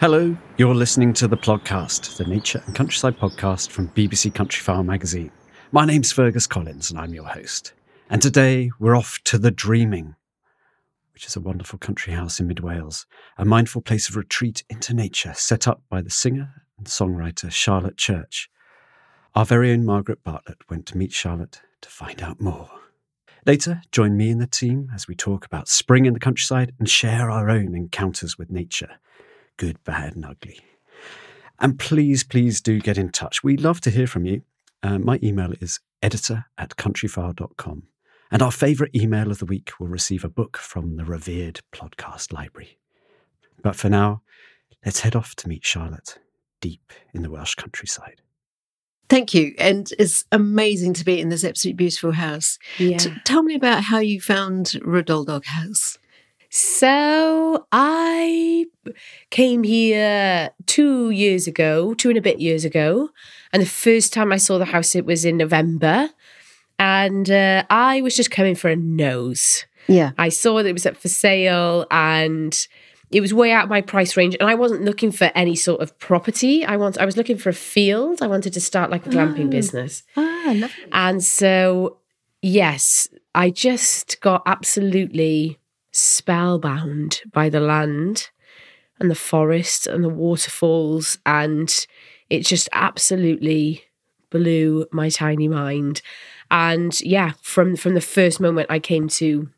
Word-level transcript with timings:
Hello, 0.00 0.34
you're 0.56 0.74
listening 0.74 1.12
to 1.12 1.28
the 1.28 1.36
Plodcast, 1.36 2.16
the 2.16 2.24
nature 2.24 2.62
and 2.64 2.74
countryside 2.74 3.18
podcast 3.18 3.68
from 3.68 3.90
BBC 3.90 4.32
Countryfile 4.32 4.82
magazine. 4.82 5.30
My 5.72 5.84
name's 5.84 6.10
Fergus 6.10 6.46
Collins 6.46 6.90
and 6.90 6.98
I'm 6.98 7.12
your 7.12 7.26
host. 7.26 7.74
And 8.08 8.22
today 8.22 8.70
we're 8.78 8.96
off 8.96 9.18
to 9.24 9.36
the 9.36 9.50
Dreaming, 9.50 10.14
which 11.12 11.26
is 11.26 11.36
a 11.36 11.40
wonderful 11.40 11.78
country 11.78 12.14
house 12.14 12.40
in 12.40 12.46
mid 12.46 12.60
Wales, 12.60 13.04
a 13.36 13.44
mindful 13.44 13.82
place 13.82 14.08
of 14.08 14.16
retreat 14.16 14.64
into 14.70 14.94
nature 14.94 15.34
set 15.34 15.68
up 15.68 15.82
by 15.90 16.00
the 16.00 16.08
singer 16.08 16.64
and 16.78 16.86
songwriter 16.86 17.52
Charlotte 17.52 17.98
Church. 17.98 18.48
Our 19.34 19.44
very 19.44 19.70
own 19.70 19.84
Margaret 19.84 20.24
Bartlett 20.24 20.62
went 20.70 20.86
to 20.86 20.96
meet 20.96 21.12
Charlotte 21.12 21.60
to 21.82 21.90
find 21.90 22.22
out 22.22 22.40
more. 22.40 22.70
Later, 23.44 23.82
join 23.92 24.16
me 24.16 24.30
and 24.30 24.40
the 24.40 24.46
team 24.46 24.90
as 24.94 25.06
we 25.06 25.14
talk 25.14 25.44
about 25.44 25.68
spring 25.68 26.06
in 26.06 26.14
the 26.14 26.20
countryside 26.20 26.72
and 26.78 26.88
share 26.88 27.30
our 27.30 27.50
own 27.50 27.74
encounters 27.74 28.38
with 28.38 28.50
nature 28.50 28.98
good, 29.60 29.84
bad, 29.84 30.16
and 30.16 30.24
ugly. 30.24 30.58
And 31.58 31.78
please, 31.78 32.24
please 32.24 32.62
do 32.62 32.80
get 32.80 32.96
in 32.96 33.10
touch. 33.10 33.44
We'd 33.44 33.60
love 33.60 33.82
to 33.82 33.90
hear 33.90 34.06
from 34.06 34.24
you. 34.24 34.40
Uh, 34.82 34.98
my 34.98 35.20
email 35.22 35.52
is 35.60 35.80
editor 36.02 36.46
at 36.56 36.76
countryfile.com. 36.76 37.82
And 38.30 38.40
our 38.42 38.50
favourite 38.50 38.94
email 38.96 39.30
of 39.30 39.38
the 39.38 39.44
week 39.44 39.72
will 39.78 39.88
receive 39.88 40.24
a 40.24 40.30
book 40.30 40.56
from 40.56 40.96
the 40.96 41.04
revered 41.04 41.60
Plodcast 41.74 42.32
Library. 42.32 42.78
But 43.62 43.76
for 43.76 43.90
now, 43.90 44.22
let's 44.82 45.00
head 45.00 45.14
off 45.14 45.34
to 45.36 45.48
meet 45.48 45.66
Charlotte 45.66 46.18
deep 46.62 46.94
in 47.12 47.20
the 47.20 47.30
Welsh 47.30 47.54
countryside. 47.54 48.22
Thank 49.10 49.34
you. 49.34 49.54
And 49.58 49.92
it's 49.98 50.24
amazing 50.32 50.94
to 50.94 51.04
be 51.04 51.20
in 51.20 51.28
this 51.28 51.44
absolutely 51.44 51.76
beautiful 51.76 52.12
house. 52.12 52.58
Yeah. 52.78 52.96
T- 52.96 53.12
tell 53.24 53.42
me 53.42 53.56
about 53.56 53.82
how 53.82 53.98
you 53.98 54.22
found 54.22 54.68
Rhydoldog 54.86 55.44
House. 55.44 55.98
So 56.52 57.64
I 57.70 58.66
came 59.30 59.62
here 59.62 60.50
two 60.66 61.10
years 61.10 61.46
ago, 61.46 61.94
two 61.94 62.08
and 62.08 62.18
a 62.18 62.22
bit 62.22 62.40
years 62.40 62.64
ago. 62.64 63.10
And 63.52 63.62
the 63.62 63.66
first 63.66 64.12
time 64.12 64.32
I 64.32 64.36
saw 64.36 64.58
the 64.58 64.64
house, 64.64 64.96
it 64.96 65.06
was 65.06 65.24
in 65.24 65.36
November. 65.36 66.10
And 66.78 67.30
uh, 67.30 67.64
I 67.70 68.00
was 68.02 68.16
just 68.16 68.32
coming 68.32 68.56
for 68.56 68.68
a 68.68 68.74
nose. 68.76 69.64
Yeah. 69.86 70.10
I 70.18 70.28
saw 70.28 70.56
that 70.56 70.66
it 70.68 70.72
was 70.72 70.86
up 70.86 70.96
for 70.96 71.08
sale 71.08 71.86
and 71.90 72.56
it 73.12 73.20
was 73.20 73.32
way 73.32 73.52
out 73.52 73.68
my 73.68 73.80
price 73.80 74.16
range. 74.16 74.36
And 74.40 74.50
I 74.50 74.54
wasn't 74.56 74.82
looking 74.84 75.12
for 75.12 75.30
any 75.36 75.54
sort 75.54 75.80
of 75.80 75.96
property. 76.00 76.64
I 76.64 76.76
want 76.76 76.98
I 76.98 77.04
was 77.04 77.16
looking 77.16 77.38
for 77.38 77.50
a 77.50 77.54
field. 77.54 78.22
I 78.22 78.26
wanted 78.26 78.52
to 78.54 78.60
start 78.60 78.90
like 78.90 79.06
a 79.06 79.10
glamping 79.10 79.46
Oh. 79.46 79.50
business. 79.50 80.02
Ah, 80.16 80.52
lovely. 80.56 80.68
And 80.90 81.22
so, 81.22 81.98
yes, 82.42 83.06
I 83.36 83.50
just 83.50 84.20
got 84.20 84.42
absolutely 84.46 85.58
spellbound 85.92 87.20
by 87.32 87.48
the 87.48 87.60
land 87.60 88.30
and 88.98 89.10
the 89.10 89.14
forest 89.14 89.86
and 89.86 90.04
the 90.04 90.08
waterfalls. 90.08 91.18
And 91.24 91.86
it 92.28 92.46
just 92.46 92.68
absolutely 92.72 93.84
blew 94.30 94.86
my 94.92 95.08
tiny 95.08 95.48
mind. 95.48 96.02
And 96.50 97.00
yeah, 97.00 97.32
from 97.42 97.76
from 97.76 97.94
the 97.94 98.00
first 98.00 98.40
moment 98.40 98.70
I 98.70 98.78
came 98.78 99.08
to 99.08 99.48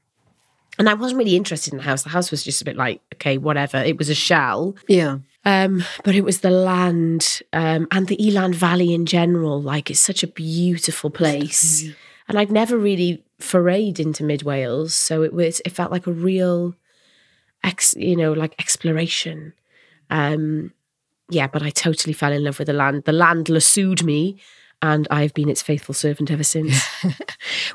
and 0.78 0.88
I 0.88 0.94
wasn't 0.94 1.18
really 1.18 1.36
interested 1.36 1.72
in 1.72 1.78
the 1.78 1.84
house. 1.84 2.02
The 2.02 2.08
house 2.08 2.30
was 2.30 2.42
just 2.42 2.62
a 2.62 2.64
bit 2.64 2.76
like, 2.76 3.00
okay, 3.14 3.36
whatever. 3.38 3.76
It 3.78 3.98
was 3.98 4.08
a 4.08 4.14
shell. 4.14 4.74
Yeah. 4.88 5.18
Um, 5.44 5.84
but 6.04 6.14
it 6.14 6.24
was 6.24 6.40
the 6.40 6.50
land 6.50 7.42
um, 7.52 7.88
and 7.90 8.06
the 8.06 8.26
Elan 8.26 8.54
Valley 8.54 8.94
in 8.94 9.06
general. 9.06 9.60
Like 9.60 9.90
it's 9.90 10.00
such 10.00 10.22
a 10.22 10.28
beautiful 10.28 11.10
place, 11.10 11.84
and 12.28 12.38
I'd 12.38 12.52
never 12.52 12.78
really 12.78 13.24
forayed 13.42 13.98
into 13.98 14.24
mid 14.24 14.42
Wales, 14.42 14.94
so 14.94 15.22
it 15.22 15.32
was 15.32 15.60
it 15.64 15.70
felt 15.70 15.92
like 15.92 16.06
a 16.06 16.12
real, 16.12 16.74
ex, 17.62 17.94
you 17.96 18.16
know, 18.16 18.32
like 18.32 18.54
exploration. 18.58 19.52
Um, 20.10 20.72
yeah, 21.30 21.46
but 21.46 21.62
I 21.62 21.70
totally 21.70 22.12
fell 22.12 22.32
in 22.32 22.44
love 22.44 22.58
with 22.58 22.66
the 22.66 22.72
land. 22.72 23.04
The 23.04 23.12
land 23.12 23.48
lassoed 23.48 24.02
me, 24.02 24.40
and 24.80 25.06
I've 25.10 25.34
been 25.34 25.48
its 25.48 25.62
faithful 25.62 25.94
servant 25.94 26.30
ever 26.30 26.44
since. 26.44 26.82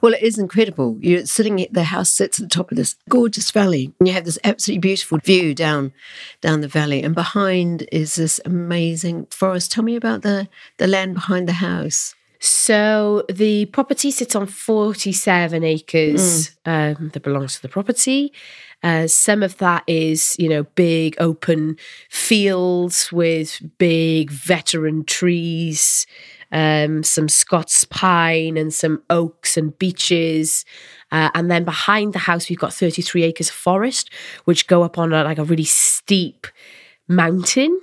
Well, 0.01 0.13
it 0.13 0.21
is 0.21 0.37
incredible. 0.37 0.97
You're 1.01 1.25
sitting 1.25 1.65
the 1.71 1.85
house 1.85 2.09
sits 2.09 2.39
at 2.39 2.43
the 2.43 2.55
top 2.55 2.71
of 2.71 2.77
this 2.77 2.95
gorgeous 3.09 3.51
valley, 3.51 3.93
and 3.99 4.07
you 4.07 4.13
have 4.13 4.25
this 4.25 4.39
absolutely 4.43 4.79
beautiful 4.79 5.17
view 5.17 5.53
down 5.55 5.93
down 6.41 6.61
the 6.61 6.67
valley, 6.67 7.03
and 7.03 7.15
behind 7.15 7.87
is 7.91 8.15
this 8.15 8.39
amazing 8.45 9.25
forest. 9.27 9.71
Tell 9.71 9.83
me 9.83 9.95
about 9.95 10.21
the 10.21 10.47
the 10.77 10.87
land 10.87 11.15
behind 11.15 11.47
the 11.47 11.53
house. 11.53 12.15
So 12.39 13.23
the 13.29 13.65
property 13.65 14.11
sits 14.11 14.35
on 14.35 14.45
47 14.45 15.63
acres 15.63 16.55
um, 16.65 17.09
that 17.13 17.23
belongs 17.23 17.55
to 17.55 17.61
the 17.61 17.69
property. 17.69 18.33
Uh, 18.83 19.07
some 19.07 19.41
of 19.41 19.57
that 19.57 19.83
is, 19.87 20.35
you 20.37 20.47
know, 20.47 20.63
big 20.75 21.15
open 21.19 21.77
fields 22.09 23.11
with 23.11 23.59
big 23.79 24.29
veteran 24.29 25.03
trees, 25.03 26.05
um, 26.51 27.03
some 27.03 27.27
Scots 27.27 27.85
pine 27.85 28.55
and 28.55 28.73
some 28.73 29.01
oaks 29.09 29.57
and 29.57 29.77
beeches. 29.79 30.63
Uh, 31.11 31.29
and 31.33 31.49
then 31.49 31.63
behind 31.63 32.13
the 32.13 32.19
house, 32.19 32.49
we've 32.49 32.59
got 32.59 32.73
33 32.73 33.23
acres 33.23 33.49
of 33.49 33.55
forest, 33.55 34.11
which 34.45 34.67
go 34.67 34.83
up 34.83 34.97
on 34.97 35.11
a, 35.11 35.23
like 35.23 35.39
a 35.39 35.43
really 35.43 35.63
steep 35.63 36.45
mountain. 37.07 37.81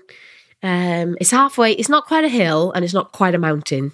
Um, 0.62 1.16
it's 1.20 1.32
halfway, 1.32 1.72
it's 1.72 1.88
not 1.88 2.06
quite 2.06 2.24
a 2.24 2.28
hill 2.28 2.72
and 2.72 2.84
it's 2.84 2.94
not 2.94 3.12
quite 3.12 3.34
a 3.34 3.38
mountain 3.38 3.92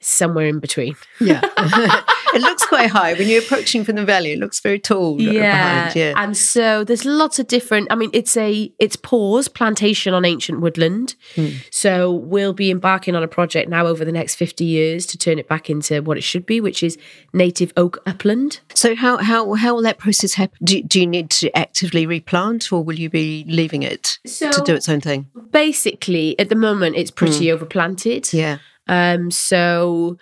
somewhere 0.00 0.46
in 0.46 0.58
between. 0.58 0.96
Yeah. 1.20 1.40
it 2.34 2.40
looks 2.40 2.66
quite 2.66 2.90
high 2.90 3.14
when 3.14 3.28
you're 3.28 3.42
approaching 3.42 3.84
from 3.84 3.96
the 3.96 4.04
valley. 4.04 4.32
It 4.32 4.38
looks 4.38 4.60
very 4.60 4.78
tall. 4.78 5.20
Yeah. 5.20 5.32
behind, 5.32 5.96
yeah. 5.96 6.12
And 6.16 6.36
so 6.36 6.84
there's 6.84 7.04
lots 7.04 7.38
of 7.38 7.46
different 7.46 7.88
I 7.90 7.94
mean 7.94 8.10
it's 8.12 8.36
a 8.36 8.72
it's 8.78 8.96
PAWS 8.96 9.48
plantation 9.48 10.14
on 10.14 10.24
ancient 10.24 10.60
woodland. 10.60 11.14
Hmm. 11.34 11.48
So 11.70 12.12
we'll 12.12 12.52
be 12.52 12.70
embarking 12.70 13.14
on 13.14 13.22
a 13.22 13.28
project 13.28 13.68
now 13.68 13.86
over 13.86 14.04
the 14.04 14.12
next 14.12 14.36
50 14.36 14.64
years 14.64 15.06
to 15.06 15.18
turn 15.18 15.38
it 15.38 15.48
back 15.48 15.70
into 15.70 16.02
what 16.02 16.16
it 16.16 16.22
should 16.22 16.46
be, 16.46 16.60
which 16.60 16.82
is 16.82 16.98
native 17.32 17.72
oak 17.76 17.98
upland. 18.06 18.60
So 18.74 18.94
how 18.94 19.18
how 19.18 19.54
how 19.54 19.74
will 19.74 19.82
that 19.82 19.98
process 19.98 20.34
happen? 20.34 20.56
Do, 20.64 20.82
do 20.82 21.00
you 21.00 21.06
need 21.06 21.30
to 21.30 21.56
actively 21.56 22.06
replant, 22.06 22.72
or 22.72 22.82
will 22.82 22.98
you 22.98 23.10
be 23.10 23.44
leaving 23.46 23.82
it 23.82 24.18
to 24.24 24.62
do 24.64 24.74
its 24.74 24.88
own 24.88 25.00
thing? 25.00 25.28
Basically, 25.50 26.38
at 26.38 26.48
the 26.48 26.54
moment 26.54 26.96
it's 26.96 27.10
pretty 27.10 27.46
overplanted. 27.46 28.32
Yeah. 28.32 28.58
Um, 28.90 29.30
so, 29.30 30.18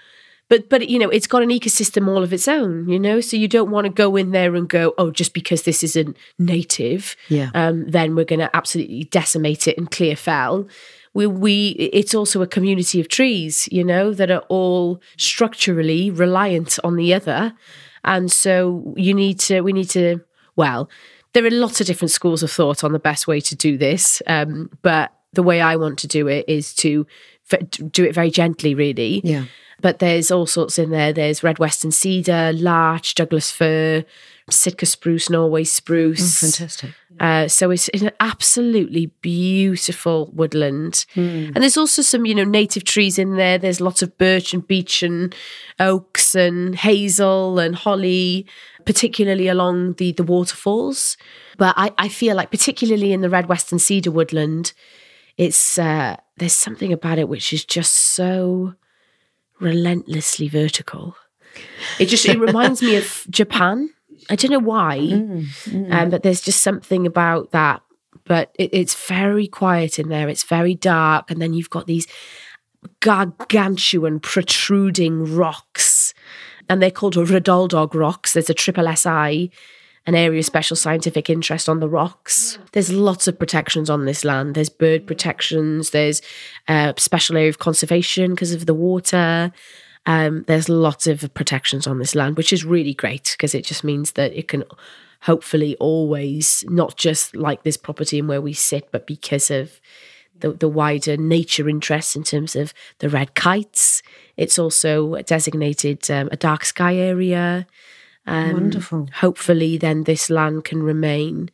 but 0.49 0.69
but 0.69 0.89
you 0.89 0.99
know, 0.99 1.09
it's 1.09 1.27
got 1.27 1.43
an 1.43 1.49
ecosystem 1.51 2.07
all 2.09 2.23
of 2.23 2.33
its 2.33 2.47
own. 2.49 2.89
You 2.89 2.99
know, 2.99 3.21
so 3.21 3.37
you 3.37 3.49
don't 3.49 3.71
want 3.71 3.87
to 3.87 3.93
go 3.93 4.17
in 4.17 4.31
there 4.31 4.55
and 4.55 4.69
go, 4.69 4.95
oh, 4.99 5.11
just 5.11 5.33
because 5.35 5.63
this 5.63 5.83
isn't 5.83 6.17
native, 6.39 7.17
Yeah. 7.29 7.51
um, 7.55 7.87
then 7.91 8.15
we're 8.15 8.25
going 8.25 8.41
to 8.41 8.55
absolutely 8.57 9.05
decimate 9.05 9.67
it 9.69 9.77
and 9.79 9.91
clear 9.91 10.17
fell. 10.17 10.67
We 11.15 11.27
we 11.27 11.69
it's 11.93 12.15
also 12.15 12.43
a 12.43 12.47
community 12.47 13.01
of 13.01 13.09
trees, 13.09 13.69
you 13.73 13.83
know, 13.85 14.13
that 14.15 14.31
are 14.31 14.45
all 14.49 15.01
structurally 15.17 16.11
reliant 16.11 16.79
on 16.85 16.97
the 16.97 17.15
other, 17.15 17.53
and 18.05 18.31
so 18.31 18.95
you 18.97 19.15
need 19.15 19.39
to 19.41 19.61
we 19.63 19.73
need 19.73 19.91
to 19.91 20.21
well. 20.57 20.89
There 21.33 21.45
are 21.47 21.51
lots 21.51 21.81
of 21.81 21.87
different 21.87 22.11
schools 22.11 22.43
of 22.43 22.51
thought 22.51 22.83
on 22.85 22.93
the 22.93 22.99
best 22.99 23.27
way 23.27 23.41
to 23.41 23.55
do 23.57 23.77
this, 23.79 24.23
um, 24.27 24.71
but 24.83 25.13
the 25.35 25.43
way 25.43 25.61
I 25.61 25.77
want 25.77 25.99
to 26.01 26.07
do 26.09 26.27
it 26.27 26.45
is 26.49 26.75
to 26.77 27.07
do 27.91 28.05
it 28.05 28.15
very 28.15 28.31
gently, 28.31 28.75
really. 28.75 29.21
Yeah. 29.25 29.45
But 29.81 30.01
there's 30.01 30.31
all 30.31 30.47
sorts 30.47 30.79
in 30.79 30.91
there. 30.91 31.13
There's 31.13 31.45
red 31.45 31.59
western 31.61 31.93
cedar, 31.93 32.53
larch, 32.53 33.15
Douglas 33.15 33.53
fir, 33.53 34.05
Sitka 34.51 34.87
spruce, 34.87 35.31
Norway 35.31 35.63
spruce. 35.65 36.41
Fantastic. 36.41 36.91
Uh, 37.21 37.49
so 37.49 37.71
it's 37.71 37.89
an 37.91 38.11
absolutely 38.21 39.07
beautiful 39.23 40.31
woodland. 40.35 41.05
And 41.55 41.57
there's 41.57 41.77
also 41.77 42.03
some, 42.03 42.27
you 42.27 42.35
know, 42.35 42.45
native 42.45 42.85
trees 42.85 43.19
in 43.19 43.37
there. 43.37 43.59
There's 43.59 43.81
lots 43.81 44.03
of 44.03 44.17
birch 44.19 44.55
and 44.55 44.67
beech 44.67 45.03
and 45.03 45.35
oaks 45.79 46.35
and 46.35 46.75
hazel 46.75 47.59
and 47.59 47.75
holly, 47.75 48.47
particularly 48.85 49.49
along 49.49 49.95
the 49.95 50.13
the 50.13 50.23
waterfalls. 50.23 51.17
But 51.57 51.75
I, 51.77 51.93
I 51.99 52.09
feel 52.09 52.37
like 52.37 52.51
particularly 52.51 53.13
in 53.13 53.21
the 53.21 53.31
red 53.31 53.49
western 53.49 53.79
cedar 53.79 54.13
woodland, 54.13 54.73
it's 55.39 55.79
uh, 55.79 56.17
there's 56.37 56.53
something 56.53 56.93
about 56.93 57.19
it 57.19 57.29
which 57.29 57.53
is 57.53 57.65
just 57.65 57.95
so 57.95 58.75
relentlessly 59.61 60.49
vertical. 60.49 61.17
It 61.99 62.07
just 62.07 62.27
it 62.27 62.39
reminds 62.39 62.83
me 62.83 62.97
of 62.97 63.25
Japan. 63.31 63.91
I 64.29 64.35
don't 64.35 64.51
know 64.51 64.59
why, 64.59 64.99
um, 65.91 66.11
but 66.11 66.23
there's 66.25 66.41
just 66.41 66.63
something 66.63 67.07
about 67.07 67.53
that. 67.53 67.83
But 68.25 68.55
it, 68.59 68.71
it's 68.75 68.95
very 69.07 69.47
quiet 69.47 69.99
in 69.99 70.09
there. 70.09 70.29
It's 70.29 70.43
very 70.43 70.75
dark, 70.75 71.31
and 71.31 71.41
then 71.41 71.55
you've 71.55 71.71
got 71.71 71.87
these 71.87 72.07
gargantuan 73.01 74.19
protruding 74.21 75.37
rocks, 75.37 76.15
and 76.69 76.83
they're 76.83 76.91
called 76.91 77.15
Rhydoldog 77.15 77.95
rocks. 77.95 78.33
There's 78.33 78.51
a 78.51 78.55
triple 78.55 78.93
SI, 78.95 79.51
an 80.09 80.15
area 80.15 80.39
of 80.39 80.47
special 80.47 80.75
scientific 80.75 81.29
interest 81.29 81.69
on 81.69 81.81
the 81.81 81.89
rocks. 81.89 82.59
There's 82.73 82.91
lots 82.91 83.29
of 83.29 83.39
protections 83.39 83.91
on 83.91 84.07
this 84.07 84.25
land. 84.25 84.55
There's 84.55 84.71
bird 84.71 85.07
protections. 85.07 85.91
There's 85.91 86.23
a 86.67 86.95
special 86.97 87.37
area 87.37 87.51
of 87.51 87.59
conservation 87.59 88.31
because 88.31 88.55
of 88.55 88.65
the 88.65 88.73
water. 88.73 89.53
Um, 90.07 90.45
there's 90.47 90.71
lots 90.71 91.07
of 91.07 91.35
protections 91.35 91.87
on 91.87 91.99
this 91.99 92.15
land, 92.15 92.39
which 92.39 92.55
is 92.55 92.65
really 92.65 92.95
great 92.95 93.35
because 93.37 93.55
it 93.55 93.67
just 93.67 93.85
means 93.85 94.13
that 94.13 94.33
it 94.33 94.49
can 94.49 94.65
hopefully 95.25 95.77
always 95.77 96.65
not 96.69 96.97
just 96.97 97.37
like 97.37 97.63
this 97.63 97.77
property 97.77 98.19
and 98.19 98.31
where 98.31 98.41
we 98.41 98.55
sit, 98.55 98.91
but 98.91 99.07
because 99.07 99.51
of 99.51 99.79
the, 100.41 100.53
the 100.53 100.69
wider 100.71 101.19
nature 101.19 101.69
interests 101.69 102.17
in 102.17 102.23
terms 102.23 102.57
of 102.57 102.73
the 103.01 103.11
red 103.11 103.35
kites. 103.35 104.03
It's 104.39 104.59
also 104.59 105.17
designated 105.17 106.11
um, 106.11 106.31
a 106.33 106.37
dark 106.37 106.65
sky 106.65 106.97
area. 106.97 107.67
Um, 108.29 108.53
Wonderful. 108.53 109.09
Hopefully, 109.15 109.79
then 109.79 110.05
this 110.05 110.29
land 110.31 110.65
can 110.65 110.83
remain 110.83 111.51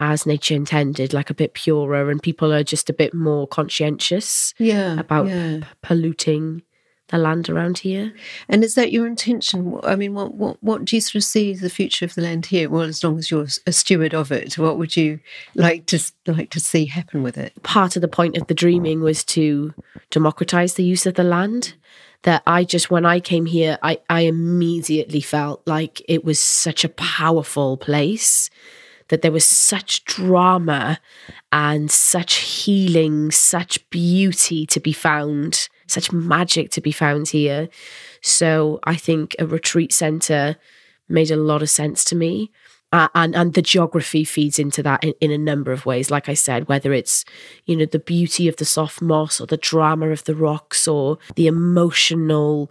as 0.00 0.26
nature 0.26 0.54
intended, 0.54 1.12
like 1.12 1.30
a 1.30 1.34
bit 1.34 1.54
purer, 1.54 2.10
and 2.10 2.22
people 2.22 2.52
are 2.52 2.64
just 2.64 2.90
a 2.90 2.92
bit 2.92 3.14
more 3.14 3.46
conscientious 3.46 4.52
Yeah. 4.58 4.98
about 4.98 5.28
yeah. 5.28 5.58
p- 5.60 5.66
polluting 5.82 6.62
the 7.08 7.18
land 7.18 7.48
around 7.50 7.78
here. 7.78 8.12
And 8.48 8.64
is 8.64 8.74
that 8.74 8.90
your 8.90 9.06
intention? 9.06 9.78
I 9.84 9.96
mean, 9.96 10.14
what, 10.14 10.34
what 10.34 10.56
what 10.62 10.84
do 10.84 10.96
you 10.96 11.00
sort 11.00 11.16
of 11.16 11.24
see 11.24 11.52
as 11.52 11.60
the 11.60 11.68
future 11.70 12.04
of 12.04 12.14
the 12.14 12.22
land 12.22 12.46
here? 12.46 12.68
Well, 12.70 12.82
as 12.82 13.04
long 13.04 13.18
as 13.18 13.30
you're 13.30 13.46
a 13.66 13.72
steward 13.72 14.14
of 14.14 14.32
it, 14.32 14.56
what 14.58 14.78
would 14.78 14.96
you 14.96 15.20
like 15.54 15.86
to 15.86 16.00
like 16.26 16.50
to 16.50 16.60
see 16.60 16.86
happen 16.86 17.22
with 17.22 17.36
it? 17.38 17.62
part 17.62 17.94
of 17.96 18.02
the 18.02 18.08
point 18.08 18.36
of 18.36 18.46
the 18.48 18.54
dreaming 18.54 19.02
was 19.02 19.22
to 19.24 19.72
democratize 20.10 20.74
the 20.74 20.84
use 20.84 21.06
of 21.06 21.14
the 21.14 21.24
land 21.24 21.74
that 22.22 22.42
i 22.46 22.64
just 22.64 22.90
when 22.90 23.04
i 23.04 23.20
came 23.20 23.46
here 23.46 23.78
i 23.82 23.98
i 24.08 24.20
immediately 24.22 25.20
felt 25.20 25.62
like 25.66 26.02
it 26.08 26.24
was 26.24 26.38
such 26.38 26.84
a 26.84 26.88
powerful 26.88 27.76
place 27.76 28.50
that 29.08 29.20
there 29.20 29.32
was 29.32 29.44
such 29.44 30.04
drama 30.04 30.98
and 31.50 31.90
such 31.90 32.34
healing 32.36 33.30
such 33.30 33.88
beauty 33.90 34.64
to 34.64 34.80
be 34.80 34.92
found 34.92 35.68
such 35.92 36.10
magic 36.10 36.70
to 36.70 36.80
be 36.80 36.92
found 36.92 37.28
here. 37.28 37.68
So 38.22 38.80
i 38.84 38.96
think 38.96 39.36
a 39.38 39.46
retreat 39.46 39.92
center 39.92 40.56
made 41.08 41.30
a 41.30 41.36
lot 41.36 41.62
of 41.62 41.70
sense 41.70 42.04
to 42.04 42.16
me 42.16 42.50
uh, 42.92 43.08
and 43.14 43.34
and 43.34 43.54
the 43.54 43.62
geography 43.62 44.24
feeds 44.24 44.58
into 44.58 44.82
that 44.82 45.02
in, 45.02 45.14
in 45.20 45.30
a 45.30 45.38
number 45.38 45.72
of 45.72 45.86
ways 45.86 46.10
like 46.10 46.28
i 46.28 46.34
said 46.34 46.68
whether 46.68 46.92
it's 46.92 47.24
you 47.66 47.74
know 47.76 47.86
the 47.86 47.98
beauty 47.98 48.48
of 48.48 48.56
the 48.56 48.64
soft 48.64 49.00
moss 49.00 49.40
or 49.40 49.46
the 49.46 49.56
drama 49.56 50.08
of 50.10 50.24
the 50.24 50.34
rocks 50.34 50.86
or 50.86 51.18
the 51.36 51.46
emotional 51.46 52.70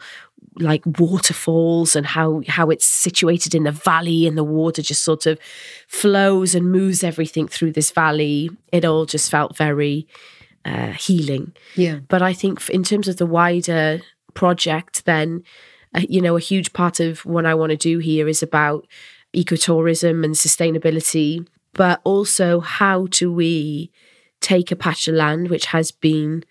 like 0.60 0.84
waterfalls 1.00 1.96
and 1.96 2.06
how 2.06 2.42
how 2.48 2.70
it's 2.70 2.86
situated 2.86 3.56
in 3.56 3.64
the 3.64 3.72
valley 3.72 4.28
and 4.28 4.38
the 4.38 4.44
water 4.44 4.82
just 4.82 5.04
sort 5.04 5.26
of 5.26 5.40
flows 5.88 6.54
and 6.56 6.72
moves 6.72 7.04
everything 7.04 7.48
through 7.48 7.72
this 7.72 7.92
valley 7.92 8.50
it 8.72 8.84
all 8.86 9.06
just 9.06 9.32
felt 9.32 9.56
very 9.58 10.08
uh, 10.66 10.92
healing 10.92 11.54
Yeah. 11.76 12.00
but 12.08 12.22
I 12.22 12.34
think 12.34 12.70
in 12.70 12.84
terms 12.84 13.08
of 13.08 13.18
the 13.18 13.26
wider 13.26 14.02
project, 14.36 15.06
then, 15.06 15.44
uh, 15.96 16.02
you 16.08 16.22
know, 16.22 16.38
a 16.38 16.40
huge 16.40 16.72
part 16.74 17.00
of 17.00 17.26
what 17.26 17.46
I 17.48 17.56
want 17.56 17.72
to 17.72 17.78
do 17.78 17.98
here 17.98 18.28
is 18.28 18.44
about 18.44 18.86
ecotourism 19.36 20.24
and 20.24 20.36
sustainability, 20.36 21.48
but 21.74 22.02
also 22.04 22.60
how 22.60 23.08
do 23.08 23.32
we 23.32 23.92
take 24.40 24.72
a 24.72 24.76
patch 24.76 25.08
of 25.08 25.16
land 25.16 25.50
which 25.50 25.68
has 25.68 25.92
been 25.92 26.44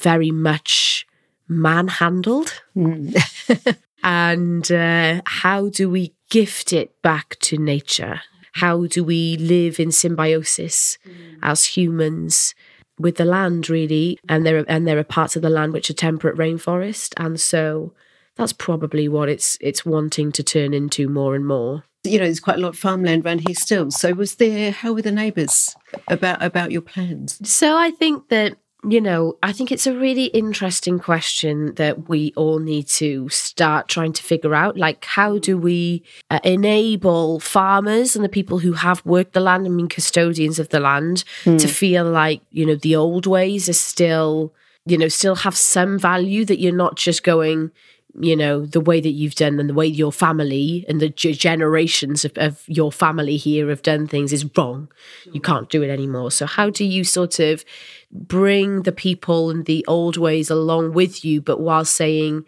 very 0.00 0.30
much 0.30 1.06
manhandled 1.48 2.62
and 4.02 4.70
uh, 4.72 5.20
how 5.26 5.68
do 5.68 5.88
we 5.88 6.14
gift 6.30 6.72
it 6.72 7.00
back 7.02 7.36
to 7.40 7.56
nature? 7.56 8.20
How 8.54 8.86
do 8.86 9.04
we 9.04 9.36
live 9.36 9.78
in 9.78 9.92
symbiosis 9.92 10.96
as 11.42 11.64
humans 11.64 12.54
with 12.98 13.16
the 13.16 13.24
land, 13.24 13.68
really? 13.68 14.18
And 14.28 14.46
there 14.46 14.60
are, 14.60 14.64
and 14.66 14.86
there 14.86 14.98
are 14.98 15.04
parts 15.04 15.36
of 15.36 15.42
the 15.42 15.50
land 15.50 15.72
which 15.72 15.90
are 15.90 15.94
temperate 15.94 16.36
rainforest, 16.36 17.12
and 17.18 17.38
so 17.38 17.92
that's 18.36 18.52
probably 18.52 19.08
what 19.08 19.28
it's 19.28 19.58
it's 19.60 19.84
wanting 19.84 20.32
to 20.32 20.42
turn 20.42 20.72
into 20.72 21.08
more 21.08 21.34
and 21.34 21.46
more. 21.46 21.84
You 22.06 22.18
know, 22.18 22.24
there's 22.24 22.40
quite 22.40 22.56
a 22.56 22.60
lot 22.60 22.68
of 22.68 22.78
farmland 22.78 23.24
around 23.26 23.46
here 23.46 23.54
still. 23.54 23.90
So, 23.90 24.12
was 24.12 24.36
there? 24.36 24.70
How 24.70 24.92
were 24.92 25.02
the 25.02 25.12
neighbours 25.12 25.74
about 26.08 26.42
about 26.42 26.70
your 26.70 26.82
plans? 26.82 27.38
So 27.48 27.76
I 27.76 27.90
think 27.90 28.28
that, 28.28 28.56
you 28.88 29.00
know, 29.00 29.36
I 29.42 29.52
think 29.52 29.72
it's 29.72 29.86
a 29.86 29.96
really 29.96 30.26
interesting 30.26 30.98
question 30.98 31.74
that 31.74 32.08
we 32.08 32.32
all 32.36 32.58
need 32.58 32.86
to 32.88 33.28
start 33.30 33.88
trying 33.88 34.12
to 34.12 34.22
figure 34.22 34.54
out. 34.54 34.76
Like, 34.76 35.04
how 35.04 35.38
do 35.38 35.58
we 35.58 36.04
uh, 36.30 36.38
enable 36.44 37.40
farmers 37.40 38.14
and 38.14 38.24
the 38.24 38.28
people 38.28 38.58
who 38.60 38.74
have 38.74 39.04
worked 39.04 39.32
the 39.32 39.40
land, 39.40 39.66
I 39.66 39.70
mean, 39.70 39.88
custodians 39.88 40.58
of 40.58 40.68
the 40.68 40.80
land, 40.80 41.24
to 41.44 41.66
feel 41.68 42.04
like, 42.04 42.42
you 42.50 42.64
know, 42.66 42.76
the 42.76 42.94
old 42.94 43.26
ways 43.26 43.68
are 43.68 43.72
still, 43.72 44.52
you 44.84 44.96
know, 44.96 45.08
still 45.08 45.34
have 45.34 45.56
some 45.56 45.98
value 45.98 46.44
that 46.44 46.60
you're 46.60 46.72
not 46.72 46.96
just 46.96 47.24
going, 47.24 47.72
you 48.18 48.36
know 48.36 48.64
the 48.64 48.80
way 48.80 49.00
that 49.00 49.10
you've 49.10 49.34
done 49.34 49.60
and 49.60 49.68
the 49.68 49.74
way 49.74 49.86
your 49.86 50.12
family 50.12 50.84
and 50.88 51.00
the 51.00 51.08
ge- 51.08 51.38
generations 51.38 52.24
of, 52.24 52.32
of 52.36 52.62
your 52.66 52.90
family 52.90 53.36
here 53.36 53.68
have 53.68 53.82
done 53.82 54.06
things 54.06 54.32
is 54.32 54.48
wrong. 54.56 54.88
You 55.30 55.40
can't 55.40 55.68
do 55.68 55.82
it 55.82 55.90
anymore. 55.90 56.30
So 56.30 56.46
how 56.46 56.70
do 56.70 56.84
you 56.84 57.04
sort 57.04 57.38
of 57.38 57.64
bring 58.10 58.82
the 58.82 58.92
people 58.92 59.50
and 59.50 59.66
the 59.66 59.84
old 59.86 60.16
ways 60.16 60.50
along 60.50 60.92
with 60.92 61.24
you 61.24 61.40
but 61.42 61.60
while 61.60 61.84
saying 61.84 62.44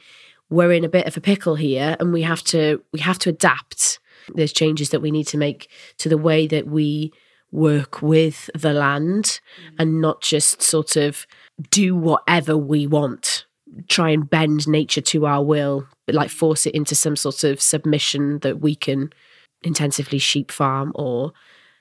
we're 0.51 0.73
in 0.73 0.85
a 0.85 0.89
bit 0.89 1.07
of 1.07 1.17
a 1.17 1.21
pickle 1.21 1.57
here 1.57 1.97
and 2.01 2.13
we 2.13 2.23
have 2.23 2.43
to 2.43 2.83
we 2.93 3.01
have 3.01 3.19
to 3.19 3.29
adapt 3.29 3.99
there's 4.35 4.53
changes 4.53 4.91
that 4.91 5.01
we 5.01 5.11
need 5.11 5.27
to 5.27 5.37
make 5.37 5.69
to 5.99 6.09
the 6.09 6.17
way 6.17 6.47
that 6.47 6.67
we 6.67 7.13
work 7.51 8.03
with 8.03 8.49
the 8.55 8.73
land 8.73 9.25
mm. 9.25 9.75
and 9.79 10.01
not 10.01 10.21
just 10.21 10.63
sort 10.63 10.97
of 10.97 11.27
do 11.71 11.95
whatever 11.95 12.57
we 12.57 12.87
want 12.87 13.47
try 13.89 14.11
and 14.11 14.29
bend 14.29 14.69
nature 14.69 15.01
to 15.01 15.27
our 15.27 15.45
will, 15.45 15.87
but 16.07 16.15
like 16.15 16.31
force 16.31 16.67
it 16.67 16.75
into 16.75 16.95
some 16.95 17.17
sort 17.17 17.45
of 17.45 17.61
submission 17.61 18.39
that 18.41 18.61
we 18.61 18.75
can 18.75 19.13
intensively 19.63 20.19
sheep 20.19 20.51
farm 20.51 20.93
or 20.95 21.33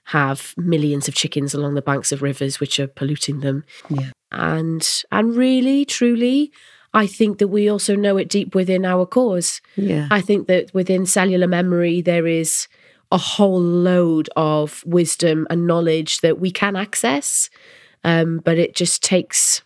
have 0.06 0.54
millions 0.58 1.08
of 1.08 1.16
chickens 1.16 1.54
along 1.54 1.74
the 1.74 1.82
banks 1.82 2.12
of 2.12 2.22
rivers 2.22 2.60
which 2.60 2.80
are 2.80 2.88
polluting 2.88 3.42
them. 3.42 3.64
Yeah. 3.90 4.12
And 4.32 4.88
and 5.12 5.36
really, 5.36 5.86
truly, 5.86 6.52
I 6.94 7.08
think 7.08 7.40
that 7.40 7.50
we 7.50 7.70
also 7.70 7.96
know 7.96 8.18
it 8.18 8.30
deep 8.30 8.56
within 8.56 8.86
our 8.86 9.06
cores. 9.06 9.62
Yeah. 9.76 10.08
I 10.10 10.22
think 10.22 10.48
that 10.48 10.74
within 10.74 11.06
cellular 11.06 11.48
memory 11.48 12.02
there 12.02 12.26
is 12.26 12.68
a 13.12 13.18
whole 13.18 13.62
load 13.62 14.30
of 14.36 14.84
wisdom 14.86 15.48
and 15.50 15.68
knowledge 15.68 16.20
that 16.22 16.40
we 16.40 16.52
can 16.52 16.76
access. 16.76 17.50
Um, 18.04 18.40
but 18.44 18.58
it 18.58 18.76
just 18.76 19.04
takes 19.04 19.62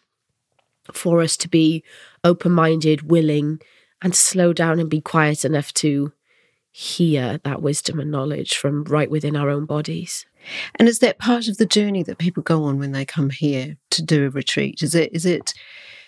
for 0.91 1.21
us 1.21 1.37
to 1.37 1.47
be 1.47 1.83
open 2.23 2.51
minded, 2.51 3.09
willing, 3.09 3.61
and 4.01 4.15
slow 4.15 4.53
down 4.53 4.79
and 4.79 4.89
be 4.89 5.01
quiet 5.01 5.45
enough 5.45 5.73
to 5.75 6.11
hear 6.71 7.39
that 7.43 7.61
wisdom 7.61 7.99
and 7.99 8.11
knowledge 8.11 8.55
from 8.55 8.83
right 8.85 9.11
within 9.11 9.35
our 9.35 9.49
own 9.49 9.65
bodies. 9.65 10.25
And 10.75 10.87
is 10.87 10.99
that 10.99 11.19
part 11.19 11.47
of 11.47 11.57
the 11.57 11.65
journey 11.65 12.01
that 12.03 12.17
people 12.17 12.41
go 12.41 12.63
on 12.63 12.79
when 12.79 12.93
they 12.93 13.05
come 13.05 13.29
here 13.29 13.77
to 13.91 14.01
do 14.01 14.25
a 14.25 14.29
retreat? 14.29 14.81
Is 14.81 14.95
it 14.95 15.13
is 15.13 15.25
it 15.25 15.53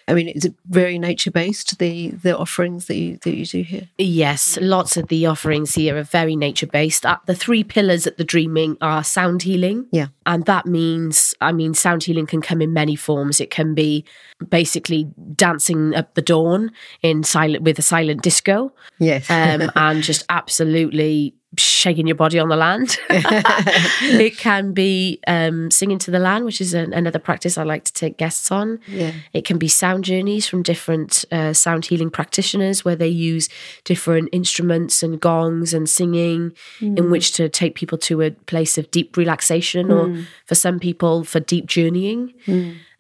I 0.08 0.14
mean, 0.14 0.28
is 0.30 0.46
it 0.46 0.54
very 0.66 1.00
nature 1.00 1.32
based 1.32 1.80
the 1.80 2.10
the 2.10 2.38
offerings 2.38 2.88
that 2.88 2.96
you 2.96 3.18
that 3.24 3.36
you 3.36 3.46
do 3.46 3.62
here? 3.62 3.90
Yes, 3.98 4.58
lots 4.62 4.98
of 4.98 5.08
the 5.08 5.26
offerings 5.26 5.76
here 5.76 5.98
are 5.98 6.04
very 6.04 6.36
nature 6.36 6.68
based. 6.68 7.06
Uh, 7.06 7.18
the 7.26 7.36
three 7.36 7.64
pillars 7.64 8.06
at 8.06 8.18
the 8.18 8.24
dreaming 8.24 8.78
are 8.82 9.04
sound 9.04 9.44
healing. 9.44 9.88
Yeah. 9.92 10.08
And 10.26 10.46
that 10.46 10.66
means, 10.66 11.36
I 11.42 11.52
mean, 11.52 11.74
sound 11.74 12.04
healing 12.04 12.26
can 12.26 12.42
come 12.42 12.62
in 12.62 12.74
many 12.74 12.96
forms. 12.96 13.40
It 13.40 13.50
can 13.50 13.74
be 13.74 14.06
basically 14.50 15.12
dancing 15.36 15.96
up 15.96 16.14
the 16.16 16.22
dawn 16.22 16.72
in 17.02 17.24
silent 17.24 17.64
with 17.64 17.80
a 17.80 17.82
silent 17.82 18.22
disco. 18.22 18.74
Yes. 19.00 19.30
Um, 19.30 19.72
and 19.76 20.04
just 20.04 20.26
absolutely 20.30 21.36
shaking 21.58 22.08
your 22.08 22.16
body 22.16 22.40
on 22.40 22.50
the 22.50 22.56
land. 22.56 22.98
it 23.10 24.38
can 24.38 24.74
be 24.74 25.20
um, 25.28 25.70
singing 25.72 26.00
to 26.00 26.12
the 26.12 26.20
land, 26.20 26.46
which 26.46 26.62
is 26.62 26.74
an, 26.74 26.94
another 26.94 27.20
practice 27.20 27.58
I 27.58 27.64
like 27.64 27.84
to 27.86 27.94
take 27.94 28.18
guests 28.18 28.52
on. 28.52 28.80
Yeah. 28.88 29.12
It 29.34 29.46
can 29.46 29.58
be 29.58 29.68
sound 29.68 30.04
journeys 30.04 30.48
from 30.48 30.64
different 30.64 31.26
uh, 31.32 31.54
sound 31.54 31.86
healing 31.86 32.10
practitioners 32.10 32.84
where 32.84 32.96
they 32.96 33.08
use 33.08 33.50
different 33.84 34.30
instruments 34.32 35.04
and 35.04 35.20
gongs 35.20 35.74
and 35.74 35.90
singing 35.90 36.54
in 36.98 37.12
which 37.12 37.34
to 37.34 37.50
take 37.50 37.76
people 37.76 37.98
to 37.98 38.22
a 38.22 38.32
place 38.32 38.78
of 38.78 38.90
deep 38.92 39.18
relaxation 39.18 39.92
or 39.92 40.26
for 40.46 40.56
some 40.56 40.80
people 40.80 41.24
for 41.24 41.40
deep 41.40 41.66
journeying. 41.66 42.34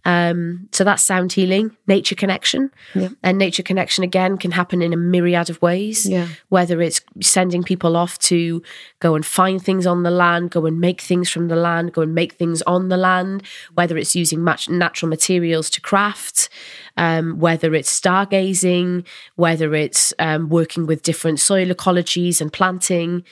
Um, 0.06 0.68
so 0.72 0.84
that's 0.84 1.04
sound 1.04 1.32
healing, 1.32 1.76
nature 1.88 2.16
connection. 2.16 2.72
Yeah. 2.94 3.10
And 3.24 3.38
nature 3.38 3.64
connection 3.64 4.04
again 4.04 4.38
can 4.38 4.52
happen 4.52 4.82
in 4.82 4.92
a 4.92 4.98
myriad 4.98 5.50
of 5.50 5.62
ways. 5.62 6.06
Yeah. 6.06 6.28
Whether 6.50 6.82
it's 6.82 7.02
sending 7.22 7.64
people 7.64 7.96
off 7.96 8.20
to 8.20 8.62
go 9.00 9.16
and 9.16 9.26
find 9.26 9.62
things 9.62 9.88
on 9.88 10.04
the 10.04 10.12
land, 10.12 10.52
go 10.52 10.66
and 10.66 10.80
make 10.80 11.02
things 11.02 11.30
from 11.30 11.48
the 11.48 11.56
land, 11.56 11.94
go 11.94 12.02
and 12.02 12.14
make 12.14 12.34
things 12.34 12.62
on 12.64 12.90
the 12.90 12.98
land, 12.98 13.44
whether 13.76 13.98
it's 13.98 14.16
using 14.16 14.44
match- 14.44 14.70
natural 14.70 15.10
materials 15.10 15.70
to 15.72 15.82
craft, 15.82 16.50
um, 16.98 17.40
whether 17.40 17.74
it's 17.74 18.00
stargazing, 18.00 19.06
whether 19.36 19.74
it's 19.74 20.14
um, 20.20 20.50
working 20.50 20.86
with 20.86 21.04
different 21.04 21.40
soil 21.40 21.68
ecologies 21.68 22.42
and 22.42 22.52
planting 22.52 23.24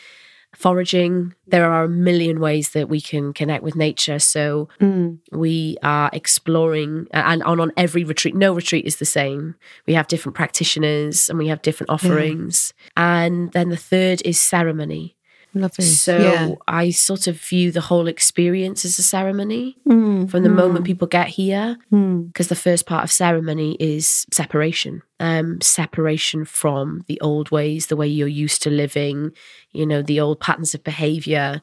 foraging. 0.56 1.34
There 1.48 1.70
are 1.70 1.86
a 1.86 1.90
million 1.90 2.40
ways 2.40 2.70
that 2.72 2.90
we 2.90 3.02
can 3.02 3.34
connect 3.34 3.64
with 3.64 3.76
nature. 3.76 4.20
So 4.20 4.70
mm. 4.80 5.18
we 5.32 5.78
are 5.84 6.10
exploring, 6.14 7.08
uh, 7.14 7.24
and 7.26 7.44
on, 7.44 7.60
on 7.60 7.72
every 7.78 8.04
retreat, 8.04 8.36
no 8.36 8.54
retreat 8.54 8.86
is 8.86 8.98
the 8.98 9.06
same. 9.06 9.56
We 9.88 9.94
have 9.94 10.08
different 10.08 10.36
practitioners 10.36 11.30
and 11.30 11.40
we 11.40 11.48
have 11.48 11.62
different 11.62 11.90
offerings. 11.90 12.74
And 12.98 13.52
then 13.52 13.70
the 13.70 13.78
third 13.78 14.22
is 14.26 14.40
ceremony. 14.40 15.16
Lovely. 15.54 15.86
So 15.86 16.18
yeah. 16.18 16.56
I 16.68 16.92
sort 16.92 17.28
of 17.28 17.40
view 17.40 17.72
the 17.72 17.82
whole 17.82 18.08
experience 18.08 18.86
as 18.86 18.98
a 18.98 19.04
ceremony 19.04 19.78
Mm, 19.88 20.30
from 20.30 20.44
the 20.44 20.50
moment 20.50 20.86
people 20.86 21.08
get 21.08 21.28
here 21.28 21.78
mm, 21.92 22.28
because 22.28 22.48
the 22.48 22.56
first 22.56 22.86
part 22.86 23.04
of 23.04 23.12
ceremony 23.12 23.76
is 23.80 24.26
separation. 24.32 25.02
Um 25.20 25.60
separation 25.62 26.46
from 26.46 27.04
the 27.08 27.20
old 27.22 27.52
ways 27.52 27.88
the 27.88 27.98
way 27.98 28.08
you're 28.08 28.28
used 28.28 28.62
to 28.64 28.70
living 28.70 29.32
you 29.72 29.86
know 29.86 30.02
the 30.02 30.20
old 30.20 30.40
patterns 30.40 30.74
of 30.74 30.84
behavior 30.84 31.62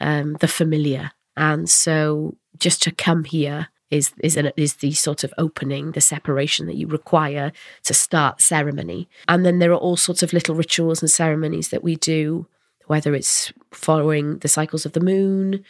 um 0.00 0.34
the 0.40 0.48
familiar. 0.48 1.12
And 1.36 1.68
so 1.68 2.36
just 2.58 2.82
to 2.82 2.90
come 2.90 3.24
here 3.24 3.68
is 3.90 4.12
is 4.22 4.36
an, 4.36 4.52
is 4.56 4.74
the 4.76 4.92
sort 4.92 5.24
of 5.24 5.34
opening 5.38 5.92
the 5.92 6.00
separation 6.00 6.66
that 6.66 6.76
you 6.76 6.86
require 6.86 7.52
to 7.84 7.94
start 7.94 8.40
ceremony. 8.40 9.08
And 9.26 9.44
then 9.44 9.58
there 9.58 9.72
are 9.72 9.76
all 9.76 9.96
sorts 9.96 10.22
of 10.22 10.32
little 10.32 10.54
rituals 10.54 11.02
and 11.02 11.10
ceremonies 11.10 11.70
that 11.70 11.82
we 11.82 11.96
do 11.96 12.46
whether 12.90 13.14
it's 13.14 13.52
following 13.72 14.38
the 14.38 14.48
cycles 14.48 14.84
of 14.86 14.92
the 14.92 15.00
moon 15.12 15.64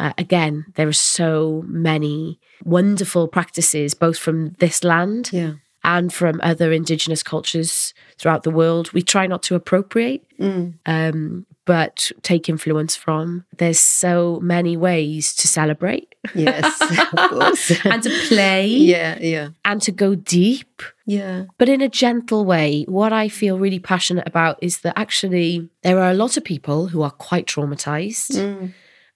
uh, 0.00 0.12
again, 0.16 0.54
there 0.76 0.86
are 0.86 0.92
so 0.92 1.64
many 1.66 2.38
wonderful 2.64 3.26
practices, 3.26 3.94
both 3.94 4.16
from 4.16 4.50
this 4.60 4.84
land 4.84 5.30
Yeah. 5.32 5.54
and 5.82 6.12
from 6.12 6.40
other 6.40 6.70
indigenous 6.72 7.22
cultures 7.24 7.92
throughout 8.16 8.42
the 8.44 8.52
world. 8.60 8.92
We 8.92 9.02
try 9.02 9.26
not 9.26 9.42
to 9.48 9.56
appropriate, 9.56 10.22
Mm. 10.38 10.74
um, 10.86 11.46
but 11.74 12.10
take 12.22 12.48
influence 12.48 12.96
from. 12.96 13.44
There's 13.58 13.78
so 13.78 14.40
many 14.42 14.74
ways 14.76 15.34
to 15.40 15.46
celebrate 15.46 16.08
Yes. 16.34 16.64
of 17.12 17.30
course. 17.30 17.70
and 17.84 18.02
to 18.02 18.10
play 18.28 18.66
yeah. 18.66 19.18
Yeah. 19.20 19.48
and 19.64 19.80
to 19.82 19.92
go 19.92 20.14
deep. 20.14 20.82
Yeah. 21.06 21.44
But 21.58 21.68
in 21.68 21.80
a 21.82 21.88
gentle 22.04 22.44
way, 22.54 22.84
what 22.88 23.12
I 23.12 23.28
feel 23.28 23.58
really 23.58 23.78
passionate 23.78 24.26
about 24.26 24.58
is 24.62 24.80
that 24.80 24.98
actually 24.98 25.68
there 25.82 25.98
are 26.02 26.10
a 26.10 26.14
lot 26.24 26.36
of 26.38 26.44
people 26.44 26.88
who 26.88 27.02
are 27.02 27.12
quite 27.28 27.46
traumatized 27.46 28.32
Mm. 28.38 28.72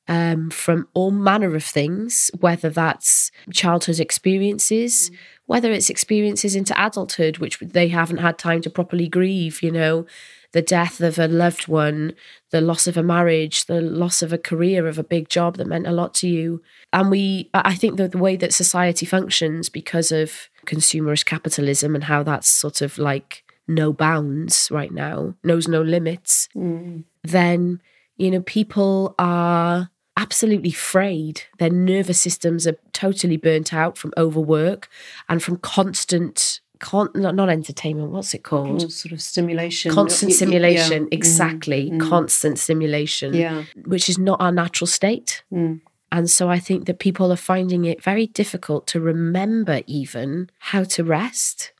um, 0.08 0.50
from 0.50 0.78
all 0.94 1.10
manner 1.30 1.54
of 1.56 1.64
things, 1.64 2.30
whether 2.40 2.70
that's 2.70 3.30
childhood 3.60 3.98
experiences, 4.00 5.10
whether 5.46 5.70
it's 5.72 5.90
experiences 5.90 6.54
into 6.54 6.74
adulthood, 6.86 7.38
which 7.38 7.58
they 7.60 7.88
haven't 7.88 8.18
had 8.26 8.36
time 8.38 8.60
to 8.62 8.70
properly 8.70 9.08
grieve, 9.08 9.62
you 9.62 9.70
know, 9.70 10.04
the 10.52 10.62
death 10.62 11.00
of 11.00 11.18
a 11.18 11.26
loved 11.28 11.66
one, 11.68 12.14
the 12.50 12.60
loss 12.60 12.86
of 12.86 12.96
a 12.96 13.02
marriage, 13.02 13.64
the 13.66 13.80
loss 13.80 14.22
of 14.22 14.32
a 14.32 14.38
career, 14.38 14.86
of 14.86 14.98
a 14.98 15.04
big 15.04 15.28
job 15.28 15.56
that 15.56 15.66
meant 15.66 15.86
a 15.86 15.92
lot 15.92 16.14
to 16.14 16.28
you. 16.28 16.62
And 16.92 17.10
we, 17.10 17.50
I 17.54 17.74
think 17.74 17.96
that 17.96 18.12
the 18.12 18.18
way 18.18 18.36
that 18.36 18.52
society 18.54 19.06
functions 19.06 19.68
because 19.68 20.12
of 20.12 20.48
consumerist 20.66 21.24
capitalism 21.24 21.94
and 21.94 22.04
how 22.04 22.22
that's 22.22 22.48
sort 22.48 22.82
of 22.82 22.98
like 22.98 23.44
no 23.68 23.92
bounds 23.92 24.68
right 24.70 24.92
now, 24.92 25.34
knows 25.42 25.68
no 25.68 25.82
limits, 25.82 26.48
Mm. 26.54 27.04
then 27.24 27.80
you 28.16 28.30
know 28.30 28.42
people 28.42 29.14
are 29.18 29.88
absolutely 30.18 30.70
frayed 30.70 31.42
their 31.58 31.70
nervous 31.70 32.20
systems 32.20 32.66
are 32.66 32.76
totally 32.92 33.38
burnt 33.38 33.72
out 33.72 33.96
from 33.96 34.12
overwork 34.18 34.88
and 35.30 35.42
from 35.42 35.56
constant 35.56 36.60
con- 36.88 37.10
not, 37.24 37.34
not 37.40 37.48
entertainment 37.48 38.10
what's 38.14 38.34
it 38.34 38.42
called 38.50 38.82
All 38.82 38.90
sort 38.90 39.12
of 39.12 39.20
stimulation. 39.22 39.88
constant 39.92 40.32
simulation 40.42 41.00
yeah. 41.04 41.08
exactly 41.18 41.82
Mm, 41.90 42.00
constant 42.14 42.56
simulation 42.58 43.28
Yeah. 43.44 43.58
which 43.92 44.06
is 44.12 44.18
not 44.28 44.38
our 44.44 44.52
natural 44.62 44.88
state 44.98 45.30
Mm. 45.52 45.80
and 46.16 46.24
so 46.36 46.42
i 46.56 46.58
think 46.66 46.80
that 46.86 46.98
people 47.06 47.26
are 47.34 47.44
finding 47.54 47.82
it 47.92 48.02
very 48.10 48.26
difficult 48.42 48.82
to 48.92 49.00
remember 49.12 49.76
even 50.00 50.28
how 50.70 50.82
to 50.94 51.00
rest 51.20 51.72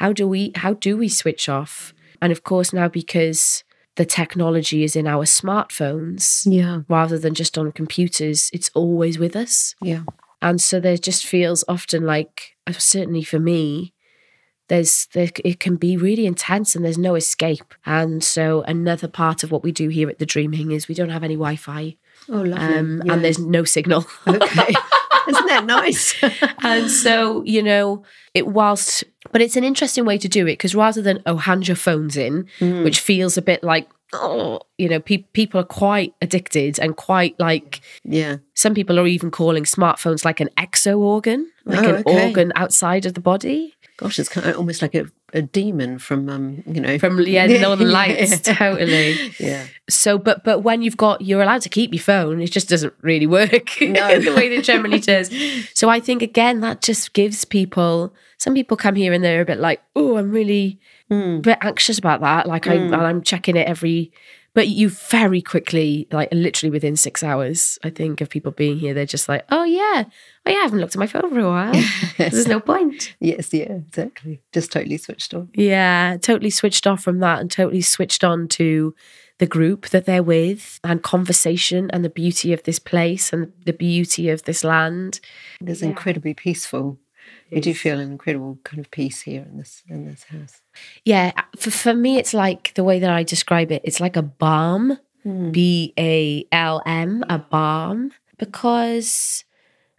how 0.00 0.10
do 0.18 0.24
we 0.34 0.40
how 0.62 0.72
do 0.86 0.90
we 1.02 1.08
switch 1.22 1.44
off 1.58 1.74
and 2.22 2.30
of 2.32 2.40
course 2.50 2.70
now 2.80 2.88
because 3.00 3.40
the 4.00 4.04
technology 4.20 4.80
is 4.88 4.94
in 5.00 5.06
our 5.14 5.24
smartphones 5.70 6.46
Yeah. 6.46 6.80
rather 6.88 7.18
than 7.18 7.34
just 7.34 7.56
on 7.58 7.72
computers 7.72 8.50
it's 8.52 8.70
always 8.74 9.18
with 9.18 9.34
us 9.36 9.74
Yeah. 9.82 10.02
and 10.42 10.60
so 10.60 10.80
there 10.80 10.96
just 10.98 11.26
feels 11.26 11.64
often 11.68 12.04
like 12.04 12.56
uh, 12.66 12.72
certainly 12.72 13.22
for 13.24 13.38
me 13.38 13.92
there's 14.68 15.06
there, 15.12 15.28
it 15.44 15.60
can 15.60 15.76
be 15.76 15.96
really 15.96 16.26
intense 16.26 16.74
and 16.74 16.84
there's 16.84 16.98
no 16.98 17.14
escape 17.14 17.74
and 17.84 18.22
so 18.24 18.62
another 18.62 19.08
part 19.08 19.42
of 19.44 19.50
what 19.50 19.62
we 19.62 19.72
do 19.72 19.88
here 19.88 20.08
at 20.08 20.18
the 20.18 20.26
dreaming 20.26 20.72
is 20.72 20.88
we 20.88 20.94
don't 20.94 21.10
have 21.10 21.24
any 21.24 21.34
wi-fi 21.36 21.96
Oh, 22.28 22.40
lovely. 22.40 22.54
um, 22.76 23.02
Yeah. 23.04 23.12
and 23.12 23.24
there's 23.24 23.38
no 23.38 23.64
signal 23.64 24.04
okay. 24.26 24.74
Isn't 25.28 25.46
that 25.46 25.64
nice? 25.66 26.14
and 26.62 26.90
so 26.90 27.42
you 27.44 27.62
know 27.62 28.04
it 28.34 28.46
whilst 28.46 29.04
but 29.32 29.40
it's 29.42 29.56
an 29.56 29.64
interesting 29.64 30.04
way 30.04 30.18
to 30.18 30.28
do 30.28 30.42
it 30.46 30.52
because 30.52 30.74
rather 30.74 31.02
than 31.02 31.22
oh 31.26 31.36
hand 31.36 31.66
your 31.68 31.76
phones 31.76 32.16
in 32.16 32.46
Mm. 32.60 32.84
which 32.84 33.00
feels 33.00 33.36
a 33.36 33.42
bit 33.42 33.62
like 33.64 33.88
oh 34.12 34.60
you 34.78 34.88
know 34.88 35.00
pe- 35.00 35.26
people 35.32 35.60
are 35.60 35.64
quite 35.64 36.14
addicted 36.22 36.78
and 36.78 36.96
quite 36.96 37.38
like 37.40 37.80
yeah. 38.04 38.36
some 38.54 38.72
people 38.72 39.00
are 39.00 39.06
even 39.08 39.32
calling 39.32 39.64
smartphones 39.64 40.24
like 40.24 40.38
an 40.40 40.48
exo 40.56 40.96
organ 40.98 41.50
like 41.64 41.84
Oh, 41.84 41.88
an 41.88 41.96
okay. 42.06 42.26
organ 42.26 42.52
outside 42.54 43.04
of 43.04 43.14
the 43.14 43.20
body 43.20 43.74
Gosh, 43.98 44.18
it's 44.18 44.28
kind 44.28 44.46
of 44.46 44.56
almost 44.56 44.82
like 44.82 44.94
a, 44.94 45.06
a 45.32 45.40
demon 45.40 45.98
from, 45.98 46.28
um, 46.28 46.62
you 46.66 46.82
know, 46.82 46.98
From 46.98 47.18
yeah, 47.20 47.46
Northern 47.46 47.90
Lights, 47.92 48.40
totally. 48.42 49.16
Yeah. 49.40 49.66
So, 49.88 50.18
but 50.18 50.44
but 50.44 50.60
when 50.60 50.82
you've 50.82 50.98
got, 50.98 51.22
you're 51.22 51.40
allowed 51.42 51.62
to 51.62 51.70
keep 51.70 51.94
your 51.94 52.02
phone. 52.02 52.42
It 52.42 52.52
just 52.52 52.68
doesn't 52.68 52.92
really 53.00 53.26
work 53.26 53.70
No. 53.80 54.20
the 54.20 54.34
way 54.34 54.54
that 54.54 54.64
generally 54.64 55.00
does. 55.00 55.30
So 55.72 55.88
I 55.88 56.00
think 56.00 56.20
again 56.20 56.60
that 56.60 56.82
just 56.82 57.14
gives 57.14 57.44
people. 57.46 58.12
Some 58.38 58.52
people 58.52 58.76
come 58.76 58.96
here 58.96 59.14
and 59.14 59.24
they're 59.24 59.40
a 59.40 59.46
bit 59.46 59.58
like, 59.60 59.80
oh, 59.94 60.18
I'm 60.18 60.30
really 60.30 60.78
a 61.10 61.38
bit 61.38 61.56
anxious 61.62 61.98
about 61.98 62.20
that. 62.20 62.46
Like 62.46 62.66
I'm, 62.66 62.92
and 62.92 63.02
I'm 63.02 63.22
checking 63.22 63.56
it 63.56 63.66
every. 63.66 64.12
But 64.56 64.68
you 64.68 64.88
very 64.88 65.42
quickly, 65.42 66.08
like 66.10 66.30
literally 66.32 66.70
within 66.70 66.96
six 66.96 67.22
hours, 67.22 67.78
I 67.84 67.90
think 67.90 68.22
of 68.22 68.30
people 68.30 68.52
being 68.52 68.78
here, 68.78 68.94
they're 68.94 69.04
just 69.04 69.28
like, 69.28 69.44
oh 69.50 69.64
yeah, 69.64 70.04
oh 70.46 70.50
yeah, 70.50 70.56
I 70.56 70.62
haven't 70.62 70.78
looked 70.78 70.96
at 70.96 70.98
my 70.98 71.06
phone 71.06 71.28
for 71.28 71.40
a 71.40 71.50
while. 71.50 71.84
There's 72.16 72.48
no 72.48 72.58
point. 72.58 73.14
Yes, 73.20 73.52
yeah, 73.52 73.74
exactly. 73.74 74.40
Just 74.54 74.72
totally 74.72 74.96
switched 74.96 75.34
on. 75.34 75.50
Yeah, 75.52 76.16
totally 76.22 76.48
switched 76.48 76.86
off 76.86 77.02
from 77.02 77.18
that 77.18 77.40
and 77.40 77.50
totally 77.50 77.82
switched 77.82 78.24
on 78.24 78.48
to 78.48 78.94
the 79.36 79.46
group 79.46 79.90
that 79.90 80.06
they're 80.06 80.22
with 80.22 80.80
and 80.82 81.02
conversation 81.02 81.90
and 81.92 82.02
the 82.02 82.08
beauty 82.08 82.54
of 82.54 82.62
this 82.62 82.78
place 82.78 83.34
and 83.34 83.52
the 83.66 83.74
beauty 83.74 84.30
of 84.30 84.44
this 84.44 84.64
land. 84.64 85.20
It's 85.60 85.82
incredibly 85.82 86.32
peaceful. 86.32 86.98
You 87.50 87.60
do 87.60 87.74
feel 87.74 87.98
an 87.98 88.10
incredible 88.10 88.58
kind 88.64 88.80
of 88.80 88.90
peace 88.90 89.20
here 89.20 89.46
in 89.50 89.58
this 89.58 89.82
in 89.88 90.06
this 90.06 90.24
house. 90.24 90.62
Yeah, 91.04 91.32
uh, 91.36 91.42
for, 91.56 91.70
for 91.70 91.94
me, 91.94 92.18
it's 92.18 92.34
like 92.34 92.74
the 92.74 92.84
way 92.84 92.98
that 92.98 93.10
I 93.10 93.22
describe 93.22 93.70
it, 93.70 93.82
it's 93.84 94.00
like 94.00 94.16
a 94.16 94.22
balm, 94.22 94.98
hmm. 95.22 95.50
B 95.50 95.92
A 95.98 96.46
L 96.52 96.82
M, 96.86 97.24
a 97.28 97.38
balm, 97.38 98.12
because. 98.38 99.44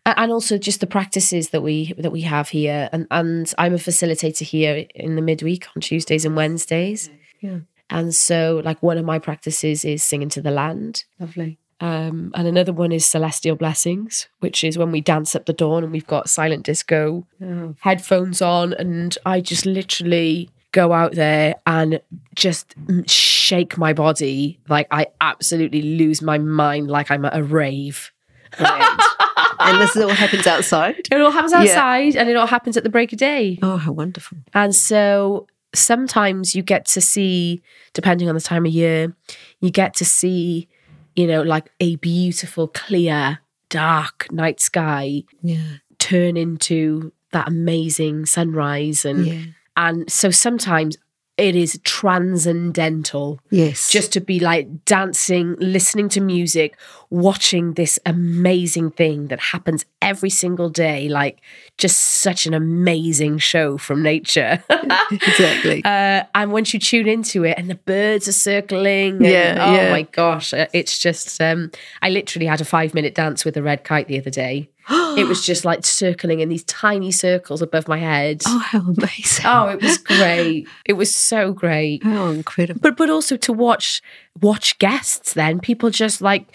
And 0.09 0.31
also 0.31 0.57
just 0.57 0.79
the 0.79 0.87
practices 0.87 1.49
that 1.49 1.61
we 1.61 1.93
that 1.97 2.13
we 2.13 2.21
have 2.21 2.47
here, 2.47 2.87
and 2.93 3.07
and 3.11 3.53
I'm 3.57 3.73
a 3.73 3.77
facilitator 3.77 4.43
here 4.43 4.85
in 4.95 5.17
the 5.17 5.21
midweek 5.21 5.67
on 5.75 5.81
Tuesdays 5.81 6.23
and 6.23 6.33
Wednesdays. 6.33 7.09
Yeah. 7.41 7.59
And 7.89 8.15
so, 8.15 8.61
like, 8.63 8.81
one 8.81 8.97
of 8.97 9.03
my 9.03 9.19
practices 9.19 9.83
is 9.83 10.03
singing 10.03 10.29
to 10.29 10.41
the 10.41 10.49
land. 10.49 11.03
Lovely. 11.19 11.59
Um, 11.79 12.31
and 12.33 12.47
another 12.47 12.73
one 12.73 12.91
is 12.91 13.05
Celestial 13.05 13.55
Blessings, 13.55 14.27
which 14.39 14.63
is 14.63 14.77
when 14.77 14.91
we 14.91 14.99
dance 15.01 15.35
up 15.35 15.45
the 15.45 15.53
dawn 15.53 15.83
and 15.83 15.91
we've 15.91 16.07
got 16.07 16.29
silent 16.29 16.65
disco 16.65 17.25
Oh, 17.43 17.75
headphones 17.81 18.41
on. 18.41 18.73
And 18.73 19.15
I 19.25 19.41
just 19.41 19.65
literally 19.65 20.49
go 20.71 20.91
out 20.91 21.13
there 21.13 21.55
and 21.67 22.01
just 22.35 22.73
shake 23.07 23.77
my 23.77 23.93
body. 23.93 24.59
Like, 24.69 24.87
I 24.91 25.07
absolutely 25.21 25.81
lose 25.81 26.21
my 26.21 26.37
mind, 26.39 26.89
like 26.89 27.11
I'm 27.11 27.25
at 27.25 27.37
a 27.37 27.43
rave. 27.43 28.11
and 28.59 29.79
this 29.81 29.95
all 29.97 30.09
happens 30.09 30.47
outside. 30.47 31.07
It 31.11 31.21
all 31.21 31.31
happens 31.31 31.51
Yeah. 31.53 31.59
outside 31.59 32.15
and 32.15 32.29
it 32.29 32.35
all 32.35 32.47
happens 32.47 32.77
at 32.77 32.83
the 32.83 32.89
break 32.89 33.13
of 33.13 33.19
day. 33.19 33.59
Oh, 33.61 33.77
how 33.77 33.91
wonderful. 33.91 34.37
And 34.53 34.73
so 34.75 35.47
sometimes 35.73 36.55
you 36.55 36.63
get 36.63 36.85
to 36.87 37.01
see, 37.01 37.61
depending 37.93 38.29
on 38.29 38.35
the 38.35 38.41
time 38.41 38.65
of 38.65 38.71
year, 38.71 39.15
you 39.59 39.69
get 39.69 39.93
to 39.95 40.05
see, 40.05 40.67
you 41.17 41.27
know, 41.27 41.41
like 41.41 41.71
a 41.81 41.95
beautiful, 41.97 42.67
clear, 42.69 43.39
dark 43.69 44.31
night 44.31 44.61
sky 44.61 45.23
Yeah. 45.41 45.79
turn 45.99 46.37
into 46.37 47.11
that 47.33 47.47
amazing 47.49 48.25
sunrise. 48.27 49.03
And 49.03 49.25
Yeah. 49.25 49.41
and 49.75 50.09
so 50.11 50.31
sometimes 50.31 50.95
it 51.37 51.55
is 51.55 51.79
transcendental 51.83 53.39
Yes. 53.49 53.89
just 53.89 54.11
to 54.13 54.19
be 54.21 54.39
like 54.39 54.85
dancing, 54.85 55.55
listening 55.59 56.09
to 56.09 56.21
music, 56.21 56.75
watching 57.09 57.73
this 57.73 57.99
amazing 58.05 58.91
thing 58.91 59.27
that 59.27 59.39
happens 59.39 59.85
every 60.01 60.29
single 60.29 60.69
day, 60.69 61.07
like 61.09 61.39
just 61.77 61.99
such 61.99 62.45
an 62.47 62.53
amazing 62.53 63.37
show 63.37 63.77
from 63.77 64.01
nature. 64.01 64.63
exactly. 65.11 65.83
uh, 65.85 66.23
and 66.35 66.51
once 66.51 66.73
you 66.73 66.79
tune 66.79 67.07
into 67.07 67.43
it 67.43 67.57
and 67.57 67.69
the 67.69 67.75
birds 67.75 68.27
are 68.27 68.31
circling, 68.33 69.17
and, 69.17 69.25
Yeah, 69.25 69.55
oh 69.59 69.73
yeah. 69.75 69.91
my 69.91 70.01
gosh, 70.03 70.53
uh, 70.53 70.65
it's 70.73 70.97
just, 70.97 71.39
um, 71.41 71.71
I 72.01 72.09
literally 72.09 72.45
had 72.47 72.61
a 72.61 72.65
five 72.65 72.93
minute 72.93 73.15
dance 73.15 73.45
with 73.45 73.55
a 73.57 73.63
red 73.63 73.83
kite 73.83 74.07
the 74.07 74.17
other 74.19 74.29
day. 74.31 74.69
It 74.89 75.27
was 75.27 75.45
just 75.45 75.65
like 75.65 75.85
circling 75.85 76.39
in 76.39 76.49
these 76.49 76.63
tiny 76.63 77.11
circles 77.11 77.61
above 77.61 77.87
my 77.87 77.97
head. 77.97 78.41
oh, 78.45 78.59
how 78.59 78.79
amazing. 78.79 79.45
Oh, 79.45 79.67
it 79.67 79.81
was 79.81 79.97
great. 79.97 80.67
It 80.85 80.93
was 80.93 81.13
so 81.15 81.51
great 81.53 82.03
How 82.03 82.27
incredible. 82.27 82.79
but 82.81 82.95
but 82.97 83.09
also 83.09 83.35
to 83.37 83.51
watch 83.53 84.01
watch 84.39 84.77
guests 84.79 85.33
then 85.33 85.59
people 85.59 85.89
just 85.89 86.21
like 86.21 86.45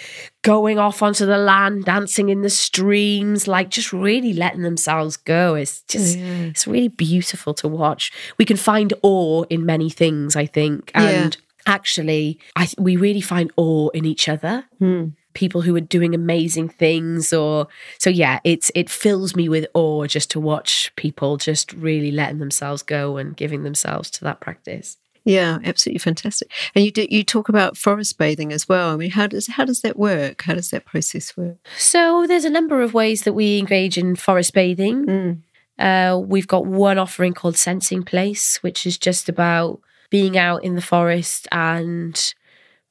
going 0.42 0.78
off 0.78 1.02
onto 1.02 1.26
the 1.26 1.36
land 1.36 1.84
dancing 1.84 2.28
in 2.28 2.42
the 2.42 2.48
streams 2.50 3.48
like 3.48 3.70
just 3.70 3.92
really 3.92 4.32
letting 4.32 4.62
themselves 4.62 5.16
go 5.16 5.56
it's 5.56 5.82
just 5.88 6.16
Yeah. 6.16 6.24
it's 6.52 6.64
really 6.66 6.86
beautiful 6.88 7.54
to 7.54 7.66
watch 7.66 8.12
we 8.38 8.44
can 8.44 8.56
find 8.56 8.94
awe 9.02 9.42
in 9.50 9.66
many 9.66 9.90
things 9.90 10.36
i 10.36 10.46
think 10.46 10.92
and 10.94 11.36
actually 11.66 12.38
i 12.54 12.68
we 12.78 12.94
really 12.96 13.20
find 13.20 13.50
awe 13.56 13.88
in 13.88 14.04
each 14.04 14.28
other 14.28 14.64
hmm. 14.78 15.06
People 15.34 15.62
who 15.62 15.74
are 15.76 15.80
doing 15.80 16.14
amazing 16.14 16.68
things 16.68 17.32
or 17.32 17.66
so 17.98 18.10
yeah 18.10 18.40
it's 18.44 18.70
it 18.74 18.90
fills 18.90 19.34
me 19.34 19.48
with 19.48 19.66
awe 19.74 20.06
just 20.06 20.30
to 20.30 20.40
watch 20.40 20.92
people 20.96 21.36
just 21.36 21.72
really 21.72 22.10
letting 22.10 22.38
themselves 22.38 22.82
go 22.82 23.16
and 23.16 23.36
giving 23.36 23.62
themselves 23.62 24.10
to 24.10 24.24
that 24.24 24.40
practice 24.40 24.96
Yeah, 25.24 25.58
absolutely 25.64 26.00
fantastic. 26.00 26.50
And 26.74 26.84
you 26.84 26.90
do, 26.90 27.06
you 27.08 27.22
talk 27.22 27.48
about 27.48 27.76
forest 27.76 28.18
bathing 28.18 28.52
as 28.52 28.68
well. 28.68 28.90
I 28.90 28.96
mean, 28.96 29.12
how 29.12 29.28
does 29.28 29.46
how 29.46 29.64
does 29.64 29.82
that 29.82 29.96
work? 29.96 30.42
How 30.42 30.54
does 30.54 30.70
that 30.70 30.84
process 30.84 31.36
work? 31.36 31.58
So 31.78 32.26
there's 32.26 32.44
a 32.44 32.50
number 32.50 32.82
of 32.82 32.92
ways 32.92 33.22
that 33.22 33.32
we 33.32 33.58
engage 33.58 33.96
in 33.96 34.16
forest 34.16 34.52
bathing. 34.52 35.06
Mm. 35.06 35.38
Uh, 35.78 36.18
we've 36.18 36.48
got 36.48 36.66
one 36.66 36.98
offering 36.98 37.34
called 37.34 37.56
Sensing 37.56 38.02
Place, 38.02 38.62
which 38.62 38.84
is 38.84 38.98
just 38.98 39.28
about 39.28 39.80
being 40.10 40.36
out 40.36 40.62
in 40.64 40.74
the 40.74 40.82
forest 40.82 41.48
and 41.52 42.34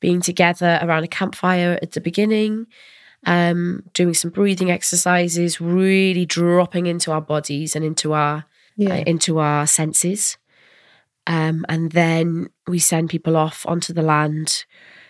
being 0.02 0.20
together 0.20 0.78
around 0.82 1.04
a 1.06 1.08
campfire 1.08 1.80
at 1.82 1.94
the 1.94 2.02
beginning, 2.02 2.68
um, 3.26 3.84
doing 3.94 4.14
some 4.14 4.32
breathing 4.32 4.70
exercises, 4.70 5.62
really 5.62 6.26
dropping 6.26 6.88
into 6.88 7.12
our 7.14 7.22
bodies 7.22 7.76
and 7.76 7.86
into 7.86 8.12
our 8.14 8.44
Yeah. 8.76 8.96
uh, 8.96 9.04
into 9.08 9.40
our 9.40 9.66
senses. 9.68 10.38
Um, 11.28 11.66
and 11.70 11.92
then 11.92 12.50
we 12.68 12.80
send 12.80 13.10
people 13.10 13.38
off 13.38 13.66
onto 13.68 13.94
the 13.94 14.02
land 14.02 14.66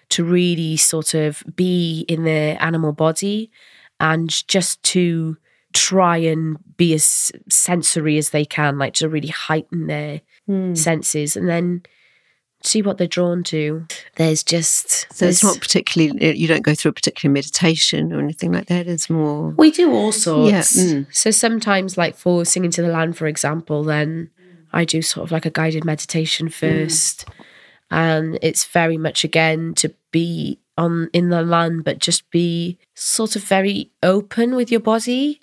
to 0.09 0.23
really 0.25 0.75
sort 0.77 1.13
of 1.13 1.41
be 1.55 2.01
in 2.09 2.23
the 2.25 2.57
animal 2.61 2.91
body 2.91 3.49
and 3.99 4.29
just 4.47 4.83
to 4.83 5.37
try 5.73 6.17
and 6.17 6.57
be 6.75 6.93
as 6.93 7.31
sensory 7.49 8.17
as 8.17 8.31
they 8.31 8.43
can, 8.43 8.77
like 8.77 8.93
to 8.95 9.07
really 9.07 9.29
heighten 9.29 9.87
their 9.87 10.19
Hmm. 10.47 10.73
senses 10.75 11.37
and 11.37 11.47
then 11.47 11.83
see 12.65 12.81
what 12.81 12.97
they're 12.97 13.07
drawn 13.07 13.43
to. 13.45 13.85
There's 14.15 14.43
just 14.43 14.89
So 14.89 15.05
it's 15.09 15.17
there's- 15.19 15.43
not 15.43 15.59
particularly 15.59 16.35
you 16.37 16.47
don't 16.47 16.61
go 16.63 16.73
through 16.75 16.89
a 16.89 16.93
particular 16.93 17.31
meditation 17.31 18.11
or 18.13 18.19
anything 18.19 18.51
like 18.51 18.67
that. 18.67 18.87
It's 18.87 19.09
more 19.09 19.49
We 19.57 19.71
do 19.71 19.91
all 19.91 20.11
sorts. 20.11 20.75
Yeah, 20.75 20.83
mm. 20.83 21.05
So 21.15 21.31
sometimes, 21.31 21.97
like 21.97 22.15
for 22.15 22.45
singing 22.45 22.71
to 22.71 22.81
the 22.81 22.87
land, 22.89 23.17
for 23.17 23.27
example, 23.27 23.83
then 23.83 24.29
I 24.73 24.85
do 24.85 25.01
sort 25.01 25.25
of 25.25 25.31
like 25.31 25.45
a 25.45 25.49
guided 25.49 25.83
meditation 25.85 26.49
first, 26.49 27.25
and 27.89 28.37
it's 28.41 28.65
very 28.65 28.97
much 28.97 29.23
again 29.23 29.73
to 29.75 29.93
be 30.11 30.59
on 30.77 31.09
in 31.13 31.29
the 31.29 31.41
land, 31.41 31.83
but 31.83 31.99
just 31.99 32.29
be 32.31 32.77
sort 32.95 33.35
of 33.35 33.43
very 33.43 33.91
open 34.01 34.55
with 34.55 34.71
your 34.71 34.79
body, 34.79 35.41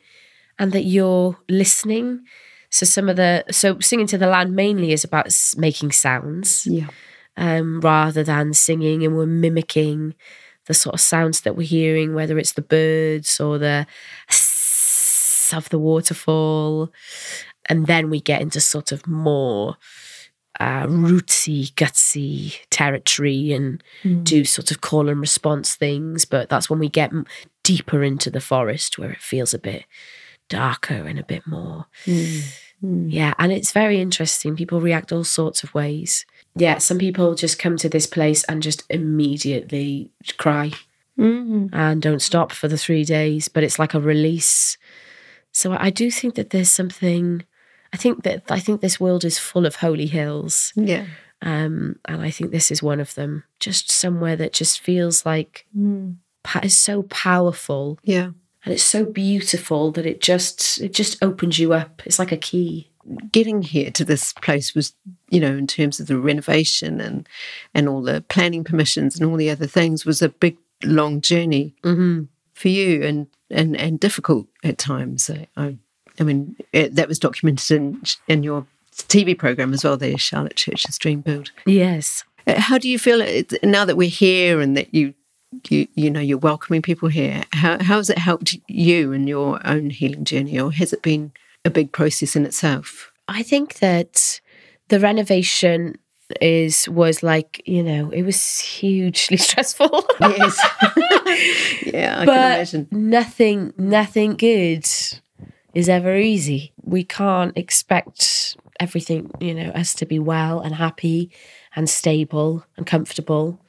and 0.59 0.73
that 0.73 0.85
you're 0.85 1.37
listening. 1.49 2.25
So 2.71 2.85
some 2.85 3.09
of 3.09 3.17
the 3.17 3.45
so 3.51 3.79
singing 3.81 4.07
to 4.09 4.19
the 4.19 4.27
land 4.27 4.55
mainly 4.55 4.93
is 4.93 5.05
about 5.05 5.35
making 5.57 5.93
sounds 5.93 6.67
yeah. 6.67 6.89
um, 7.37 7.81
rather 7.81 8.23
than 8.23 8.53
singing, 8.55 9.05
and 9.05 9.17
we're 9.17 9.27
mimicking 9.27 10.15
the 10.67 10.75
sort 10.75 10.95
of 10.95 11.01
sounds 11.01 11.41
that 11.43 11.57
we're 11.57 11.67
hearing, 11.67 12.15
whether 12.15 12.39
it's 12.39 12.53
the 12.53 12.63
birds 12.63 13.41
or 13.41 13.59
the 13.59 13.87
of 15.57 15.69
the 15.71 15.79
waterfall, 15.79 16.93
and 17.67 17.87
then 17.87 18.11
we 18.11 18.21
get 18.21 18.43
into 18.43 18.61
sort 18.61 18.93
of 18.93 19.07
more 19.07 19.77
uh, 20.61 20.87
rootsy, 20.87 21.73
gutsy 21.75 22.59
territory 22.71 23.53
and 23.53 23.83
do 24.25 24.45
sort 24.45 24.71
of 24.71 24.81
call 24.81 25.09
and 25.09 25.21
response 25.21 25.75
things. 25.75 26.25
But 26.25 26.49
that's 26.49 26.69
when 26.69 26.81
we 26.81 26.89
get 26.89 27.13
deeper 27.63 28.03
into 28.03 28.31
the 28.31 28.41
forest 28.41 28.99
where 28.99 29.11
it 29.11 29.23
feels 29.23 29.55
a 29.55 29.59
bit 29.59 29.85
darker 30.49 30.95
and 31.07 31.19
a 31.19 31.25
bit 31.25 31.47
more. 31.47 31.87
Yeah, 32.81 33.35
and 33.39 33.51
it's 33.53 33.73
very 33.73 34.01
interesting. 34.01 34.55
People 34.57 34.81
react 34.81 35.13
all 35.13 35.25
sorts 35.25 35.63
of 35.65 35.75
ways. 35.75 36.25
Yeah, 36.55 36.79
some 36.79 36.99
people 36.99 37.35
just 37.35 37.59
come 37.59 37.77
to 37.79 37.89
this 37.89 38.07
place 38.07 38.45
and 38.45 38.63
just 38.63 38.85
immediately 38.91 40.11
cry 40.37 40.73
Mm. 41.19 41.71
and 41.73 42.01
don't 42.01 42.23
stop 42.23 42.53
for 42.53 42.69
the 42.69 42.79
three 42.79 43.03
days, 43.05 43.49
but 43.49 43.65
it's 43.65 43.79
like 43.81 43.93
a 43.95 44.01
release. 44.01 44.79
So 45.51 45.73
I 45.73 45.91
do 45.91 46.13
think 46.13 46.37
that 46.37 46.51
there's 46.51 46.71
something. 46.71 47.43
I 47.93 47.97
think 47.97 48.23
that 48.23 48.45
I 48.51 48.61
think 48.61 48.81
this 48.81 49.01
world 49.01 49.25
is 49.25 49.37
full 49.39 49.67
of 49.67 49.77
holy 49.77 50.07
hills, 50.07 50.73
Yeah. 50.77 51.07
um, 51.43 51.97
and 52.05 52.23
I 52.23 52.31
think 52.31 52.53
this 52.53 52.71
is 52.71 52.83
one 52.85 53.01
of 53.01 53.15
them. 53.17 53.43
Just 53.59 53.91
somewhere 53.91 54.37
that 54.37 54.53
just 54.53 54.79
feels 54.79 55.27
like 55.27 55.67
pa- 56.45 56.61
is 56.63 56.79
so 56.79 57.03
powerful 57.05 57.99
Yeah. 58.05 58.31
And 58.65 58.75
it's 58.75 58.83
so 58.83 59.05
beautiful 59.05 59.91
that 59.93 60.07
it 60.07 60.21
just 60.21 60.81
it 60.81 60.93
just 60.93 61.23
opens 61.23 61.59
you 61.59 61.73
up. 61.73 62.03
It's 62.05 62.19
like 62.19 62.33
a 62.33 62.37
key. 62.37 62.89
getting 63.33 63.63
here 63.63 63.91
to 63.91 64.05
this 64.05 64.33
place 64.35 64.75
was, 64.75 64.93
you 65.31 65.41
know, 65.41 65.57
in 65.57 65.67
terms 65.67 65.99
of 66.01 66.07
the 66.09 66.19
renovation 66.19 67.01
and 67.01 67.27
and 67.75 67.89
all 67.89 68.03
the 68.03 68.21
planning 68.29 68.65
permissions 68.65 69.19
and 69.19 69.29
all 69.31 69.37
the 69.37 69.51
other 69.51 69.67
things, 69.67 70.05
was 70.05 70.21
a 70.23 70.29
big 70.29 70.57
long 70.85 71.21
journey 71.21 71.75
Mm-hmm. 71.83 72.25
for 72.55 72.69
you 72.69 73.03
and 73.03 73.27
and 73.51 73.77
and 73.77 73.99
difficult 74.01 74.47
at 74.63 74.77
times. 74.79 75.31
I, 75.31 75.47
I, 75.57 75.77
I 76.21 76.25
mean, 76.25 76.57
it, 76.73 76.95
that 76.97 77.09
was 77.09 77.19
documented 77.19 77.71
in 77.71 78.03
in 78.27 78.43
your 78.43 78.67
TV 79.09 79.39
program 79.39 79.73
as 79.73 79.85
well. 79.85 79.97
There, 79.97 80.19
Charlotte 80.19 80.57
Church's 80.57 80.99
Dream 80.99 81.21
Build. 81.23 81.51
Yes. 81.67 82.25
Uh, 82.47 82.61
How 82.61 82.77
do 82.79 82.89
you 82.89 82.99
feel 82.99 83.19
now 83.63 83.85
that 83.85 83.97
we're 83.97 84.09
here 84.11 84.61
and 84.61 84.77
that 84.77 84.93
you, 84.93 85.15
you, 85.69 85.89
you 85.95 86.11
know, 86.11 86.21
you're 86.21 86.39
welcoming 86.39 86.83
people 86.83 87.09
here? 87.09 87.43
How 87.53 87.83
how 87.83 87.97
has 87.97 88.11
it 88.11 88.19
helped 88.19 88.57
you 88.69 89.13
in 89.13 89.27
your 89.27 89.61
own 89.67 89.91
healing 89.91 90.25
journey, 90.25 90.59
or 90.59 90.73
has 90.73 90.93
it 90.93 91.03
been 91.03 91.33
a 91.65 91.71
big 91.71 91.93
process 91.93 92.37
in 92.37 92.45
itself? 92.47 93.11
I 93.29 93.43
think 93.43 93.79
that 93.79 94.41
the 94.89 95.01
renovation 95.01 95.97
is 96.43 96.87
was 96.91 97.23
like 97.23 97.63
you 97.65 97.83
know 97.83 98.11
it 98.11 98.23
was 98.23 98.59
hugely 98.59 99.37
stressful. 99.49 100.05
Yes. 100.21 100.59
yeah, 101.87 102.17
I 102.21 102.25
can 102.25 102.27
but 102.27 102.55
imagine. 102.55 102.89
nothing 102.91 103.73
nothing 103.79 104.37
good 104.37 104.87
is 105.75 105.89
ever 105.89 106.17
easy. 106.17 106.73
We 106.83 107.05
can't 107.05 107.57
expect 107.57 108.57
everything 108.81 109.31
you 109.41 109.55
know 109.55 109.71
us 109.71 109.95
to 109.95 110.07
be 110.07 110.19
well 110.19 110.61
and 110.61 110.75
happy 110.75 111.31
and 111.75 111.89
stable 111.89 112.65
and 112.77 112.87
comfortable 112.87 113.61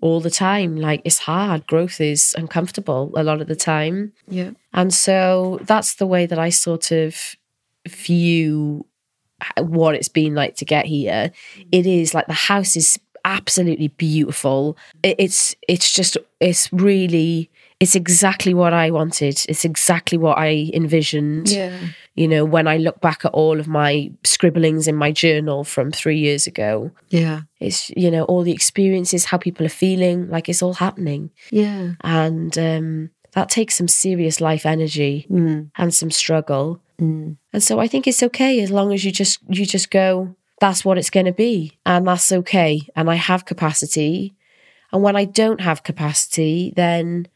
all 0.00 0.20
the 0.20 0.30
time. 0.30 0.76
Like 0.76 1.02
it's 1.04 1.18
hard. 1.18 1.66
Growth 1.66 2.00
is 2.00 2.34
uncomfortable 2.38 3.12
a 3.16 3.22
lot 3.22 3.40
of 3.40 3.48
the 3.48 3.56
time. 3.56 4.12
Yeah. 4.28 4.50
And 4.72 4.92
so 4.92 5.58
that's 5.62 5.94
the 5.94 6.06
way 6.06 6.26
that 6.26 6.38
I 6.38 6.50
sort 6.50 6.90
of 6.90 7.36
view 7.86 8.86
what 9.58 9.94
it's 9.94 10.08
been 10.08 10.34
like 10.34 10.56
to 10.56 10.64
get 10.64 10.86
here. 10.86 11.32
It 11.72 11.86
is 11.86 12.14
like 12.14 12.26
the 12.26 12.32
house 12.32 12.76
is 12.76 12.98
absolutely 13.24 13.88
beautiful. 13.88 14.76
It's 15.02 15.54
it's 15.68 15.92
just 15.92 16.16
it's 16.40 16.72
really 16.72 17.50
it's 17.80 17.94
exactly 17.94 18.54
what 18.54 18.72
I 18.72 18.90
wanted. 18.90 19.44
It's 19.48 19.64
exactly 19.64 20.18
what 20.18 20.38
I 20.38 20.70
envisioned. 20.74 21.50
Yeah. 21.50 21.78
You 22.20 22.26
know, 22.32 22.44
when 22.44 22.66
I 22.66 22.76
look 22.78 23.00
back 23.00 23.24
at 23.24 23.32
all 23.40 23.60
of 23.60 23.68
my 23.68 24.10
scribblings 24.24 24.88
in 24.88 24.96
my 24.96 25.12
journal 25.12 25.62
from 25.64 25.90
3 25.92 26.18
years 26.18 26.46
ago, 26.48 26.90
Yeah. 27.10 27.40
it's 27.60 27.90
you 28.02 28.10
know 28.10 28.24
all 28.30 28.42
the 28.44 28.52
experiences, 28.60 29.26
how 29.30 29.38
people 29.38 29.64
are 29.66 29.80
feeling, 29.86 30.28
like 30.34 30.48
it's 30.48 30.62
all 30.62 30.74
happening. 30.74 31.30
Yeah. 31.50 31.92
And 32.02 32.52
um 32.58 33.10
that 33.36 33.50
takes 33.50 33.74
some 33.76 33.88
serious 33.88 34.40
life 34.40 34.64
energy 34.66 35.26
Mm. 35.30 35.70
and 35.76 35.94
some 35.94 36.10
struggle. 36.10 36.80
Mm. 37.00 37.36
And 37.52 37.62
so 37.62 37.78
I 37.84 37.86
think 37.88 38.06
it's 38.06 38.22
okay 38.22 38.60
as 38.64 38.70
long 38.70 38.92
as 38.94 39.04
you 39.04 39.12
just 39.12 39.38
you 39.58 39.64
just 39.66 39.90
go, 39.90 40.34
that's 40.60 40.84
what 40.84 40.98
it's 40.98 41.10
going 41.10 41.26
to 41.26 41.32
be, 41.48 41.78
and 41.84 42.06
that's 42.08 42.32
okay. 42.32 42.80
And 42.96 43.08
I 43.10 43.14
have 43.30 43.44
capacity, 43.44 44.34
and 44.92 45.02
when 45.04 45.16
I 45.22 45.24
don't 45.24 45.60
have 45.60 45.82
capacity, 45.84 46.72
then 46.74 47.26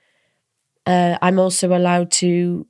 uh, 0.87 1.17
I'm 1.23 1.39
also 1.39 1.69
allowed 1.69 2.11
to, 2.23 2.67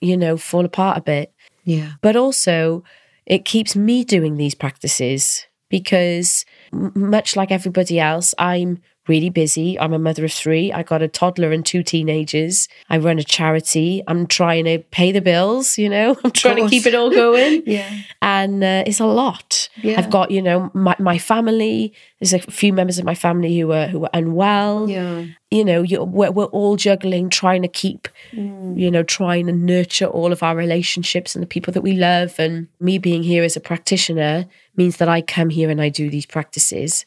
you 0.00 0.16
know, 0.16 0.36
fall 0.36 0.64
apart 0.64 0.98
a 0.98 1.00
bit. 1.02 1.33
Yeah. 1.64 1.92
But 2.02 2.16
also, 2.16 2.84
it 3.26 3.44
keeps 3.44 3.74
me 3.74 4.04
doing 4.04 4.36
these 4.36 4.54
practices 4.54 5.46
because, 5.70 6.44
much 6.72 7.36
like 7.36 7.50
everybody 7.50 7.98
else, 7.98 8.34
I'm 8.38 8.80
really 9.08 9.30
busy. 9.30 9.78
I'm 9.78 9.92
a 9.92 9.98
mother 9.98 10.24
of 10.24 10.32
three. 10.32 10.72
I 10.72 10.82
got 10.82 11.02
a 11.02 11.08
toddler 11.08 11.52
and 11.52 11.64
two 11.64 11.82
teenagers. 11.82 12.68
I 12.88 12.98
run 12.98 13.18
a 13.18 13.24
charity. 13.24 14.02
I'm 14.06 14.26
trying 14.26 14.64
to 14.64 14.78
pay 14.90 15.12
the 15.12 15.20
bills, 15.20 15.76
you 15.78 15.88
know, 15.88 16.16
I'm 16.24 16.30
trying 16.30 16.56
to 16.62 16.68
keep 16.68 16.86
it 16.86 16.94
all 16.94 17.10
going. 17.10 17.62
Yeah. 17.74 17.90
And 18.22 18.62
uh, 18.64 18.84
it's 18.86 19.00
a 19.00 19.06
lot. 19.06 19.68
Yeah. 19.82 19.98
I've 19.98 20.10
got, 20.10 20.30
you 20.30 20.40
know, 20.42 20.70
my, 20.74 20.96
my 20.98 21.18
family. 21.18 21.92
There's 22.20 22.32
a 22.32 22.38
few 22.38 22.72
members 22.72 22.98
of 22.98 23.04
my 23.04 23.14
family 23.14 23.58
who 23.58 23.72
are 23.72 23.86
who 23.86 24.04
are 24.04 24.10
unwell 24.14 24.88
Yeah. 24.88 25.26
you 25.50 25.62
know 25.64 25.82
you 25.82 26.02
we're, 26.02 26.30
we're 26.30 26.44
all 26.46 26.76
juggling 26.76 27.28
trying 27.28 27.60
to 27.60 27.68
keep 27.68 28.08
you 28.32 28.90
know 28.90 29.02
trying 29.02 29.46
to 29.46 29.52
nurture 29.52 30.06
all 30.06 30.32
of 30.32 30.42
our 30.42 30.56
relationships 30.56 31.34
and 31.34 31.42
the 31.42 31.46
people 31.46 31.70
that 31.74 31.82
we 31.82 31.92
love 31.92 32.34
and 32.38 32.66
me 32.80 32.96
being 32.98 33.22
here 33.22 33.44
as 33.44 33.56
a 33.56 33.60
practitioner 33.60 34.46
means 34.76 34.96
that 34.96 35.08
i 35.08 35.20
come 35.20 35.50
here 35.50 35.68
and 35.68 35.82
i 35.82 35.90
do 35.90 36.08
these 36.08 36.24
practices 36.26 37.04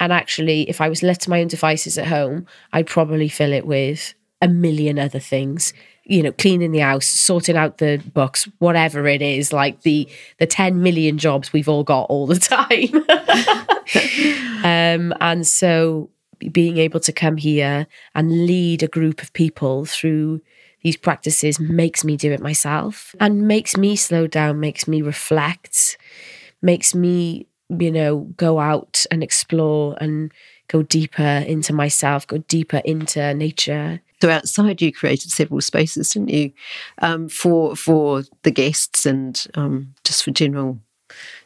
and 0.00 0.12
actually 0.12 0.68
if 0.68 0.80
i 0.80 0.88
was 0.88 1.02
left 1.02 1.22
to 1.22 1.30
my 1.30 1.40
own 1.40 1.48
devices 1.48 1.98
at 1.98 2.06
home 2.06 2.46
i'd 2.72 2.86
probably 2.86 3.28
fill 3.28 3.52
it 3.52 3.66
with 3.66 4.14
a 4.42 4.48
million 4.48 4.98
other 4.98 5.18
things. 5.18 5.72
You 6.04 6.22
know 6.22 6.30
cleaning 6.30 6.70
the 6.70 6.80
house 6.80 7.06
sorting 7.06 7.56
out 7.56 7.78
the 7.78 8.00
books 8.14 8.48
whatever 8.58 9.08
it 9.08 9.20
is 9.20 9.52
like 9.52 9.82
the 9.82 10.08
the 10.38 10.46
10 10.46 10.80
million 10.80 11.18
jobs 11.18 11.52
we've 11.52 11.68
all 11.68 11.82
got 11.82 12.04
all 12.04 12.28
the 12.28 12.38
time. 12.38 13.04
Um, 14.64 15.12
and 15.20 15.46
so 15.46 16.10
being 16.52 16.78
able 16.78 17.00
to 17.00 17.12
come 17.12 17.36
here 17.36 17.86
and 18.14 18.46
lead 18.46 18.82
a 18.82 18.88
group 18.88 19.22
of 19.22 19.32
people 19.32 19.84
through 19.84 20.42
these 20.82 20.96
practices 20.96 21.58
makes 21.58 22.04
me 22.04 22.16
do 22.16 22.30
it 22.30 22.40
myself 22.40 23.14
and 23.18 23.48
makes 23.48 23.76
me 23.76 23.96
slow 23.96 24.26
down, 24.26 24.60
makes 24.60 24.86
me 24.86 25.02
reflect, 25.02 25.98
makes 26.62 26.94
me, 26.94 27.46
you 27.68 27.90
know, 27.90 28.20
go 28.36 28.58
out 28.58 29.04
and 29.10 29.22
explore 29.22 29.96
and 30.00 30.32
go 30.68 30.82
deeper 30.82 31.22
into 31.22 31.72
myself, 31.72 32.26
go 32.26 32.38
deeper 32.38 32.78
into 32.84 33.34
nature. 33.34 34.00
So 34.20 34.30
outside, 34.30 34.80
you 34.80 34.92
created 34.92 35.30
several 35.30 35.60
spaces, 35.60 36.10
didn't 36.10 36.30
you, 36.30 36.52
um, 36.98 37.28
for 37.28 37.76
for 37.76 38.22
the 38.42 38.50
guests 38.50 39.04
and 39.04 39.44
um, 39.54 39.94
just 40.04 40.24
for 40.24 40.30
general 40.30 40.78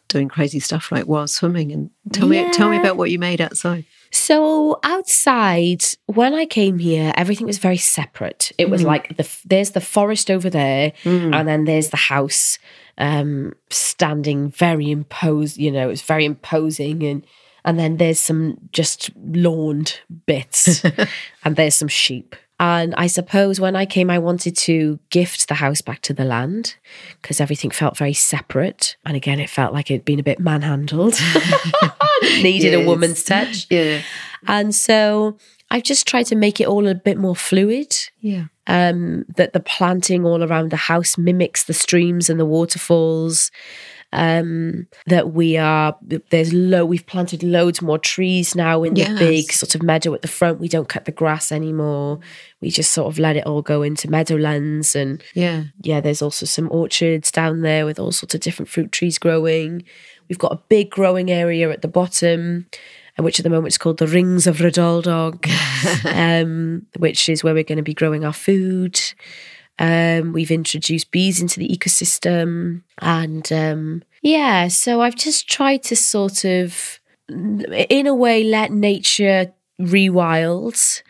doing 0.08 0.28
crazy 0.28 0.60
stuff 0.60 0.90
like 0.92 1.06
wild 1.06 1.30
swimming. 1.30 1.72
And 1.72 1.90
tell 2.12 2.28
me, 2.28 2.50
tell 2.52 2.68
me 2.68 2.76
about 2.76 2.96
what 2.96 3.10
you 3.10 3.18
made 3.18 3.40
outside. 3.40 3.86
So 4.12 4.80
outside, 4.82 5.84
when 6.06 6.34
I 6.34 6.44
came 6.44 6.78
here, 6.78 7.12
everything 7.16 7.46
was 7.46 7.58
very 7.58 7.76
separate. 7.76 8.50
It 8.58 8.68
was 8.68 8.82
like 8.82 9.16
the 9.16 9.28
there's 9.44 9.70
the 9.70 9.80
forest 9.80 10.30
over 10.30 10.50
there, 10.50 10.92
and 11.32 11.46
then 11.48 11.64
there's 11.64 11.90
the 11.90 11.96
house 11.96 12.58
um, 13.00 13.54
standing 13.70 14.50
very 14.50 14.90
imposed. 14.90 15.56
You 15.56 15.72
know, 15.72 15.88
it's 15.88 16.02
very 16.02 16.24
imposing, 16.24 17.02
and 17.02 17.26
and 17.64 17.78
then 17.78 17.96
there's 17.96 18.20
some 18.20 18.58
just 18.72 19.10
lawned 19.16 20.00
bits, 20.26 20.84
and 21.44 21.56
there's 21.56 21.74
some 21.74 21.88
sheep. 21.88 22.36
And 22.60 22.94
I 22.96 23.06
suppose 23.06 23.58
when 23.58 23.74
I 23.74 23.86
came, 23.86 24.10
I 24.10 24.18
wanted 24.18 24.54
to 24.58 25.00
gift 25.08 25.48
the 25.48 25.54
house 25.54 25.80
back 25.80 26.02
to 26.02 26.12
the 26.12 26.26
land 26.26 26.76
because 27.22 27.40
everything 27.40 27.70
felt 27.70 27.96
very 27.96 28.12
separate. 28.12 28.96
And 29.06 29.16
again, 29.16 29.40
it 29.40 29.48
felt 29.48 29.72
like 29.72 29.90
it'd 29.90 30.04
been 30.04 30.20
a 30.20 30.22
bit 30.22 30.38
manhandled, 30.38 31.18
needed 32.22 32.74
a 32.74 32.84
woman's 32.84 33.24
touch. 33.24 33.66
Yeah, 33.70 34.02
And 34.46 34.74
so 34.74 35.38
I've 35.70 35.84
just 35.84 36.06
tried 36.06 36.26
to 36.26 36.36
make 36.36 36.60
it 36.60 36.66
all 36.66 36.88
a 36.88 36.94
bit 36.94 37.16
more 37.16 37.36
fluid. 37.36 37.94
yeah, 38.20 38.46
Um, 38.66 39.24
that 39.36 39.52
the 39.52 39.60
planting 39.60 40.24
all 40.24 40.42
around 40.42 40.70
the 40.70 40.76
house 40.76 41.16
mimics 41.16 41.64
the 41.64 41.74
streams 41.74 42.28
and 42.28 42.40
the 42.40 42.46
waterfalls. 42.46 43.50
Um, 44.12 44.88
that 45.06 45.34
we 45.34 45.56
are 45.56 45.96
there's 46.02 46.52
low 46.52 46.84
we've 46.84 47.06
planted 47.06 47.44
loads 47.44 47.80
more 47.80 47.96
trees 47.96 48.56
now 48.56 48.82
in 48.82 48.94
the 48.94 49.04
big 49.20 49.52
sort 49.52 49.76
of 49.76 49.84
meadow 49.84 50.12
at 50.14 50.22
the 50.22 50.26
front. 50.28 50.58
We 50.58 50.66
don't 50.66 50.88
cut 50.88 51.04
the 51.04 51.12
grass 51.12 51.52
anymore. 51.52 52.18
We 52.60 52.70
just 52.70 52.90
sort 52.90 53.06
of 53.06 53.20
let 53.20 53.36
it 53.36 53.46
all 53.46 53.62
go 53.62 53.82
into 53.82 54.10
meadowlands 54.10 54.96
and 54.96 55.22
yeah. 55.34 55.66
yeah, 55.82 56.00
there's 56.00 56.22
also 56.22 56.44
some 56.44 56.68
orchards 56.72 57.30
down 57.30 57.60
there 57.62 57.86
with 57.86 58.00
all 58.00 58.10
sorts 58.10 58.34
of 58.34 58.40
different 58.40 58.68
fruit 58.68 58.90
trees 58.90 59.16
growing. 59.16 59.84
We've 60.28 60.38
got 60.38 60.52
a 60.52 60.62
big 60.68 60.90
growing 60.90 61.30
area 61.30 61.70
at 61.70 61.82
the 61.82 61.88
bottom, 61.88 62.66
which 63.22 63.38
at 63.38 63.44
the 63.44 63.50
moment 63.50 63.68
is 63.68 63.78
called 63.78 63.98
the 63.98 64.06
Rings 64.06 64.46
of 64.46 64.58
Rhydoldog, 64.58 65.46
um, 66.42 66.86
which 66.98 67.28
is 67.28 67.42
where 67.42 67.54
we're 67.54 67.64
going 67.64 67.76
to 67.76 67.82
be 67.82 67.94
growing 67.94 68.24
our 68.24 68.32
food. 68.32 69.00
Um, 69.78 70.32
we've 70.32 70.50
introduced 70.50 71.10
bees 71.10 71.40
into 71.40 71.58
the 71.58 71.68
ecosystem. 71.68 72.82
And 72.98 73.50
um, 73.52 74.02
yeah, 74.22 74.68
so 74.68 75.00
I've 75.00 75.16
just 75.16 75.48
tried 75.48 75.82
to 75.84 75.96
sort 75.96 76.44
of, 76.44 77.00
in 77.28 78.06
a 78.06 78.14
way, 78.14 78.44
let 78.44 78.72
nature 78.72 79.52
rewild 79.80 81.02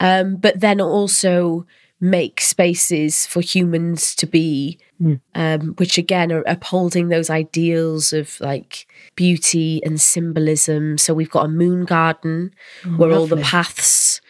um, 0.00 0.36
but 0.36 0.60
then 0.60 0.80
also 0.80 1.66
make 2.00 2.40
spaces 2.40 3.26
for 3.26 3.40
humans 3.40 4.14
to 4.14 4.26
be, 4.26 4.78
um, 5.34 5.74
which 5.78 5.98
again 5.98 6.30
are 6.30 6.44
upholding 6.46 7.08
those 7.08 7.30
ideals 7.30 8.12
of 8.12 8.40
like 8.40 8.86
beauty 9.22 9.82
and 9.84 10.00
symbolism. 10.00 10.96
So 10.98 11.12
we've 11.12 11.30
got 11.30 11.44
a 11.46 11.48
moon 11.48 11.84
garden 11.84 12.52
where 12.96 13.12
all 13.12 13.26
the 13.26 13.36
paths 13.52 14.20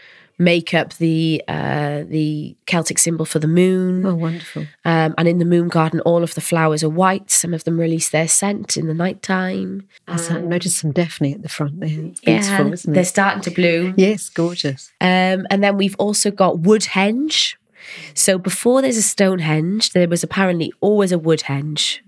make 0.40 0.72
up 0.72 0.94
the 0.98 1.42
uh, 1.48 2.05
the 2.09 2.57
Celtic 2.66 2.98
symbol 2.98 3.27
for 3.27 3.38
the 3.40 3.48
moon. 3.48 4.07
Oh, 4.07 4.14
wonderful. 4.14 4.62
Um, 4.85 5.14
and 5.18 5.27
in 5.29 5.38
the 5.38 5.44
moon 5.44 5.68
garden, 5.68 6.01
all 6.01 6.22
of 6.22 6.35
the 6.35 6.40
flowers 6.40 6.83
are 6.85 6.88
white. 6.88 7.31
Some 7.31 7.53
of 7.53 7.64
them 7.64 7.79
release 7.79 8.09
their 8.11 8.29
scent 8.29 8.77
in 8.77 8.87
the 8.87 8.94
night 8.94 9.16
nighttime. 9.29 9.87
I 10.07 10.16
saw- 10.16 10.38
noticed 10.38 10.79
some 10.79 10.92
Daphne 10.92 11.35
at 11.35 11.42
the 11.42 11.48
front 11.48 11.81
there. 11.81 11.88
It's 11.90 12.20
Yeah, 12.22 12.38
beautiful, 12.40 12.72
isn't 12.72 12.92
it? 12.92 12.94
they're 12.94 13.05
starting 13.16 13.42
to 13.42 13.51
bloom. 13.51 13.94
Yes, 13.96 14.29
gorgeous. 14.31 14.90
Um, 15.01 15.46
and 15.51 15.59
then 15.62 15.77
we've 15.77 15.96
also 15.98 16.31
got 16.31 16.59
Woodhenge. 16.68 17.57
So 18.14 18.38
before 18.38 18.81
there's 18.83 18.96
a 18.96 19.03
Stonehenge, 19.03 19.90
there 19.92 20.09
was 20.09 20.22
apparently 20.22 20.72
always 20.81 21.11
a 21.12 21.18
Woodhenge. 21.18 21.98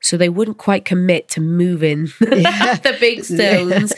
So 0.00 0.16
they 0.16 0.28
wouldn't 0.28 0.58
quite 0.58 0.84
commit 0.84 1.28
to 1.30 1.40
moving 1.40 2.04
the 2.20 2.96
big 3.00 3.24
stones 3.24 3.92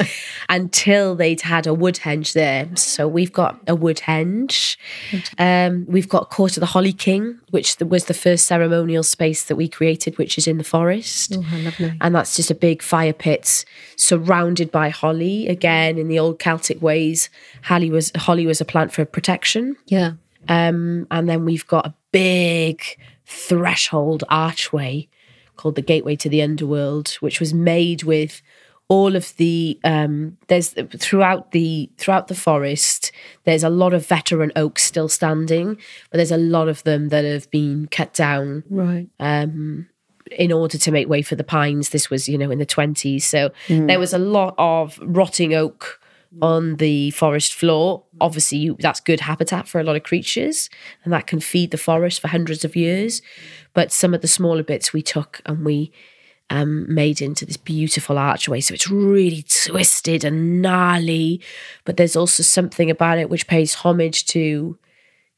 until 0.49 1.15
they'd 1.15 1.43
had 1.43 1.67
a 1.67 1.71
woodhenge 1.71 2.33
there. 2.33 2.69
So 2.77 3.07
we've 3.07 3.33
got 3.33 3.61
a 3.67 3.77
woodhenge. 3.77 4.77
Um, 5.39 5.85
we've 5.89 6.09
got 6.09 6.31
Court 6.31 6.57
of 6.57 6.61
the 6.61 6.67
Holly 6.67 6.95
King, 6.95 7.39
which 7.51 7.77
was 7.81 8.07
the 8.07 8.15
first 8.15 8.47
ceremonial 8.47 9.03
space 9.03 9.45
that 9.45 9.57
we 9.57 9.69
created, 9.69 10.17
which 10.17 10.39
is 10.39 10.47
in 10.47 10.59
the 10.59 10.65
forest. 10.65 11.37
Oh, 11.37 11.45
lovely. 11.63 11.93
And 12.01 12.15
that's 12.15 12.35
just 12.35 12.51
a 12.51 12.55
big 12.55 12.83
fire 12.83 13.13
pit 13.13 13.65
surrounded 13.97 14.71
by 14.71 14.89
holly. 14.89 15.49
Again, 15.49 15.99
in 15.99 16.09
the 16.09 16.19
old 16.19 16.39
Celtic 16.39 16.81
ways, 16.81 17.29
holly 17.63 17.91
was 17.91 18.11
holly 18.17 18.47
was 18.47 18.61
a 18.61 18.65
plant 18.65 18.93
for 18.93 19.05
protection. 19.05 19.77
Yeah. 19.87 20.13
Um, 20.49 21.07
and 21.11 21.29
then 21.29 21.45
we've 21.45 21.67
got 21.67 21.87
a 21.87 21.95
big 22.13 22.83
threshold 23.27 24.25
archway 24.29 25.09
called 25.61 25.75
the 25.77 25.83
Gateway 25.83 26.17
to 26.17 26.29
the 26.31 26.41
Underworld, 26.43 27.11
which 27.21 27.39
was 27.39 27.53
made 27.53 28.03
with 28.03 28.41
all 28.89 29.15
of 29.15 29.37
the 29.37 29.79
um, 29.85 30.37
there's 30.49 30.75
throughout 30.99 31.53
the 31.53 31.89
throughout 31.97 32.27
the 32.27 32.35
forest 32.35 33.13
there's 33.45 33.63
a 33.63 33.69
lot 33.71 33.95
of 33.95 34.05
veteran 34.05 34.51
oaks 34.57 34.83
still 34.83 35.09
standing 35.09 35.77
but 36.11 36.17
there's 36.17 36.33
a 36.33 36.37
lot 36.37 36.67
of 36.69 36.83
them 36.83 37.09
that 37.11 37.25
have 37.25 37.49
been 37.53 37.87
cut 37.93 38.13
down 38.13 38.65
Right. 38.69 39.07
um, 39.21 39.87
in 40.33 40.51
order 40.51 40.77
to 40.79 40.91
make 40.91 41.09
way 41.09 41.23
for 41.23 41.37
the 41.37 41.45
pines. 41.45 41.91
This 41.91 42.11
was, 42.11 42.29
you 42.29 42.37
know, 42.39 42.51
in 42.51 42.59
the 42.59 42.67
20s. 42.67 43.23
So 43.23 43.51
there 43.69 43.99
was 44.01 44.13
a 44.13 44.19
lot 44.19 44.55
of 44.59 44.99
rotting 45.03 45.55
oak 45.55 46.00
on 46.41 46.77
the 46.77 47.11
forest 47.11 47.55
floor. 47.55 48.05
Obviously, 48.21 48.59
you, 48.59 48.77
that's 48.79 49.01
good 49.01 49.21
habitat 49.21 49.67
for 49.67 49.81
a 49.81 49.85
lot 49.85 49.97
of 49.97 50.03
creatures 50.03 50.71
and 51.05 51.13
that 51.13 51.27
can 51.27 51.41
feed 51.41 51.71
the 51.71 51.79
forest 51.79 52.21
for 52.21 52.29
hundreds 52.29 52.65
of 52.65 52.77
years. 52.77 53.21
But 53.75 53.93
some 53.93 54.15
of 54.15 54.21
the 54.21 54.29
smaller 54.29 54.63
bits 54.63 54.93
we 54.93 55.03
took 55.03 55.41
and 55.45 55.65
we 55.65 55.93
um, 56.49 56.93
made 56.93 57.21
into 57.21 57.45
this 57.47 57.57
beautiful 57.57 58.19
archway. 58.19 58.61
So 58.61 58.75
it's 58.75 58.91
really 58.91 59.45
twisted 59.49 60.25
and 60.25 60.63
gnarly, 60.63 61.41
but 61.85 61.97
there's 61.97 62.17
also 62.17 62.43
something 62.43 62.91
about 62.91 63.19
it 63.19 63.31
which 63.31 63.47
pays 63.47 63.75
homage 63.75 64.27
to 64.27 64.79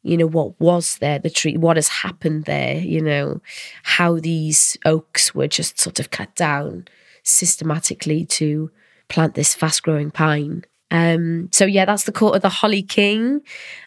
you 0.04 0.16
know 0.16 0.26
what 0.26 0.60
was 0.60 0.98
there 0.98 1.20
the 1.20 1.30
tree 1.30 1.56
what 1.56 1.76
has 1.76 1.86
happened 1.86 2.44
there 2.44 2.74
you 2.74 3.00
know 3.00 3.40
how 3.84 4.18
these 4.18 4.76
oaks 4.84 5.32
were 5.32 5.46
just 5.46 5.78
sort 5.78 6.00
of 6.00 6.10
cut 6.10 6.34
down 6.34 6.84
systematically 7.22 8.24
to 8.24 8.68
plant 9.08 9.34
this 9.34 9.54
fast 9.54 9.84
growing 9.84 10.10
pine 10.10 10.64
um, 10.92 11.48
so 11.52 11.64
yeah 11.64 11.84
that's 11.84 12.04
the 12.04 12.12
court 12.12 12.36
of 12.36 12.42
the 12.42 12.48
holly 12.48 12.82
king 12.82 13.40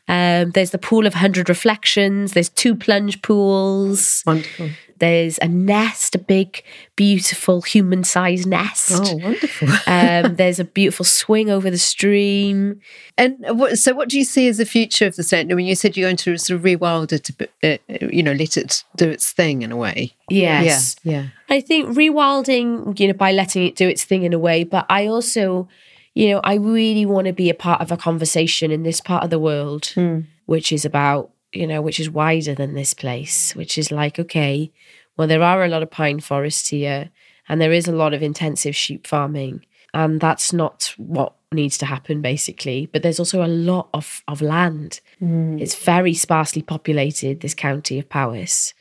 um, 0.07 0.51
there's 0.51 0.71
the 0.71 0.77
pool 0.77 1.07
of 1.07 1.13
100 1.13 1.47
reflections 1.49 2.33
there's 2.33 2.49
two 2.49 2.75
plunge 2.75 3.21
pools 3.21 4.21
Wonderful. 4.27 4.69
there's 4.99 5.37
a 5.39 5.47
nest 5.47 6.13
a 6.15 6.19
big 6.19 6.61
beautiful 6.95 7.61
human 7.61 8.03
sized 8.03 8.47
nest 8.47 8.91
Oh, 8.93 9.15
wonderful. 9.17 9.67
um, 9.87 10.35
there's 10.35 10.59
a 10.59 10.63
beautiful 10.65 11.05
swing 11.05 11.49
over 11.49 11.69
the 11.71 11.77
stream 11.77 12.81
And 13.17 13.35
what, 13.59 13.77
so, 13.79 13.93
what 13.93 14.09
do 14.09 14.17
you 14.17 14.23
see 14.25 14.47
as 14.47 14.57
the 14.57 14.65
future 14.65 15.07
of 15.07 15.15
the 15.15 15.23
centre? 15.23 15.53
I 15.53 15.55
mean, 15.55 15.65
you 15.67 15.75
said 15.75 15.95
you're 15.95 16.07
going 16.07 16.17
to 16.17 16.37
sort 16.37 16.57
of 16.59 16.63
rewild 16.65 17.11
it, 17.13 17.29
uh, 17.63 17.77
you 18.11 18.21
know, 18.23 18.33
let 18.33 18.57
it 18.57 18.83
do 18.95 19.09
its 19.09 19.31
thing 19.31 19.61
in 19.63 19.71
a 19.71 19.77
way. 19.77 20.13
yes 20.29 20.95
Yeah, 21.03 21.11
yeah. 21.13 21.27
I 21.49 21.61
think 21.61 21.95
rewilding, 21.95 22.99
you 22.99 23.07
know, 23.07 23.13
by 23.13 23.31
letting 23.31 23.65
it 23.65 23.75
do 23.75 23.87
its 23.87 24.03
thing 24.03 24.23
in 24.23 24.33
a 24.33 24.39
way, 24.39 24.63
but 24.65 24.85
I 24.89 25.07
also, 25.07 25.67
you 26.15 26.29
know, 26.29 26.39
I 26.43 26.55
really 26.55 27.05
want 27.05 27.27
to 27.27 27.33
be 27.33 27.49
a 27.49 27.53
part 27.53 27.81
of 27.81 27.91
a 27.91 27.97
conversation 27.97 28.71
in 28.71 28.83
this 28.83 29.01
part 29.01 29.23
of 29.23 29.29
the 29.29 29.39
world, 29.39 29.87
hmm. 29.87 30.21
which 30.45 30.71
is 30.71 30.85
about, 30.85 31.31
you 31.51 31.67
know, 31.67 31.81
which 31.81 31.99
is 31.99 32.09
wider 32.09 32.55
than 32.55 32.73
this 32.73 32.93
place, 32.93 33.53
which 33.53 33.77
is 33.77 33.91
like, 33.91 34.17
okay, 34.17 34.71
well, 35.17 35.27
there 35.27 35.43
are 35.43 35.63
a 35.63 35.67
lot 35.67 35.83
of 35.83 35.91
pine 35.91 36.21
forests 36.21 36.69
here, 36.69 37.11
and 37.49 37.61
there 37.61 37.73
is 37.73 37.87
a 37.87 37.95
lot 37.95 38.13
of 38.13 38.23
intensive 38.23 38.75
sheep 38.75 39.05
farming, 39.05 39.65
and 39.93 40.21
that's 40.21 40.53
not 40.53 40.93
what 40.97 41.33
needs 41.51 41.77
to 41.79 41.85
happen, 41.85 42.21
basically. 42.21 42.85
But 42.85 43.03
there's 43.03 43.19
also 43.19 43.43
a 43.43 43.47
lot 43.47 43.89
of 43.93 44.23
of 44.29 44.41
land. 44.41 45.01
Hmm. 45.19 45.59
It's 45.59 45.75
very 45.75 46.13
sparsely 46.13 46.61
populated. 46.61 47.41
This 47.41 47.53
county 47.53 47.99
of 47.99 48.09
Powys 48.09 48.73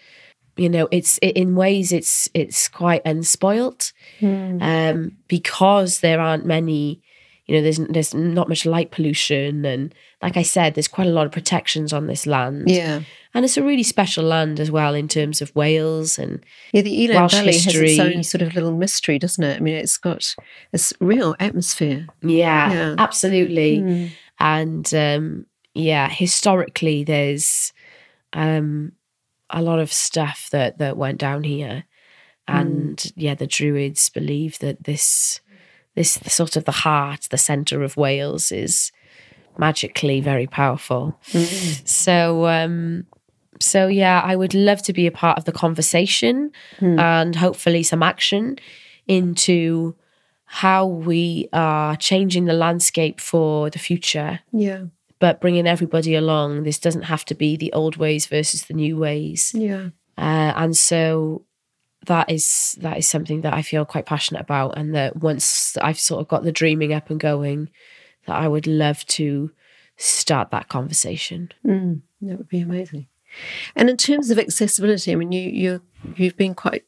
you 0.57 0.68
know 0.68 0.87
it's 0.92 1.18
it, 1.20 1.37
in 1.37 1.57
ways 1.57 1.90
it's 1.90 2.29
it's 2.33 2.68
quite 2.68 3.03
unspoilt 3.05 3.92
hmm. 4.20 4.62
um 4.62 5.16
because 5.27 5.99
there 5.99 6.20
aren't 6.20 6.47
many 6.47 7.03
you 7.47 7.55
know 7.55 7.63
there's 7.63 7.79
there's 7.91 8.15
not 8.15 8.49
much 8.49 8.65
light 8.65 8.91
pollution 8.91 9.65
and 9.67 9.95
like 10.23 10.37
i 10.37 10.43
said 10.43 10.75
there's 10.75 10.89
quite 10.89 11.07
a 11.07 11.11
lot 11.11 11.27
of 11.27 11.33
protections 11.33 11.93
on 11.93 12.07
this 12.07 12.27
land 12.27 12.65
Yeah. 12.71 13.03
and 13.35 13.45
it's 13.45 13.57
a 13.59 13.63
really 13.63 13.83
special 13.83 14.25
land 14.25 14.59
as 14.61 14.71
well 14.71 14.95
in 14.95 15.09
terms 15.09 15.43
of 15.43 15.55
wales 15.55 16.19
and 16.19 16.43
Yeah, 16.73 16.83
the 16.83 17.05
Elan 17.05 17.17
Welsh 17.17 17.33
Valley 17.35 17.53
has 17.53 17.67
its 17.67 17.99
own 18.01 18.23
sort 18.23 18.43
of 18.43 18.55
little 18.55 18.73
mystery, 18.77 19.19
doesn't 19.19 19.45
it? 19.45 19.57
I 19.59 19.61
mean, 19.61 19.75
it's 19.75 19.99
got 19.99 20.35
this 20.73 20.93
real 21.01 21.35
atmosphere. 21.39 22.07
yeah, 22.23 22.73
Yeah. 22.73 22.95
absolutely 22.99 24.11
and 24.41 24.95
um 24.95 25.47
yeah 25.75 26.09
historically 26.09 27.05
there's 27.05 27.73
um 28.33 28.93
a 29.51 29.61
lot 29.63 29.79
of 29.79 29.93
stuff 29.93 30.49
that 30.51 30.79
that 30.79 30.97
went 30.97 31.19
down 31.19 31.45
here 31.45 31.85
and 32.47 33.13
yeah 33.17 33.35
the 33.35 33.47
druids 33.47 34.09
believe 34.11 34.59
that 34.59 34.85
this 34.85 35.41
this 35.95 36.13
sort 36.27 36.57
of 36.57 36.65
the 36.65 36.73
heart 36.73 37.29
the 37.31 37.39
center 37.39 37.83
of 37.83 37.97
wales 37.97 38.51
is 38.53 38.93
magically 39.59 40.21
very 40.21 40.47
powerful. 40.47 41.19
So 41.85 42.47
um 42.47 43.07
so 43.61 43.87
yeah 43.87 44.21
i 44.25 44.35
would 44.35 44.53
love 44.53 44.83
to 44.83 44.93
be 44.93 45.07
a 45.07 45.13
part 45.13 45.39
of 45.39 45.45
the 45.45 45.53
conversation 45.53 46.51
and 46.81 47.37
hopefully 47.37 47.85
some 47.85 48.03
action 48.03 48.59
into 49.07 49.95
how 50.47 50.87
we 50.87 51.49
are 51.53 51.97
changing 51.97 52.45
the 52.47 52.53
landscape 52.53 53.21
for 53.21 53.71
the 53.71 53.79
future. 53.79 54.41
Yeah, 54.53 54.85
but 55.21 55.41
bringing 55.41 55.67
everybody 55.67 56.15
along 56.17 56.65
this 56.65 56.79
doesn't 56.79 57.03
have 57.03 57.25
to 57.27 57.35
be 57.35 57.57
the 57.57 57.73
old 57.73 57.97
ways 57.97 58.27
versus 58.27 58.65
the 58.65 58.75
new 58.75 58.97
ways. 58.99 59.53
Yeah. 59.55 59.89
uh, 60.19 60.53
and 60.57 60.77
so 60.77 61.45
that 62.07 62.31
is 62.31 62.77
that 62.81 62.99
is 62.99 63.09
something 63.09 63.43
that 63.43 63.55
I 63.55 63.62
feel 63.62 63.85
quite 63.85 64.07
passionate 64.07 64.40
about, 64.40 64.77
and 64.77 64.95
that 64.95 65.17
once 65.17 65.77
I've 65.79 65.99
sort 65.99 66.21
of 66.21 66.29
got 66.29 66.43
the 66.43 66.53
dreaming 66.53 66.93
up 66.93 67.11
and 67.11 67.21
going, 67.21 67.71
that 68.27 68.37
I 68.37 68.49
would 68.49 68.67
love 68.67 69.05
to 69.07 69.51
start 69.97 70.51
that 70.51 70.69
conversation. 70.69 71.51
Mm, 71.64 72.03
that 72.23 72.38
would 72.38 72.49
be 72.49 72.61
amazing. 72.61 73.07
And 73.75 73.90
in 73.90 73.97
terms 73.97 74.31
of 74.31 74.38
accessibility, 74.38 75.12
I 75.12 75.14
mean, 75.17 75.33
you 75.33 75.51
you 75.51 75.83
you've 76.17 76.37
been 76.37 76.55
quite 76.55 76.85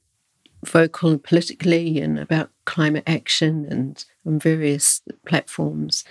vocal 0.64 1.18
politically 1.18 2.00
and 2.00 2.18
about 2.18 2.50
climate 2.64 3.04
action 3.06 3.66
and 3.70 4.04
on 4.26 4.38
various 4.38 5.02
platforms. 5.26 6.04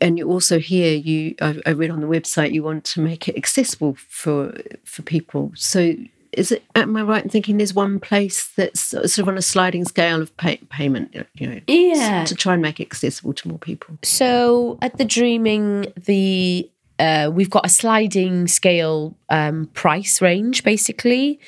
And 0.00 0.18
you 0.18 0.28
also 0.28 0.58
here, 0.58 0.96
you 0.96 1.34
I, 1.40 1.60
I 1.66 1.70
read 1.70 1.90
on 1.90 2.00
the 2.00 2.06
website 2.06 2.52
you 2.52 2.62
want 2.62 2.84
to 2.84 3.00
make 3.00 3.28
it 3.28 3.36
accessible 3.36 3.96
for 4.08 4.56
for 4.84 5.02
people. 5.02 5.52
So 5.54 5.94
is 6.36 6.52
it? 6.52 6.62
Am 6.74 6.96
I 6.96 7.02
right 7.02 7.24
in 7.24 7.30
thinking 7.30 7.56
there's 7.56 7.74
one 7.74 7.98
place 7.98 8.48
that's 8.56 8.80
sort 8.80 9.18
of 9.18 9.28
on 9.28 9.36
a 9.38 9.42
sliding 9.42 9.84
scale 9.84 10.20
of 10.22 10.36
pay, 10.36 10.58
payment? 10.70 11.14
You 11.34 11.46
know, 11.48 11.60
Yeah. 11.66 12.24
to 12.24 12.34
try 12.34 12.52
and 12.52 12.62
make 12.62 12.78
it 12.80 12.84
accessible 12.84 13.32
to 13.34 13.48
more 13.48 13.58
people. 13.58 13.98
So 14.02 14.78
at 14.82 14.98
the 14.98 15.04
dreaming, 15.04 15.92
the 15.96 16.70
uh, 16.98 17.30
we've 17.32 17.50
got 17.50 17.66
a 17.66 17.68
sliding 17.68 18.46
scale 18.48 19.16
um, 19.28 19.66
price 19.74 20.22
range 20.22 20.62
basically. 20.64 21.40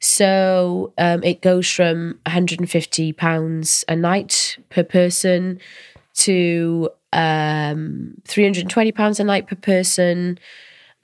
So 0.00 0.92
um, 0.98 1.22
it 1.24 1.42
goes 1.42 1.68
from 1.70 2.18
150 2.26 3.12
pounds 3.14 3.84
a 3.88 3.96
night 3.96 4.56
per 4.70 4.84
person 4.84 5.58
to 6.14 6.88
um, 7.12 8.14
320 8.26 8.92
pounds 8.92 9.18
a 9.20 9.24
night 9.24 9.46
per 9.46 9.56
person. 9.56 10.38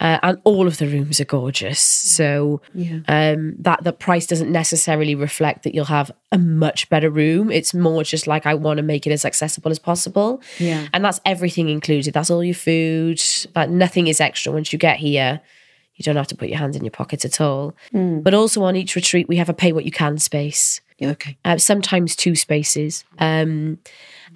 Uh, 0.00 0.18
and 0.24 0.38
all 0.42 0.66
of 0.66 0.78
the 0.78 0.88
rooms 0.88 1.20
are 1.20 1.24
gorgeous. 1.24 1.78
So 1.80 2.61
Yeah. 2.74 2.98
um, 3.07 3.54
that 3.61 3.85
the 3.85 3.92
price 3.92 4.26
doesn't 4.26 4.50
necessarily 4.50 5.14
reflect 5.14 5.62
that 5.62 5.74
you'll 5.74 5.85
have 5.87 6.11
a 6.33 6.37
much 6.38 6.88
better 6.90 7.09
room. 7.09 7.50
It's 7.50 7.72
more 7.72 8.02
just 8.02 8.26
like 8.26 8.44
I 8.44 8.54
want 8.54 8.78
to 8.78 8.83
make 8.83 9.07
it 9.07 9.12
as 9.12 9.24
accessible 9.24 9.70
as 9.70 9.78
possible. 9.78 10.42
Yeah. 10.59 10.88
And 10.92 11.04
that's 11.04 11.20
everything 11.24 11.68
included. 11.68 12.12
That's 12.12 12.28
all 12.30 12.42
your 12.42 12.57
food. 12.57 13.22
Like 13.54 13.70
nothing 13.70 14.09
is 14.09 14.20
extra 14.20 14.52
once 14.52 14.72
you 14.72 14.78
get 14.80 14.96
here. 14.98 15.40
You 15.94 16.02
don't 16.02 16.16
have 16.16 16.26
to 16.26 16.35
put 16.37 16.48
your 16.48 16.59
hands 16.59 16.74
in 16.74 16.83
your 16.85 16.90
pockets 16.90 17.24
at 17.24 17.40
all. 17.40 17.72
But 17.92 18.35
also 18.35 18.64
on 18.64 18.74
each 18.74 18.96
retreat, 18.96 19.28
we 19.28 19.37
have 19.37 19.48
a 19.48 19.54
pay 19.54 19.72
what 19.72 19.85
you 19.85 19.92
can 19.92 20.18
space. 20.18 20.80
Okay. 21.02 21.37
Uh, 21.44 21.59
sometimes 21.59 22.14
two 22.14 22.37
spaces. 22.37 23.04
Um, 23.18 23.78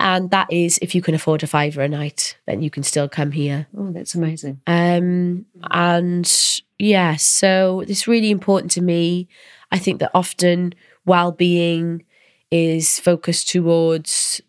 and 0.01 0.31
that 0.31 0.53
is 0.53 0.79
if 0.83 0.95
you 0.95 1.03
can 1.03 1.15
afford 1.15 1.43
a 1.43 1.47
fiver 1.47 1.83
a 1.83 1.89
night, 1.89 2.37
then 2.47 2.63
you 2.63 2.71
can 2.71 2.83
still 2.83 3.09
come 3.09 3.33
here. 3.33 3.67
Oh, 3.77 3.91
that's 3.93 4.15
amazing. 4.15 4.61
Um, 4.67 5.47
and 5.71 6.61
yeah, 6.79 7.17
so 7.17 7.81
it's 7.81 8.07
really 8.09 8.31
important 8.31 8.73
to 8.73 8.81
me. 8.81 9.29
I 9.71 9.79
think 9.79 10.01
that 10.01 10.11
often 10.15 10.75
well 11.05 11.33
being 11.33 12.05
is 12.51 12.99
focused 12.99 13.49
towards 13.51 14.41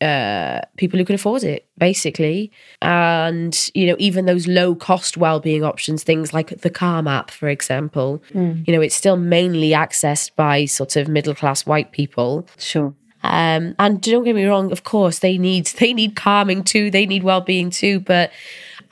uh, 0.00 0.60
people 0.76 0.98
who 0.98 1.04
can 1.04 1.14
afford 1.14 1.42
it, 1.42 1.66
basically. 1.78 2.52
And, 2.82 3.70
you 3.74 3.86
know, 3.86 3.96
even 3.98 4.26
those 4.26 4.46
low 4.46 4.74
cost 4.74 5.16
well-being 5.16 5.64
options, 5.64 6.04
things 6.04 6.32
like 6.32 6.60
the 6.60 6.70
Calm 6.70 7.08
app, 7.08 7.30
for 7.30 7.48
example, 7.48 8.22
you 8.66 8.72
know, 8.72 8.80
it's 8.80 8.94
still 8.94 9.16
mainly 9.16 9.70
accessed 9.70 10.34
by 10.36 10.64
sort 10.66 10.96
of 10.96 11.08
middle 11.08 11.34
class 11.34 11.66
white 11.66 11.92
people. 11.92 12.46
Sure. 12.58 12.94
Um, 13.24 13.74
and 13.78 14.02
don't 14.02 14.24
get 14.24 14.36
me 14.36 14.44
wrong, 14.44 14.70
of 14.70 14.84
course, 14.84 15.20
they 15.20 15.38
need 15.38 15.66
they 15.78 15.94
need 15.94 16.14
calming 16.14 16.62
too, 16.62 16.90
they 16.90 17.06
need 17.06 17.22
well-being 17.22 17.70
too, 17.70 18.00
but 18.00 18.30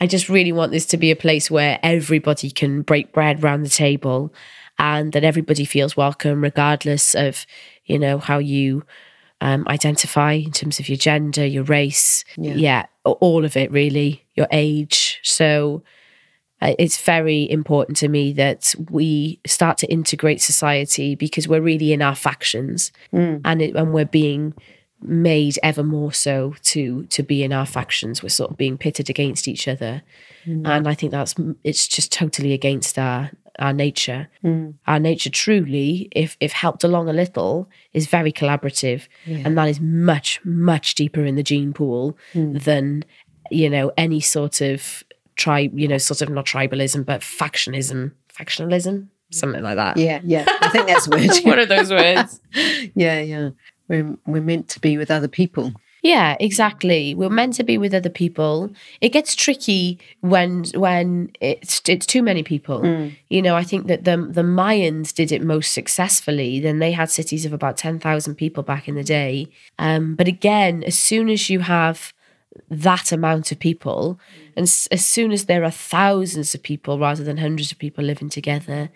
I 0.00 0.06
just 0.06 0.28
really 0.28 0.52
want 0.52 0.72
this 0.72 0.86
to 0.86 0.96
be 0.96 1.10
a 1.10 1.16
place 1.16 1.50
where 1.50 1.78
everybody 1.82 2.50
can 2.50 2.82
break 2.82 3.12
bread 3.12 3.42
round 3.42 3.64
the 3.64 3.70
table 3.70 4.32
and 4.78 5.12
that 5.12 5.22
everybody 5.22 5.64
feels 5.64 5.96
welcome 5.96 6.42
regardless 6.42 7.14
of, 7.14 7.46
you 7.84 7.98
know, 7.98 8.18
how 8.18 8.38
you 8.38 8.84
um, 9.42 9.66
identify 9.68 10.32
in 10.34 10.52
terms 10.52 10.78
of 10.80 10.88
your 10.88 10.96
gender, 10.96 11.44
your 11.44 11.64
race, 11.64 12.24
Yeah. 12.36 12.54
yeah, 12.54 12.86
all 13.04 13.44
of 13.44 13.56
it 13.56 13.70
really, 13.72 14.24
your 14.36 14.46
age. 14.52 15.18
So 15.24 15.82
uh, 16.62 16.74
it's 16.78 16.98
very 17.02 17.50
important 17.50 17.98
to 17.98 18.08
me 18.08 18.32
that 18.34 18.72
we 18.88 19.40
start 19.44 19.78
to 19.78 19.86
integrate 19.88 20.40
society 20.40 21.16
because 21.16 21.48
we're 21.48 21.60
really 21.72 21.92
in 21.92 22.00
our 22.02 22.14
factions. 22.14 22.92
And 23.44 23.60
it, 23.60 23.74
and 23.74 23.92
we're 23.92 24.04
being 24.04 24.54
made 25.04 25.58
ever 25.64 25.82
more 25.82 26.12
so 26.12 26.54
to 26.62 27.04
to 27.06 27.24
be 27.24 27.42
in 27.42 27.52
our 27.52 27.66
factions. 27.66 28.22
We're 28.22 28.28
sort 28.28 28.52
of 28.52 28.56
being 28.56 28.78
pitted 28.78 29.10
against 29.10 29.48
each 29.48 29.66
other. 29.66 30.02
And 30.46 30.86
i 30.88 30.94
think 30.94 31.10
that's 31.12 31.34
it's 31.64 31.88
just 31.88 32.12
totally 32.12 32.52
against 32.52 32.98
our 32.98 33.30
our 33.58 33.72
nature. 33.72 34.28
Mm. 34.44 34.74
Our 34.86 34.98
nature 34.98 35.30
truly 35.30 36.08
if 36.12 36.36
if 36.40 36.52
helped 36.52 36.84
along 36.84 37.08
a 37.08 37.12
little 37.12 37.68
is 37.92 38.06
very 38.06 38.32
collaborative. 38.32 39.08
And 39.26 39.56
that 39.58 39.68
is 39.68 39.80
much 39.80 40.40
much 40.44 40.94
deeper 40.94 41.24
in 41.24 41.36
the 41.36 41.42
gene 41.42 41.72
pool 41.72 42.16
mm. 42.34 42.62
than 42.62 43.04
you 43.50 43.68
know 43.68 43.92
any 43.96 44.20
sort 44.20 44.60
of 44.60 45.04
tribe 45.36 45.78
you 45.78 45.88
know 45.88 45.98
sort 45.98 46.22
of 46.22 46.28
not 46.30 46.46
tribalism 46.46 47.04
but 47.04 47.20
factionism. 47.20 48.12
Factionalism? 48.32 49.08
Something 49.30 49.62
like 49.62 49.76
that. 49.76 49.96
Yeah, 49.96 50.20
yeah. 50.24 50.44
I 50.60 50.68
think 50.68 50.86
that's 50.86 51.06
a 51.08 51.10
word. 51.10 51.30
one 51.44 51.58
of 51.58 51.68
those 51.68 51.90
words. 51.90 52.40
Yeah, 52.94 53.20
yeah. 53.20 53.50
We're, 53.88 54.16
we're 54.26 54.42
meant 54.42 54.68
to 54.70 54.80
be 54.80 54.98
with 54.98 55.10
other 55.10 55.28
people. 55.28 55.72
Yeah, 56.02 56.36
exactly. 56.40 57.14
We're 57.14 57.30
meant 57.30 57.54
to 57.54 57.62
be 57.64 57.78
with 57.78 57.94
other 57.94 58.10
people. 58.10 58.70
It 59.00 59.10
gets 59.10 59.36
tricky 59.36 60.00
when 60.20 60.64
when 60.74 61.30
it's 61.40 61.80
it's 61.88 62.06
too 62.06 62.22
many 62.24 62.42
people. 62.42 62.82
You 63.30 63.40
know, 63.40 63.54
I 63.54 63.62
think 63.62 63.86
that 63.86 64.02
the 64.04 64.16
the 64.16 64.42
Mayans 64.42 65.14
did 65.14 65.30
it 65.30 65.42
most 65.44 65.70
successfully. 65.72 66.58
Then 66.58 66.80
they 66.80 66.90
had 66.92 67.08
cities 67.10 67.44
of 67.46 67.52
about 67.52 67.76
ten 67.76 68.00
thousand 68.00 68.34
people 68.34 68.64
back 68.64 68.88
in 68.88 68.96
the 68.96 69.04
day. 69.04 69.46
Um, 69.78 70.16
but 70.16 70.26
again, 70.26 70.82
as 70.84 70.98
soon 70.98 71.28
as 71.30 71.48
you 71.48 71.60
have 71.60 72.12
that 72.68 73.12
amount 73.12 73.52
of 73.52 73.58
people, 73.60 74.18
and 74.56 74.64
s- 74.64 74.88
as 74.90 75.06
soon 75.06 75.30
as 75.32 75.44
there 75.44 75.62
are 75.64 75.70
thousands 75.70 76.52
of 76.54 76.62
people 76.64 76.98
rather 76.98 77.22
than 77.22 77.36
hundreds 77.38 77.70
of 77.70 77.78
people 77.78 78.02
living 78.04 78.28
together, 78.28 78.90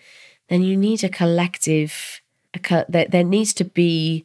then 0.49 0.63
you 0.63 0.77
need 0.77 1.05
a 1.05 1.09
collective. 1.09 2.21
A 2.53 2.59
co- 2.59 2.85
there, 2.89 3.07
there 3.09 3.25
needs 3.25 3.53
to 3.55 3.65
be 3.65 4.25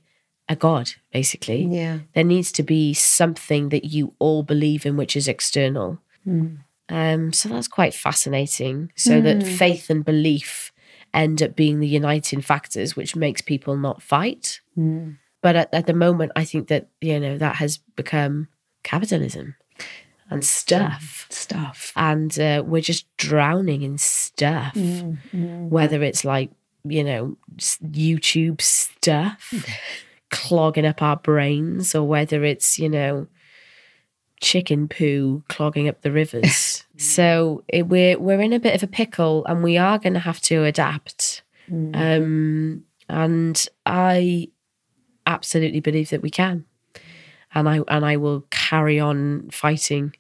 a 0.51 0.55
god, 0.55 0.91
basically. 1.11 1.63
Yeah. 1.65 1.99
there 2.13 2.23
needs 2.23 2.51
to 2.53 2.63
be 2.63 2.93
something 2.93 3.69
that 3.69 3.85
you 3.85 4.13
all 4.19 4.43
believe 4.43 4.85
in 4.85 4.97
which 4.97 5.15
is 5.15 5.27
external. 5.27 5.99
Hmm. 6.23 6.55
Um, 6.89 7.31
so 7.31 7.47
that's 7.47 7.69
quite 7.69 7.93
fascinating. 7.93 8.91
So 8.95 9.21
that 9.21 9.43
hmm. 9.43 9.49
faith 9.49 9.89
and 9.89 10.03
belief 10.03 10.73
end 11.13 11.41
up 11.41 11.55
being 11.55 11.79
the 11.79 11.87
uniting 11.87 12.41
factors 12.41 12.95
which 12.95 13.15
makes 13.15 13.41
people 13.41 13.77
not 13.77 14.01
fight. 14.01 14.59
Hmm. 14.75 15.11
But 15.41 15.55
at, 15.55 15.73
at 15.73 15.87
the 15.87 15.93
moment 15.95 16.33
i 16.35 16.45
think 16.45 16.67
that 16.67 16.87
you 17.01 17.19
know 17.19 17.35
that 17.37 17.55
has 17.55 17.79
become 17.95 18.47
capitalism 18.83 19.55
and 20.29 20.45
stuff. 20.45 21.25
Stuff. 21.29 21.91
and 21.95 22.39
uh, 22.39 22.63
we're 22.65 22.81
just 22.81 23.05
drowning 23.17 23.81
in 23.81 23.97
stuff. 23.97 24.77
Whether 25.33 26.03
it's 26.03 26.23
like 26.23 26.51
you 26.83 27.03
know 27.03 27.37
youtube 27.91 28.59
stuff 28.61 29.53
clogging 30.31 30.85
up 30.85 31.01
our 31.01 31.17
brains 31.17 31.93
or 31.93 32.03
whether 32.03 32.43
it's 32.43 32.79
you 32.79 32.89
know 32.89 33.27
chicken 34.41 34.87
poo 34.87 35.43
clogging 35.49 35.87
up 35.87 36.01
the 36.01 36.11
rivers. 36.11 36.85
So 37.01 37.63
it, 37.67 37.87
we're 37.87 38.19
we're 38.19 38.41
in 38.41 38.53
a 38.53 38.59
bit 38.59 38.75
of 38.75 38.83
a 38.83 38.87
pickle 38.87 39.43
and 39.47 39.63
we 39.63 39.75
are 39.75 39.97
going 39.97 40.13
to 40.13 40.19
have 40.19 40.39
to 40.41 40.65
adapt. 40.65 41.41
Um 41.95 42.83
and 43.09 43.67
i 43.87 44.47
absolutely 45.25 45.79
believe 45.79 46.11
that 46.11 46.21
we 46.21 46.29
can. 46.29 46.65
And 47.55 47.67
i 47.67 47.79
and 47.87 48.05
i 48.05 48.17
will 48.17 48.45
carry 48.51 48.99
on 48.99 49.49
fighting 49.51 50.13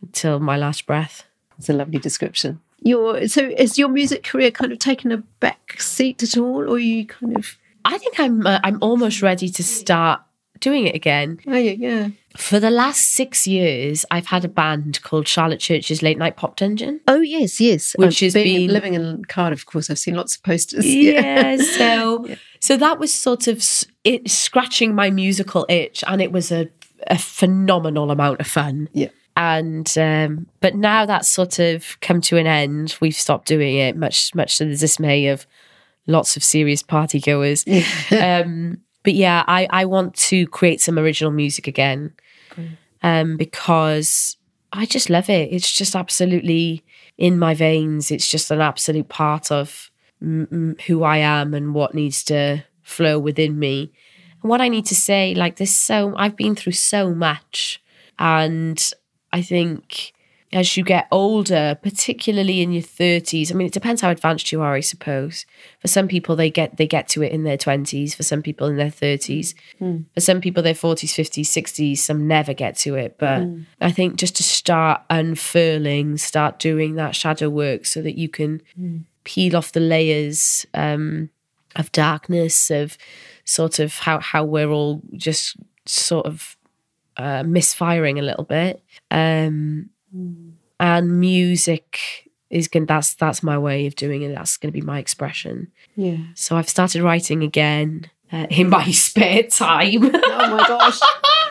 until 0.00 0.40
my 0.40 0.56
last 0.56 0.86
breath. 0.86 1.24
It's 1.58 1.68
a 1.68 1.74
lovely 1.74 1.98
description. 1.98 2.60
Your 2.80 3.26
so 3.28 3.42
is 3.42 3.78
your 3.78 3.88
music 3.88 4.22
career 4.22 4.50
kind 4.50 4.72
of 4.72 4.78
taken 4.78 5.12
a 5.12 5.18
back 5.40 5.80
seat 5.80 6.22
at 6.22 6.36
all, 6.36 6.68
or 6.68 6.78
you 6.78 7.06
kind 7.06 7.36
of? 7.36 7.58
I 7.86 7.98
think 7.98 8.18
I'm 8.20 8.46
uh, 8.46 8.60
I'm 8.64 8.78
almost 8.82 9.22
ready 9.22 9.48
to 9.48 9.62
start 9.62 10.20
doing 10.60 10.86
it 10.86 10.94
again. 10.94 11.38
Oh 11.46 11.56
yeah, 11.56 11.72
yeah. 11.72 12.08
For 12.36 12.60
the 12.60 12.70
last 12.70 13.12
six 13.12 13.46
years, 13.46 14.04
I've 14.10 14.26
had 14.26 14.44
a 14.44 14.48
band 14.48 15.02
called 15.02 15.26
Charlotte 15.28 15.60
Church's 15.60 16.02
Late 16.02 16.18
Night 16.18 16.36
Pop 16.36 16.56
Dungeon. 16.56 17.00
Oh 17.08 17.20
yes, 17.20 17.60
yes. 17.60 17.94
Which 17.96 18.22
I've 18.22 18.26
has 18.26 18.34
been 18.34 18.44
been- 18.66 18.72
living 18.72 18.94
in 18.94 19.24
Cardiff. 19.26 19.60
Of 19.60 19.66
course, 19.66 19.88
I've 19.90 19.98
seen 19.98 20.14
lots 20.14 20.36
of 20.36 20.42
posters. 20.42 20.84
Yeah, 20.94 21.56
so 21.56 22.26
so 22.60 22.76
that 22.76 22.98
was 22.98 23.14
sort 23.14 23.46
of 23.48 23.64
it 24.04 24.30
scratching 24.30 24.94
my 24.94 25.10
musical 25.10 25.64
itch, 25.68 26.02
and 26.06 26.20
it 26.20 26.32
was 26.32 26.50
a 26.52 26.68
a 27.06 27.18
phenomenal 27.18 28.10
amount 28.10 28.40
of 28.40 28.46
fun. 28.46 28.88
yeah. 28.92 29.08
and 29.36 29.96
um, 29.98 30.46
but 30.60 30.74
now 30.74 31.04
that's 31.06 31.28
sort 31.28 31.58
of 31.58 31.98
come 32.00 32.20
to 32.22 32.36
an 32.38 32.46
end. 32.46 32.96
We've 33.00 33.14
stopped 33.14 33.46
doing 33.46 33.76
it, 33.76 33.96
much 33.96 34.34
much 34.34 34.58
to 34.58 34.64
the 34.64 34.76
dismay 34.76 35.26
of 35.28 35.46
lots 36.06 36.36
of 36.36 36.44
serious 36.44 36.82
party 36.82 37.20
goers. 37.20 37.64
um, 38.10 38.78
but 39.02 39.14
yeah, 39.14 39.44
I 39.46 39.68
I 39.70 39.84
want 39.84 40.14
to 40.16 40.46
create 40.48 40.80
some 40.80 40.98
original 40.98 41.30
music 41.32 41.66
again, 41.66 42.12
um, 43.02 43.36
because 43.36 44.36
I 44.72 44.84
just 44.86 45.10
love 45.10 45.30
it. 45.30 45.52
It's 45.52 45.72
just 45.72 45.94
absolutely 45.94 46.84
in 47.16 47.38
my 47.38 47.54
veins. 47.54 48.10
It's 48.10 48.28
just 48.28 48.50
an 48.50 48.60
absolute 48.60 49.08
part 49.08 49.52
of 49.52 49.90
mm, 50.22 50.46
mm, 50.48 50.80
who 50.82 51.02
I 51.02 51.18
am 51.18 51.54
and 51.54 51.74
what 51.74 51.94
needs 51.94 52.24
to 52.24 52.64
flow 52.82 53.18
within 53.18 53.58
me. 53.58 53.92
And 54.42 54.50
what 54.50 54.60
I 54.60 54.68
need 54.68 54.86
to 54.86 54.94
say, 54.94 55.34
like 55.34 55.56
this, 55.56 55.74
so 55.74 56.14
I've 56.16 56.36
been 56.36 56.54
through 56.54 56.72
so 56.72 57.14
much, 57.14 57.82
and 58.18 58.92
I 59.32 59.42
think 59.42 60.12
as 60.52 60.76
you 60.76 60.84
get 60.84 61.08
older, 61.10 61.76
particularly 61.82 62.62
in 62.62 62.70
your 62.72 62.82
thirties, 62.82 63.50
I 63.50 63.54
mean, 63.54 63.66
it 63.66 63.72
depends 63.72 64.00
how 64.00 64.10
advanced 64.10 64.52
you 64.52 64.62
are, 64.62 64.74
I 64.74 64.80
suppose. 64.80 65.44
For 65.80 65.88
some 65.88 66.06
people, 66.08 66.36
they 66.36 66.50
get 66.50 66.76
they 66.76 66.86
get 66.86 67.08
to 67.08 67.22
it 67.22 67.32
in 67.32 67.44
their 67.44 67.56
twenties. 67.56 68.14
For 68.14 68.22
some 68.22 68.42
people, 68.42 68.68
in 68.68 68.76
their 68.76 68.90
thirties. 68.90 69.54
For 70.14 70.20
some 70.20 70.40
people, 70.40 70.62
their 70.62 70.74
forties, 70.74 71.14
fifties, 71.14 71.50
sixties. 71.50 72.02
Some 72.02 72.28
never 72.28 72.54
get 72.54 72.76
to 72.78 72.94
it. 72.94 73.16
But 73.18 73.42
I 73.80 73.90
think 73.90 74.16
just 74.16 74.36
to 74.36 74.42
start 74.42 75.02
unfurling, 75.10 76.16
start 76.16 76.58
doing 76.58 76.94
that 76.94 77.16
shadow 77.16 77.48
work, 77.48 77.84
so 77.84 78.00
that 78.02 78.16
you 78.16 78.28
can 78.28 78.62
peel 79.24 79.56
off 79.56 79.72
the 79.72 79.80
layers 79.80 80.64
um, 80.74 81.28
of 81.74 81.90
darkness, 81.92 82.70
of 82.70 82.96
sort 83.44 83.80
of 83.80 83.98
how 83.98 84.20
how 84.20 84.44
we're 84.44 84.70
all 84.70 85.02
just 85.16 85.56
sort 85.86 86.26
of 86.26 86.56
uh, 87.16 87.42
misfiring 87.42 88.18
a 88.18 88.22
little 88.22 88.44
bit. 88.44 88.82
Um, 89.10 89.90
and 90.80 91.20
music 91.20 91.98
is 92.50 92.68
going 92.68 92.86
that's 92.86 93.14
that's 93.14 93.42
my 93.42 93.58
way 93.58 93.86
of 93.86 93.96
doing 93.96 94.22
it. 94.22 94.34
That's 94.34 94.56
going 94.56 94.72
to 94.72 94.78
be 94.80 94.84
my 94.84 94.98
expression. 94.98 95.72
Yeah. 95.96 96.18
So 96.34 96.56
I've 96.56 96.68
started 96.68 97.02
writing 97.02 97.42
again 97.42 98.10
uh, 98.32 98.46
in 98.50 98.68
my 98.68 98.90
spare 98.92 99.44
time. 99.44 100.10
Oh 100.14 100.56
my 100.56 100.64
gosh. 100.68 101.00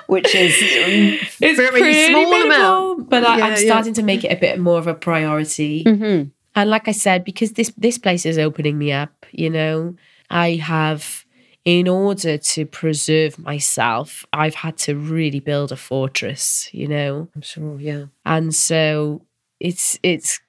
Which 0.08 0.34
is 0.36 0.54
um, 0.54 1.28
it's 1.42 1.58
very 1.60 1.94
small 2.10 2.30
minimal, 2.30 2.92
amount. 2.94 3.10
but 3.10 3.26
I, 3.26 3.38
Yeah, 3.38 3.46
I'm 3.46 3.52
yeah. 3.54 3.58
starting 3.66 3.94
to 3.96 4.04
make 4.04 4.24
it 4.24 4.32
a 4.32 4.40
bit 4.40 4.60
more 4.60 4.78
of 4.78 4.88
a 4.88 4.94
priority. 4.94 5.84
Mhm. 5.84 6.32
And 6.58 6.70
like 6.70 6.88
I 6.88 6.92
said, 6.94 7.26
because 7.26 7.54
this 7.54 7.74
this 7.78 7.98
place 7.98 8.26
is 8.26 8.38
opening 8.38 8.78
me 8.78 8.92
up, 8.94 9.26
you 9.32 9.50
know, 9.50 9.96
I 10.30 10.54
have, 10.54 11.25
in 11.66 11.88
order 11.88 12.38
to 12.38 12.66
preserve 12.66 13.38
myself, 13.40 14.26
I've 14.32 14.56
had 14.56 14.78
to 14.80 14.96
really 14.96 15.40
build 15.40 15.72
a 15.72 15.76
fortress, 15.76 16.70
you 16.72 16.88
know, 16.88 17.28
I'm 17.36 17.42
sure. 17.42 17.80
Yeah. 17.80 18.06
and 18.26 18.54
so 18.54 19.22
it's 19.60 19.98
it's 20.04 20.40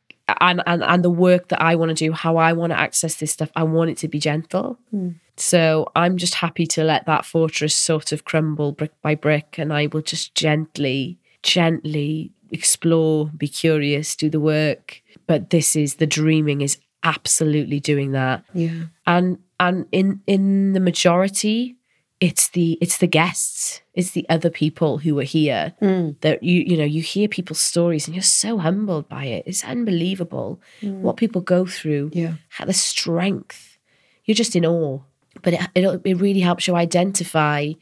and 0.41 0.63
and 0.67 0.83
and 0.85 1.03
the 1.05 1.11
work 1.11 1.49
that 1.49 1.63
I 1.63 1.75
want 1.77 1.89
to 1.91 1.95
do, 1.95 2.13
how 2.13 2.37
I 2.37 2.53
want 2.53 2.73
to 2.73 2.79
access 2.79 3.15
this 3.17 3.33
stuff, 3.33 3.51
I 3.57 3.63
want 3.63 3.91
it 3.91 3.97
to 3.99 4.09
be 4.09 4.19
gentle. 4.19 4.79
Hmm. 4.91 5.11
So 5.39 5.91
I'm 5.95 6.17
just 6.17 6.35
happy 6.37 6.67
to 6.69 6.83
let 6.85 7.07
that 7.07 7.25
fortress 7.27 7.75
sort 7.75 8.11
of 8.13 8.25
crumble 8.25 8.73
brick 8.73 8.93
by 9.03 9.15
brick, 9.15 9.57
and 9.59 9.73
I 9.73 9.87
will 9.87 10.03
just 10.03 10.35
gently, 10.35 11.19
gently 11.43 12.33
explore, 12.51 13.27
be 13.37 13.49
curious, 13.49 14.17
do 14.17 14.29
the 14.31 14.41
work. 14.41 15.03
But 15.27 15.51
this 15.51 15.77
is 15.77 15.97
the 15.97 16.07
dreaming 16.07 16.61
is 16.61 16.79
absolutely 17.03 17.79
doing 17.81 18.13
that 18.13 18.45
Yeah. 18.55 18.85
and 19.07 19.39
and 19.59 19.87
in 19.93 20.21
in 20.27 20.73
the 20.73 20.81
majority 20.81 21.77
it's 22.21 22.49
the 22.49 22.79
it's 22.81 22.99
the 22.99 23.07
guests 23.07 23.83
it's 23.95 24.13
the 24.13 24.27
other 24.31 24.49
people 24.51 24.99
who 24.99 25.19
are 25.19 25.23
here 25.39 25.75
Mm. 25.83 26.19
that 26.21 26.43
you 26.43 26.63
you 26.67 26.77
know 26.77 26.85
you 26.85 27.03
hear 27.03 27.29
people's 27.29 27.61
stories 27.61 28.07
and 28.07 28.15
you're 28.15 28.23
so 28.23 28.59
humbled 28.59 29.09
by 29.09 29.25
it 29.25 29.45
it's 29.47 29.65
unbelievable 29.65 30.61
what 30.81 31.17
people 31.17 31.41
go 31.43 31.67
through 31.67 32.11
Yeah. 32.15 32.35
how 32.49 32.65
the 32.65 32.73
strength 32.73 33.79
you're 34.25 34.35
just 34.35 34.57
in 34.57 34.65
awe 34.67 35.01
but 35.43 35.53
it, 35.55 35.61
it, 35.75 36.01
it 36.05 36.15
really 36.21 36.41
helps 36.41 36.67
you 36.67 36.75
identify 36.77 37.73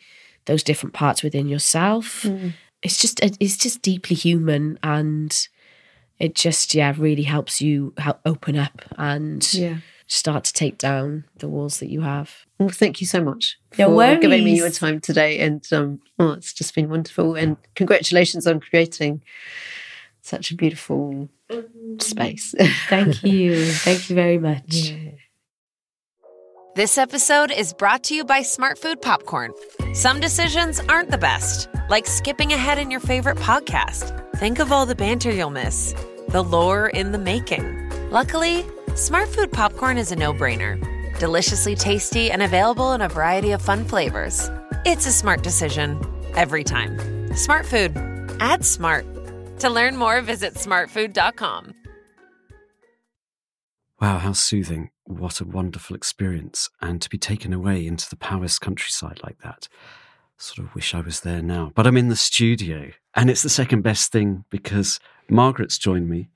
those 0.47 0.62
different 0.64 0.95
parts 0.95 1.22
within 1.22 1.49
yourself 1.49 2.25
it's 2.83 2.99
just 2.99 3.20
it's 3.22 3.57
just 3.57 3.83
deeply 3.83 4.16
human 4.16 4.79
and 4.83 5.49
it 6.18 6.35
just 6.35 6.75
yeah 6.75 6.93
really 6.99 7.22
helps 7.22 7.61
you 7.61 7.93
help 7.99 8.18
open 8.27 8.57
up 8.57 8.83
and 8.99 9.43
Yeah. 9.55 9.79
Start 10.07 10.45
to 10.45 10.53
take 10.53 10.79
down 10.79 11.25
the 11.39 11.49
walls 11.49 11.81
that 11.81 11.91
you 11.91 12.03
have 12.03 12.45
Well, 12.59 12.69
thank 12.69 13.01
you 13.01 13.07
so 13.07 13.23
much 13.23 13.59
No 13.79 13.89
for 13.89 14.21
giving 14.21 14.45
me 14.45 14.57
your 14.57 14.71
time 14.71 15.01
today. 15.01 15.41
And 15.41 15.67
um, 15.73 16.01
oh, 16.19 16.33
it's 16.33 16.53
just 16.53 16.75
been 16.75 16.89
wonderful. 16.91 17.35
And 17.35 17.57
congratulations 17.75 18.47
on 18.47 18.61
creating 18.61 19.23
such 20.23 20.51
a 20.51 20.55
beautiful 20.55 21.29
space. 22.01 22.55
thank 22.89 23.23
you 23.23 23.67
thank 23.67 24.09
you 24.09 24.17
very 24.17 24.39
much 24.39 24.93
This 26.75 26.99
episode 26.99 27.53
is 27.53 27.73
brought 27.73 28.03
to 28.05 28.17
you 28.17 28.25
by 28.25 28.43
Smart 28.43 28.79
Food 28.79 29.01
Popcorn. 29.01 29.53
Some 29.93 30.19
decisions 30.19 30.81
aren't 30.89 31.11
the 31.11 31.19
best, 31.19 31.69
like 31.89 32.07
skipping 32.07 32.53
ahead 32.53 32.79
in 32.79 32.91
your 32.91 33.01
favorite 33.01 33.39
podcast. 33.39 34.11
Think 34.39 34.59
of 34.59 34.73
all 34.73 34.85
the 34.85 34.97
banter 34.97 35.31
you'll 35.31 35.51
miss, 35.51 35.95
the 36.31 36.43
lore 36.43 36.89
in 36.89 37.13
the 37.13 37.19
making. 37.19 37.91
Luckily, 38.11 38.65
Smart 38.95 39.29
Food 39.29 39.51
Popcorn 39.51 39.99
is 39.99 40.13
a 40.13 40.17
no 40.17 40.33
brainer. 40.33 40.79
Deliciously 41.19 41.75
tasty 41.75 42.31
and 42.31 42.41
available 42.41 42.93
in 42.93 43.03
a 43.03 43.09
variety 43.09 43.51
of 43.51 43.61
fun 43.61 43.85
flavors. 43.85 44.49
It's 44.87 45.05
a 45.05 45.11
smart 45.11 45.43
decision 45.43 46.01
every 46.37 46.63
time. 46.63 46.97
Smart 47.35 47.67
Food. 47.67 47.97
Add 48.39 48.65
smart. 48.65 49.05
To 49.59 49.69
learn 49.69 49.97
more, 49.97 50.21
visit 50.21 50.55
smartfood.com. 50.55 51.75
Wow, 54.01 54.19
how 54.19 54.33
soothing. 54.33 54.91
What 55.03 55.41
a 55.41 55.45
wonderful 55.45 55.97
experience. 55.97 56.71
And 56.81 57.03
to 57.03 57.11
be 57.11 57.19
taken 57.19 57.53
away 57.53 57.85
into 57.85 58.09
the 58.09 58.17
Powys 58.17 58.61
countryside 58.61 59.19
like 59.25 59.39
that. 59.43 59.67
Sort 60.39 60.69
of 60.69 60.73
wish 60.77 60.95
I 60.95 61.01
was 61.01 61.23
there 61.23 61.43
now. 61.43 61.73
But 61.75 61.89
I'm 61.89 61.97
in 61.97 62.11
the 62.11 62.17
studio. 62.17 62.93
And 63.13 63.29
it's 63.29 63.43
the 63.43 63.49
second 63.49 63.83
best 63.83 64.13
thing 64.13 64.45
because 64.51 65.01
Margaret's 65.29 65.79
joined 65.79 66.09
me, 66.09 66.29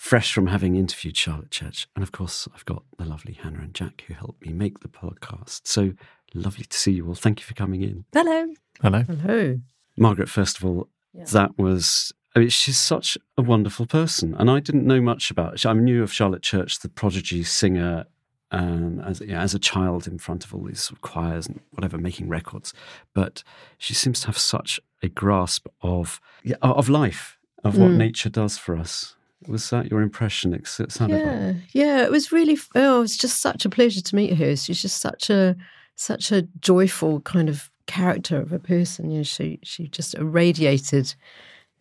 fresh 0.00 0.32
from 0.32 0.46
having 0.46 0.76
interviewed 0.76 1.14
Charlotte 1.14 1.50
Church. 1.50 1.86
And 1.94 2.02
of 2.02 2.10
course, 2.10 2.48
I've 2.54 2.64
got 2.64 2.84
the 2.96 3.04
lovely 3.04 3.34
Hannah 3.34 3.58
and 3.60 3.74
Jack 3.74 4.02
who 4.08 4.14
helped 4.14 4.44
me 4.46 4.50
make 4.54 4.80
the 4.80 4.88
podcast. 4.88 5.60
So 5.64 5.92
lovely 6.32 6.64
to 6.64 6.78
see 6.78 6.92
you 6.92 7.06
all. 7.06 7.14
Thank 7.14 7.40
you 7.40 7.44
for 7.44 7.52
coming 7.52 7.82
in. 7.82 8.06
Hello. 8.14 8.46
Hello. 8.80 9.02
Hello. 9.02 9.60
Margaret, 9.98 10.30
first 10.30 10.56
of 10.58 10.64
all, 10.64 10.88
that 11.32 11.58
was. 11.58 12.12
I 12.34 12.38
mean, 12.38 12.48
she's 12.48 12.78
such 12.78 13.18
a 13.36 13.42
wonderful 13.42 13.84
person, 13.86 14.34
and 14.38 14.50
I 14.50 14.58
didn't 14.60 14.86
know 14.86 15.02
much 15.02 15.30
about. 15.30 15.66
I 15.66 15.74
knew 15.74 16.02
of 16.02 16.10
Charlotte 16.12 16.42
Church, 16.42 16.78
the 16.78 16.88
prodigy 16.88 17.42
singer, 17.42 18.06
um, 18.52 19.00
as 19.00 19.20
yeah, 19.20 19.42
as 19.42 19.52
a 19.54 19.58
child 19.58 20.06
in 20.06 20.16
front 20.18 20.44
of 20.46 20.54
all 20.54 20.62
these 20.62 20.80
sort 20.80 20.96
of 20.96 21.02
choirs 21.02 21.46
and 21.46 21.60
whatever, 21.72 21.98
making 21.98 22.28
records. 22.30 22.72
But 23.12 23.42
she 23.76 23.92
seems 23.92 24.20
to 24.20 24.28
have 24.28 24.38
such 24.38 24.80
a 25.02 25.08
grasp 25.10 25.66
of 25.82 26.20
yeah, 26.42 26.56
of 26.62 26.88
life, 26.88 27.36
of 27.64 27.76
what 27.76 27.90
Mm. 27.90 27.96
nature 27.96 28.30
does 28.30 28.56
for 28.56 28.76
us. 28.76 29.14
Was 29.48 29.70
that 29.70 29.90
your 29.90 30.02
impression? 30.02 30.52
It 30.52 30.66
sounded 30.66 31.18
Yeah, 31.18 31.46
like 31.46 31.56
yeah. 31.72 32.04
It 32.04 32.10
was 32.10 32.30
really. 32.30 32.58
Oh, 32.74 32.98
it 32.98 33.00
was 33.00 33.16
just 33.16 33.40
such 33.40 33.64
a 33.64 33.70
pleasure 33.70 34.02
to 34.02 34.16
meet 34.16 34.34
her. 34.36 34.56
She's 34.56 34.82
just 34.82 35.00
such 35.00 35.30
a 35.30 35.56
such 35.94 36.30
a 36.30 36.42
joyful 36.60 37.20
kind 37.20 37.48
of 37.48 37.70
character 37.86 38.40
of 38.40 38.52
a 38.52 38.58
person. 38.58 39.10
You 39.10 39.18
know, 39.18 39.22
she 39.22 39.58
she 39.62 39.88
just 39.88 40.14
irradiated 40.14 41.14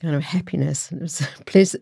kind 0.01 0.15
of 0.15 0.23
happiness. 0.23 0.91
It 0.91 1.01
was 1.01 1.27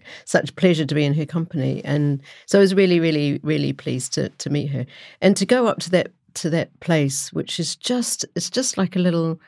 such 0.25 0.55
pleasure 0.55 0.85
to 0.85 0.95
be 0.95 1.05
in 1.05 1.13
her 1.13 1.25
company, 1.25 1.83
and 1.85 2.21
so 2.47 2.57
I 2.57 2.61
was 2.61 2.73
really, 2.73 2.99
really, 2.99 3.39
really 3.43 3.73
pleased 3.73 4.13
to 4.13 4.29
to 4.29 4.49
meet 4.49 4.67
her 4.67 4.85
and 5.21 5.37
to 5.37 5.45
go 5.45 5.67
up 5.67 5.79
to 5.79 5.89
that 5.91 6.11
to 6.35 6.49
that 6.51 6.77
place, 6.79 7.31
which 7.33 7.59
is 7.59 7.75
just 7.75 8.25
it's 8.35 8.49
just 8.49 8.77
like 8.77 8.95
a 8.95 8.99
little 8.99 9.39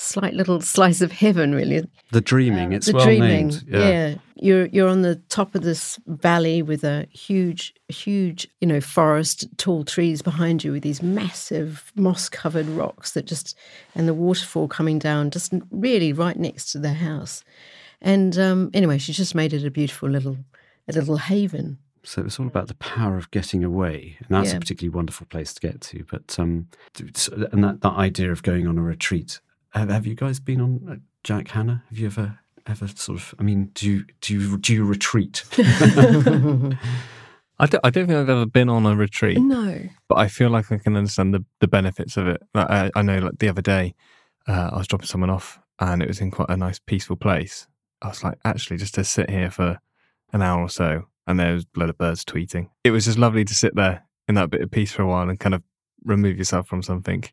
slight 0.00 0.32
little 0.34 0.60
slice 0.76 1.00
of 1.00 1.10
heaven, 1.12 1.54
really. 1.54 1.84
the 2.12 2.20
dreaming. 2.20 2.72
it's 2.72 2.86
the 2.86 2.92
well 2.94 3.04
dreaming, 3.04 3.48
named. 3.48 3.64
yeah. 3.66 4.14
You're 4.40 4.66
you're 4.66 4.88
on 4.88 5.02
the 5.02 5.16
top 5.28 5.56
of 5.56 5.62
this 5.62 5.98
valley 6.06 6.62
with 6.62 6.84
a 6.84 7.08
huge, 7.10 7.74
huge, 7.88 8.46
you 8.60 8.68
know, 8.68 8.80
forest, 8.80 9.46
tall 9.56 9.84
trees 9.84 10.22
behind 10.22 10.62
you 10.62 10.70
with 10.72 10.84
these 10.84 11.02
massive 11.02 11.92
moss-covered 11.96 12.66
rocks 12.68 13.12
that 13.12 13.24
just, 13.26 13.56
and 13.96 14.06
the 14.06 14.14
waterfall 14.14 14.68
coming 14.68 15.00
down, 15.00 15.30
just 15.32 15.52
really 15.72 16.12
right 16.12 16.38
next 16.38 16.70
to 16.72 16.78
the 16.78 16.92
house. 16.92 17.42
And 18.00 18.38
um, 18.38 18.70
anyway, 18.74 18.98
she 18.98 19.12
just 19.12 19.34
made 19.34 19.52
it 19.52 19.66
a 19.66 19.70
beautiful 19.72 20.08
little, 20.08 20.36
a 20.86 20.92
little 20.92 21.16
haven. 21.16 21.78
So 22.04 22.22
it's 22.22 22.38
all 22.38 22.46
about 22.46 22.68
the 22.68 22.74
power 22.76 23.16
of 23.16 23.28
getting 23.32 23.64
away, 23.64 24.18
and 24.20 24.28
that's 24.30 24.50
Yeah. 24.52 24.58
a 24.58 24.60
particularly 24.60 24.94
wonderful 24.94 25.26
place 25.26 25.52
to 25.54 25.60
get 25.60 25.80
to. 25.80 26.04
But 26.08 26.36
um, 26.38 26.68
and 26.96 27.64
that, 27.64 27.80
that 27.82 27.92
idea 27.94 28.30
of 28.30 28.44
going 28.44 28.68
on 28.68 28.78
a 28.78 28.82
retreat. 28.82 29.40
Have, 29.70 29.90
have 29.90 30.06
you 30.06 30.14
guys 30.14 30.40
been 30.40 30.60
on 30.60 30.80
uh, 30.88 30.96
Jack 31.24 31.48
Hannah? 31.48 31.84
Have 31.88 31.98
you 31.98 32.06
ever 32.06 32.38
ever 32.66 32.86
sort 32.88 33.18
of? 33.18 33.34
I 33.38 33.42
mean, 33.42 33.70
do 33.74 33.88
you 33.90 34.04
do 34.20 34.34
you 34.38 34.58
do 34.58 34.74
you 34.74 34.84
retreat? 34.84 35.44
I 37.60 37.66
don't, 37.66 37.84
I 37.84 37.90
don't 37.90 38.06
think 38.06 38.10
I've 38.16 38.28
ever 38.30 38.46
been 38.46 38.68
on 38.68 38.86
a 38.86 38.94
retreat, 38.94 39.38
No. 39.40 39.80
but 40.08 40.16
I 40.18 40.28
feel 40.28 40.48
like 40.48 40.70
I 40.70 40.78
can 40.78 40.96
understand 40.96 41.34
the, 41.34 41.44
the 41.58 41.66
benefits 41.66 42.16
of 42.16 42.28
it. 42.28 42.40
Like, 42.54 42.70
I, 42.70 42.90
I 42.94 43.02
know, 43.02 43.18
like 43.18 43.38
the 43.40 43.48
other 43.48 43.62
day, 43.62 43.96
uh, 44.46 44.70
I 44.72 44.78
was 44.78 44.86
dropping 44.86 45.08
someone 45.08 45.30
off, 45.30 45.58
and 45.80 46.00
it 46.00 46.06
was 46.06 46.20
in 46.20 46.30
quite 46.30 46.50
a 46.50 46.56
nice, 46.56 46.78
peaceful 46.78 47.16
place. 47.16 47.66
I 48.00 48.08
was 48.08 48.22
like, 48.22 48.38
actually, 48.44 48.76
just 48.76 48.94
to 48.94 49.02
sit 49.02 49.28
here 49.28 49.50
for 49.50 49.80
an 50.32 50.40
hour 50.40 50.62
or 50.62 50.68
so, 50.68 51.06
and 51.26 51.40
there 51.40 51.54
was 51.54 51.64
a 51.64 51.80
load 51.80 51.90
of 51.90 51.98
birds 51.98 52.24
tweeting. 52.24 52.68
It 52.84 52.92
was 52.92 53.06
just 53.06 53.18
lovely 53.18 53.44
to 53.44 53.54
sit 53.54 53.74
there 53.74 54.04
in 54.28 54.36
that 54.36 54.50
bit 54.50 54.60
of 54.60 54.70
peace 54.70 54.92
for 54.92 55.02
a 55.02 55.08
while 55.08 55.28
and 55.28 55.40
kind 55.40 55.54
of 55.56 55.62
remove 56.04 56.38
yourself 56.38 56.68
from 56.68 56.84
something 56.84 57.24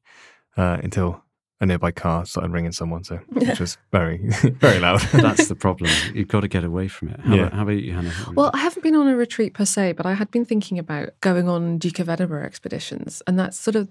uh, 0.58 0.80
until 0.82 1.24
a 1.62 1.66
nearby 1.66 1.92
car 1.92 2.26
started 2.26 2.52
ringing 2.52 2.72
someone. 2.74 3.04
So, 3.04 3.16
which 3.30 3.60
was 3.60 3.78
very, 3.92 4.18
very 4.44 4.80
loud. 4.80 5.00
that's 5.14 5.48
the 5.48 5.56
problem. 5.56 5.90
You've 6.14 6.28
got 6.28 6.42
to 6.42 6.48
get 6.48 6.64
away 6.64 6.88
from 6.88 7.10
it. 7.10 7.20
How, 7.22 7.34
Yeah. 7.36 7.42
about, 7.44 7.54
how 7.54 7.62
about 7.64 7.72
you, 7.78 7.94
Hannah? 7.94 8.12
Well, 8.34 8.52
I 8.54 8.58
haven't 8.60 8.84
been 8.84 8.96
on 8.96 9.08
a 9.08 9.16
retreat 9.16 9.54
per 9.54 9.66
se, 9.66 9.94
but 9.94 10.06
I 10.06 10.14
had 10.14 10.30
been 10.32 10.44
thinking 10.46 10.78
about 10.80 11.10
going 11.22 11.48
on 11.48 11.78
Duke 11.78 12.00
of 12.00 12.10
Edinburgh 12.10 12.44
expeditions. 12.44 13.22
And 13.26 13.40
that's 13.40 13.58
sort 13.58 13.76
of 13.76 13.88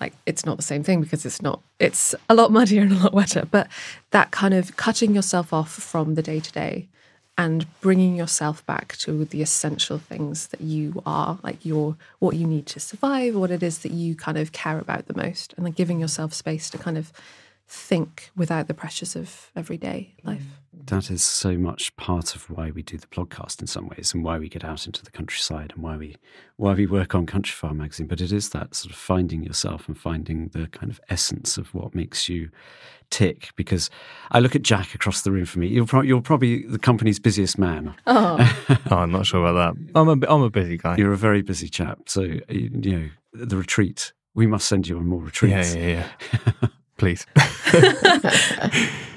like, 0.00 0.12
it's 0.26 0.44
not 0.44 0.56
the 0.58 0.62
same 0.62 0.82
thing 0.82 1.00
because 1.00 1.24
it's 1.24 1.40
not, 1.40 1.60
it's 1.78 2.14
a 2.28 2.34
lot 2.34 2.52
muddier 2.52 2.82
and 2.82 2.92
a 2.92 2.96
lot 2.96 3.14
wetter, 3.14 3.46
but 3.50 3.68
that 4.10 4.30
kind 4.30 4.54
of 4.54 4.76
cutting 4.76 5.14
yourself 5.14 5.52
off 5.52 5.70
from 5.72 6.14
the 6.16 6.22
day 6.22 6.40
to 6.40 6.52
day 6.52 6.88
and 7.38 7.66
bringing 7.80 8.16
yourself 8.16 8.64
back 8.64 8.96
to 8.96 9.24
the 9.26 9.42
essential 9.42 9.98
things 9.98 10.46
that 10.48 10.62
you 10.62 11.02
are, 11.04 11.38
like 11.42 11.64
your, 11.64 11.96
what 12.18 12.34
you 12.34 12.46
need 12.46 12.66
to 12.66 12.80
survive, 12.80 13.34
what 13.34 13.50
it 13.50 13.62
is 13.62 13.80
that 13.80 13.92
you 13.92 14.14
kind 14.14 14.38
of 14.38 14.52
care 14.52 14.78
about 14.78 15.06
the 15.06 15.14
most, 15.14 15.52
and 15.56 15.66
then 15.66 15.72
giving 15.72 16.00
yourself 16.00 16.32
space 16.32 16.70
to 16.70 16.78
kind 16.78 16.96
of 16.96 17.12
think 17.68 18.30
without 18.36 18.68
the 18.68 18.74
pressures 18.74 19.14
of 19.16 19.50
everyday 19.54 20.14
mm. 20.22 20.28
life. 20.28 20.60
That 20.86 21.10
is 21.10 21.22
so 21.22 21.58
much 21.58 21.94
part 21.96 22.36
of 22.36 22.48
why 22.48 22.70
we 22.70 22.82
do 22.82 22.96
the 22.96 23.08
podcast 23.08 23.60
in 23.60 23.66
some 23.66 23.88
ways, 23.88 24.12
and 24.14 24.22
why 24.22 24.38
we 24.38 24.48
get 24.48 24.64
out 24.64 24.86
into 24.86 25.02
the 25.04 25.10
countryside, 25.10 25.72
and 25.74 25.82
why 25.82 25.96
we 25.96 26.16
why 26.56 26.74
we 26.74 26.86
work 26.86 27.14
on 27.14 27.26
Countryfile 27.26 27.74
magazine. 27.74 28.06
But 28.06 28.20
it 28.20 28.30
is 28.30 28.50
that 28.50 28.74
sort 28.74 28.92
of 28.92 28.98
finding 28.98 29.42
yourself 29.42 29.88
and 29.88 29.98
finding 29.98 30.48
the 30.48 30.68
kind 30.68 30.90
of 30.90 31.00
essence 31.08 31.58
of 31.58 31.74
what 31.74 31.94
makes 31.94 32.28
you 32.28 32.50
tick. 33.10 33.50
Because 33.56 33.90
I 34.30 34.38
look 34.38 34.54
at 34.54 34.62
Jack 34.62 34.94
across 34.94 35.22
the 35.22 35.32
room 35.32 35.44
from 35.44 35.62
me. 35.62 35.68
You're, 35.68 35.86
pro- 35.86 36.02
you're 36.02 36.20
probably 36.20 36.62
the 36.62 36.78
company's 36.78 37.18
busiest 37.18 37.58
man. 37.58 37.94
oh, 38.06 38.56
oh 38.90 38.96
I'm 38.96 39.10
not 39.10 39.26
sure 39.26 39.44
about 39.44 39.76
that. 39.76 39.98
I'm 39.98 40.08
a, 40.08 40.26
I'm 40.28 40.42
a 40.42 40.50
busy 40.50 40.76
guy. 40.76 40.96
You're 40.96 41.12
a 41.12 41.18
very 41.18 41.42
busy 41.42 41.68
chap. 41.68 42.02
So 42.06 42.22
you, 42.22 42.40
you 42.48 42.98
know 42.98 43.08
the 43.32 43.56
retreat. 43.56 44.12
We 44.34 44.46
must 44.46 44.68
send 44.68 44.86
you 44.86 44.98
on 44.98 45.06
more 45.06 45.20
yeah, 45.20 45.26
retreats. 45.26 45.74
yeah, 45.74 46.08
yeah. 46.62 46.68
Please. 46.98 47.26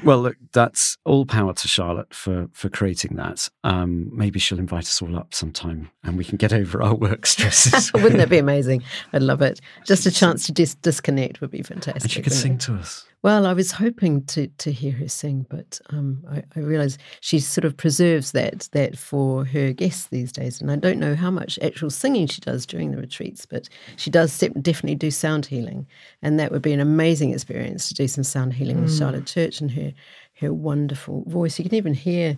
Well, 0.03 0.21
look, 0.21 0.38
that's 0.53 0.97
all 1.03 1.25
power 1.25 1.53
to 1.53 1.67
Charlotte 1.67 2.13
for 2.13 2.47
for 2.53 2.69
creating 2.69 3.17
that. 3.17 3.49
Um, 3.65 4.09
maybe 4.15 4.39
she'll 4.39 4.59
invite 4.59 4.86
us 4.86 5.01
all 5.01 5.15
up 5.17 5.34
sometime, 5.34 5.89
and 6.03 6.17
we 6.17 6.23
can 6.23 6.38
get 6.38 6.53
over 6.53 6.82
our 6.82 6.95
work 6.95 7.25
stresses. 7.25 7.91
Wouldn't 7.93 8.17
that 8.17 8.30
be 8.30 8.38
amazing? 8.47 8.84
I'd 9.11 9.23
love 9.23 9.41
it. 9.41 9.59
Just 9.86 10.05
a 10.05 10.11
chance 10.11 10.45
to 10.45 10.53
dis- 10.53 10.75
disconnect 10.75 11.41
would 11.41 11.51
be 11.51 11.61
fantastic. 11.63 12.03
and 12.03 12.11
she 12.11 12.21
could 12.21 12.32
sing 12.34 12.53
it? 12.53 12.61
to 12.61 12.75
us. 12.75 13.05
Well, 13.22 13.45
I 13.45 13.51
was 13.51 13.74
hoping 13.74 14.24
to 14.28 14.47
to 14.47 14.72
hear 14.72 14.93
her 14.93 15.09
sing, 15.09 15.45
but 15.49 15.82
um, 15.89 16.24
I, 16.30 16.41
I 16.55 16.59
realise 16.61 16.97
she 17.20 17.39
sort 17.39 17.65
of 17.65 17.76
preserves 17.76 18.32
that 18.32 18.70
that 18.72 18.97
for 18.97 19.43
her 19.43 19.74
guests 19.74 20.07
these 20.07 20.32
days, 20.32 20.61
and 20.61 20.72
I 20.72 20.78
don't 20.78 20.99
know 20.99 21.15
how 21.15 21.30
much 21.30 21.59
actual 21.61 21.89
singing 21.89 22.28
she 22.28 22.39
does 22.39 22.65
during 22.65 22.91
the 22.91 22.97
retreats, 22.97 23.45
but 23.45 23.67
she 23.97 24.09
does 24.09 24.38
definitely 24.39 24.95
do 24.95 25.11
sound 25.11 25.45
healing, 25.45 25.86
and 26.22 26.39
that 26.39 26.53
would 26.53 26.61
be 26.61 26.72
an 26.72 26.80
amazing 26.80 27.34
experience 27.34 27.89
to 27.89 27.93
do 27.93 28.07
some 28.07 28.24
sound 28.24 28.53
healing 28.53 28.82
with 28.82 28.97
Charlotte 28.97 29.26
Church 29.26 29.59
and 29.59 29.72
her 29.72 29.91
her 30.39 30.53
wonderful 30.53 31.26
voice. 31.28 31.59
You 31.59 31.65
can 31.65 31.76
even 31.76 31.93
hear 31.93 32.38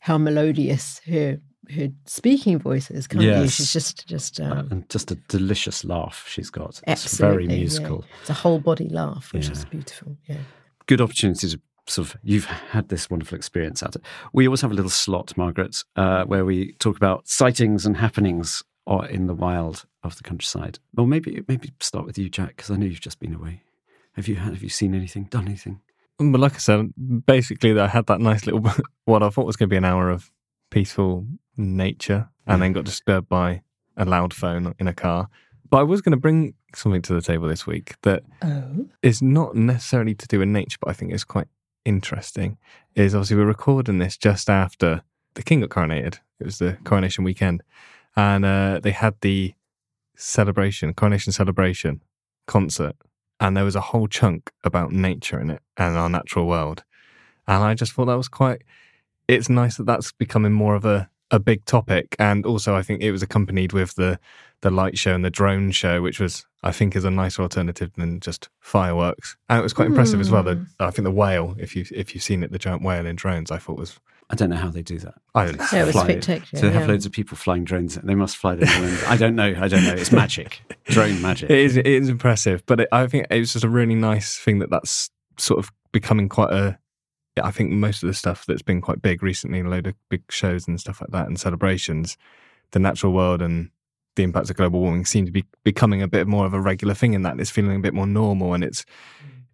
how 0.00 0.18
melodious 0.18 1.00
her 1.06 1.40
heard 1.70 1.94
speaking 2.06 2.58
voices, 2.58 3.06
can't 3.06 3.22
you? 3.22 3.30
Yes. 3.30 3.52
She's 3.54 3.72
just 3.72 4.06
just 4.06 4.40
um, 4.40 4.68
and 4.70 4.88
just 4.88 5.10
a 5.10 5.14
delicious 5.28 5.84
laugh 5.84 6.26
she's 6.28 6.50
got. 6.50 6.70
It's 6.70 6.82
absolutely 6.86 7.46
very 7.46 7.54
yeah. 7.54 7.60
musical. 7.60 8.04
It's 8.20 8.30
a 8.30 8.34
whole 8.34 8.58
body 8.58 8.88
laugh, 8.88 9.32
which 9.32 9.46
Yeah. 9.46 9.52
is 9.52 9.64
beautiful. 9.64 10.16
Yeah. 10.26 10.38
Good 10.86 11.00
opportunity 11.00 11.48
to 11.48 11.60
sort 11.86 12.08
of 12.08 12.16
you've 12.22 12.44
had 12.44 12.88
this 12.88 13.08
wonderful 13.10 13.36
experience 13.36 13.82
at 13.82 13.96
it. 13.96 14.02
We 14.32 14.46
always 14.46 14.60
have 14.60 14.70
a 14.70 14.74
little 14.74 14.90
slot, 14.90 15.36
Margaret, 15.36 15.82
uh, 15.96 16.24
where 16.24 16.44
we 16.44 16.72
talk 16.74 16.96
about 16.96 17.28
sightings 17.28 17.86
and 17.86 17.96
happenings 17.96 18.62
or 18.86 19.06
in 19.06 19.26
the 19.26 19.34
wild 19.34 19.84
of 20.02 20.16
the 20.16 20.22
countryside. 20.22 20.78
Or 20.96 21.06
maybe 21.06 21.42
maybe 21.48 21.72
start 21.80 22.06
with 22.06 22.18
you, 22.18 22.28
Jack, 22.28 22.56
because 22.56 22.70
I 22.70 22.76
know 22.76 22.86
you've 22.86 23.00
just 23.00 23.20
been 23.20 23.34
away. 23.34 23.62
Have 24.14 24.28
you 24.28 24.36
had, 24.36 24.52
have 24.54 24.62
you 24.62 24.68
seen 24.68 24.94
anything? 24.94 25.24
Done 25.24 25.46
anything? 25.46 25.80
But 26.18 26.40
like 26.40 26.54
I 26.54 26.58
said, 26.58 26.92
basically, 27.26 27.78
I 27.78 27.86
had 27.86 28.06
that 28.06 28.20
nice 28.20 28.44
little 28.46 28.68
what 29.04 29.22
I 29.22 29.28
thought 29.30 29.46
was 29.46 29.56
going 29.56 29.68
to 29.68 29.72
be 29.72 29.76
an 29.76 29.84
hour 29.84 30.10
of 30.10 30.32
peaceful 30.70 31.26
nature, 31.58 32.28
and 32.46 32.62
then 32.62 32.72
got 32.72 32.84
disturbed 32.84 33.28
by 33.28 33.62
a 33.96 34.04
loud 34.04 34.32
phone 34.32 34.74
in 34.78 34.88
a 34.88 34.94
car. 34.94 35.28
But 35.70 35.78
I 35.78 35.82
was 35.82 36.00
going 36.00 36.12
to 36.12 36.16
bring 36.20 36.54
something 36.74 37.02
to 37.02 37.12
the 37.14 37.20
table 37.20 37.46
this 37.48 37.66
week 37.66 37.96
that 38.02 38.22
Oh. 38.42 38.86
is 39.02 39.20
not 39.20 39.54
necessarily 39.54 40.14
to 40.14 40.26
do 40.26 40.38
with 40.38 40.48
nature, 40.48 40.78
but 40.80 40.90
I 40.90 40.92
think 40.94 41.12
is 41.12 41.24
quite 41.24 41.48
interesting. 41.84 42.56
Is 42.94 43.14
obviously 43.14 43.36
we're 43.36 43.44
recording 43.46 43.98
this 43.98 44.16
just 44.16 44.48
after 44.48 45.02
the 45.34 45.42
king 45.42 45.60
got 45.60 45.70
coronated. 45.70 46.20
It 46.40 46.44
was 46.44 46.58
the 46.58 46.78
coronation 46.84 47.24
weekend, 47.24 47.62
and 48.16 48.44
uh, 48.44 48.80
they 48.82 48.92
had 48.92 49.14
the 49.20 49.54
celebration, 50.16 50.94
coronation 50.94 51.32
celebration 51.32 52.00
concert, 52.46 52.96
and 53.40 53.56
there 53.56 53.64
was 53.64 53.76
a 53.76 53.80
whole 53.80 54.06
chunk 54.08 54.50
about 54.64 54.92
nature 54.92 55.38
in 55.38 55.50
it 55.50 55.62
and 55.76 55.96
our 55.96 56.08
natural 56.08 56.46
world. 56.46 56.84
And 57.46 57.62
I 57.62 57.74
just 57.74 57.92
thought 57.92 58.06
that 58.06 58.16
was 58.16 58.28
quite. 58.28 58.62
It's 59.26 59.48
nice 59.48 59.76
that 59.76 59.84
that's 59.86 60.12
becoming 60.12 60.52
more 60.52 60.74
of 60.74 60.84
a 60.84 61.08
a 61.30 61.38
big 61.38 61.64
topic, 61.64 62.16
and 62.18 62.46
also 62.46 62.74
I 62.74 62.82
think 62.82 63.02
it 63.02 63.12
was 63.12 63.22
accompanied 63.22 63.72
with 63.72 63.94
the 63.94 64.18
the 64.60 64.70
light 64.70 64.98
show 64.98 65.14
and 65.14 65.24
the 65.24 65.30
drone 65.30 65.70
show, 65.70 66.02
which 66.02 66.18
was 66.18 66.46
I 66.62 66.72
think 66.72 66.96
is 66.96 67.04
a 67.04 67.10
nicer 67.10 67.42
alternative 67.42 67.92
than 67.96 68.20
just 68.20 68.48
fireworks. 68.60 69.36
And 69.48 69.60
it 69.60 69.62
was 69.62 69.72
quite 69.72 69.86
impressive 69.86 70.20
as 70.20 70.30
well. 70.30 70.42
The, 70.42 70.56
hmm. 70.56 70.64
I 70.80 70.90
think 70.90 71.04
the 71.04 71.12
whale, 71.12 71.54
if 71.58 71.76
you 71.76 71.84
if 71.94 72.14
you've 72.14 72.24
seen 72.24 72.42
it, 72.42 72.52
the 72.52 72.58
giant 72.58 72.82
whale 72.82 73.06
in 73.06 73.16
drones, 73.16 73.50
I 73.50 73.58
thought 73.58 73.78
was 73.78 74.00
I 74.30 74.34
don't 74.34 74.50
know 74.50 74.56
how 74.56 74.68
they 74.68 74.82
do 74.82 74.98
that. 74.98 75.14
I 75.34 75.46
don't 75.46 75.58
know. 75.58 75.66
Yeah, 75.72 75.82
it 75.82 75.86
was 75.86 75.94
spectacular. 75.94 76.60
So 76.60 76.66
they 76.66 76.72
have 76.72 76.82
yeah. 76.82 76.88
loads 76.88 77.06
of 77.06 77.12
people 77.12 77.36
flying 77.36 77.64
drones. 77.64 77.94
They 77.94 78.14
must 78.14 78.36
fly 78.36 78.56
them. 78.56 78.68
all 78.68 78.88
in- 78.88 79.04
I 79.06 79.16
don't 79.16 79.34
know. 79.34 79.54
I 79.58 79.68
don't 79.68 79.84
know. 79.84 79.94
It's 79.94 80.12
magic. 80.12 80.62
Drone 80.84 81.22
magic. 81.22 81.50
It 81.50 81.58
is. 81.58 81.76
It 81.76 81.86
is 81.86 82.08
impressive, 82.08 82.62
but 82.66 82.80
it, 82.80 82.88
I 82.92 83.06
think 83.06 83.26
it 83.30 83.38
was 83.38 83.54
just 83.54 83.64
a 83.64 83.68
really 83.70 83.94
nice 83.94 84.36
thing 84.36 84.58
that 84.58 84.70
that's 84.70 85.10
sort 85.38 85.58
of 85.58 85.70
becoming 85.92 86.28
quite 86.28 86.52
a. 86.52 86.78
yeah, 87.38 87.46
I 87.46 87.50
think 87.50 87.70
most 87.70 88.02
of 88.02 88.06
the 88.06 88.14
stuff 88.14 88.44
that's 88.46 88.62
been 88.62 88.80
quite 88.80 89.02
big 89.02 89.22
recently, 89.22 89.60
a 89.60 89.64
load 89.64 89.86
of 89.86 89.94
big 90.08 90.22
shows 90.30 90.68
and 90.68 90.78
stuff 90.80 91.00
like 91.00 91.10
that, 91.10 91.26
and 91.26 91.38
celebrations, 91.38 92.16
the 92.72 92.78
natural 92.78 93.12
world 93.12 93.40
and 93.42 93.70
the 94.16 94.22
impacts 94.24 94.50
of 94.50 94.56
global 94.56 94.80
warming 94.80 95.04
seem 95.04 95.24
to 95.26 95.32
be 95.32 95.44
becoming 95.64 96.02
a 96.02 96.08
bit 96.08 96.26
more 96.26 96.44
of 96.46 96.52
a 96.54 96.60
regular 96.60 96.94
thing 96.94 97.14
in 97.14 97.22
that. 97.22 97.38
It's 97.40 97.50
feeling 97.50 97.76
a 97.76 97.80
bit 97.80 97.94
more 97.94 98.06
normal, 98.06 98.54
and 98.54 98.62
it's 98.64 98.84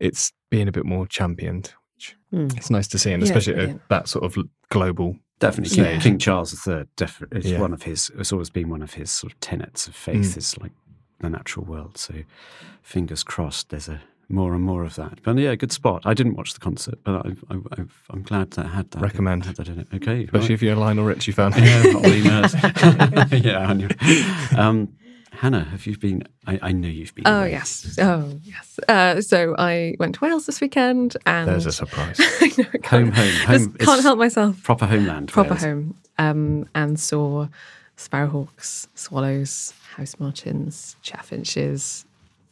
it's 0.00 0.32
being 0.50 0.68
a 0.68 0.72
bit 0.72 0.84
more 0.84 1.06
championed. 1.06 1.72
Which 1.94 2.16
Mm. 2.32 2.56
it's 2.56 2.70
nice 2.70 2.88
to 2.88 2.98
see, 2.98 3.12
and 3.12 3.22
Yeah, 3.22 3.28
especially 3.28 3.54
at 3.70 3.88
that 3.88 4.08
sort 4.08 4.24
of 4.24 4.36
global. 4.70 5.16
Definitely, 5.38 5.76
Yeah. 5.76 5.92
King, 5.92 6.00
King 6.00 6.18
Charles 6.18 6.66
III. 6.66 6.84
Def- 6.96 7.22
is 7.32 7.46
Yeah. 7.50 7.60
one 7.60 7.72
of 7.72 7.82
his. 7.84 8.10
It's 8.18 8.32
always 8.32 8.50
been 8.50 8.68
one 8.68 8.82
of 8.82 8.94
his 8.94 9.10
sort 9.10 9.32
of 9.32 9.40
tenets 9.40 9.86
of 9.86 9.94
faith. 9.94 10.34
Mm. 10.34 10.36
Is 10.36 10.58
like 10.58 10.72
the 11.20 11.28
natural 11.30 11.64
world. 11.66 11.96
So, 11.98 12.14
fingers 12.82 13.22
crossed. 13.22 13.68
There's 13.70 13.88
a 13.88 14.00
more 14.28 14.54
and 14.54 14.62
more 14.62 14.84
of 14.84 14.94
that. 14.96 15.22
But 15.22 15.38
yeah, 15.38 15.54
good 15.54 15.72
spot. 15.72 16.02
I 16.04 16.14
didn't 16.14 16.34
watch 16.34 16.54
the 16.54 16.60
concert, 16.60 16.98
but 17.04 17.26
I, 17.26 17.30
I, 17.50 17.54
I, 17.72 17.84
I'm 18.10 18.22
glad 18.22 18.52
that 18.52 18.66
I 18.66 18.68
had 18.68 18.90
that. 18.92 19.00
Recommend. 19.02 19.44
had 19.44 19.56
that 19.56 19.68
in 19.68 19.80
it. 19.80 19.88
Okay, 19.94 20.24
Especially 20.24 20.40
right. 20.40 20.50
if 20.50 20.62
you're 20.62 20.74
a 20.74 20.78
Lionel 20.78 21.04
Richie 21.04 21.32
fan. 21.32 21.52
yeah, 21.56 21.82
probably 21.92 22.22
nerd. 22.22 23.44
yeah, 23.44 23.58
I 23.58 23.72
knew. 23.74 23.88
Um, 24.58 24.96
Hannah, 25.32 25.64
have 25.64 25.84
you 25.86 25.98
been? 25.98 26.22
I, 26.46 26.58
I 26.62 26.72
know 26.72 26.88
you've 26.88 27.14
been. 27.14 27.26
Oh 27.26 27.40
away. 27.40 27.50
yes, 27.52 27.98
oh 28.00 28.38
yes. 28.44 28.78
Uh, 28.88 29.20
so 29.20 29.54
I 29.58 29.94
went 29.98 30.14
to 30.16 30.24
Wales 30.24 30.46
this 30.46 30.60
weekend, 30.60 31.16
and 31.26 31.48
There's 31.48 31.66
a 31.66 31.72
surprise. 31.72 32.16
I 32.20 32.52
know, 32.56 32.64
Home, 32.64 32.80
can't, 32.82 33.14
home, 33.14 33.26
just 33.26 33.46
home. 33.48 33.72
can't 33.78 34.02
help 34.02 34.18
myself. 34.18 34.62
Proper 34.62 34.86
homeland. 34.86 35.28
Proper 35.32 35.50
Wales. 35.50 35.62
home, 35.62 35.94
um, 36.18 36.68
and 36.74 36.98
saw 37.00 37.48
sparrowhawks, 37.96 38.86
swallows, 38.94 39.74
house 39.96 40.16
martins, 40.20 40.96
chaffinches, 41.02 42.06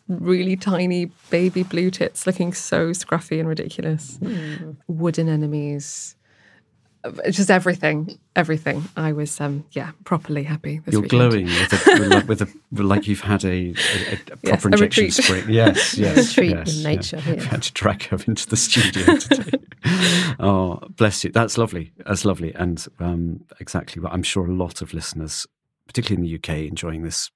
really 0.08 0.56
tiny 0.56 1.06
baby 1.30 1.62
blue 1.62 1.90
tits 1.90 2.26
looking 2.26 2.52
so 2.52 2.90
scruffy 2.90 3.38
and 3.38 3.48
ridiculous, 3.48 4.18
wood 4.86 5.18
anemones. 5.18 6.16
Just 7.30 7.50
everything, 7.50 8.16
everything. 8.36 8.84
I 8.96 9.10
was, 9.12 9.40
um, 9.40 9.64
yeah, 9.72 9.90
properly 10.04 10.44
happy 10.44 10.78
this 10.84 10.92
You're 10.92 11.02
weekend. 11.02 11.32
glowing 11.32 11.46
with 11.46 11.72
a, 11.72 12.24
with 12.28 12.40
like, 12.40 12.48
a 12.78 12.82
like 12.84 13.08
you've 13.08 13.22
had 13.22 13.44
a, 13.44 13.74
a, 13.74 14.18
a 14.32 14.36
proper 14.36 14.68
a 14.68 14.72
injection 14.72 15.10
spring. 15.10 15.44
Yes, 15.48 15.98
yes, 15.98 16.28
Retreat 16.28 16.50
yes, 16.50 16.76
in 16.76 16.82
yeah. 16.82 16.88
nature, 16.88 17.22
yeah. 17.26 17.32
I've 17.32 17.44
had 17.46 17.62
to 17.64 17.72
drag 17.72 18.04
her 18.04 18.18
into 18.24 18.48
the 18.48 18.56
studio 18.56 19.16
today. 19.16 19.58
oh, 20.38 20.78
bless 20.90 21.24
you. 21.24 21.32
That's 21.32 21.58
lovely. 21.58 21.92
That's 22.06 22.24
lovely, 22.24 22.54
and 22.54 22.86
um, 23.00 23.44
exactly 23.58 24.00
what 24.00 24.12
I'm 24.12 24.22
sure 24.22 24.46
a 24.46 24.52
lot 24.52 24.80
of 24.80 24.94
listeners, 24.94 25.44
particularly 25.88 26.24
in 26.24 26.30
the 26.30 26.36
UK, 26.36 26.68
enjoying 26.68 27.02
this. 27.02 27.32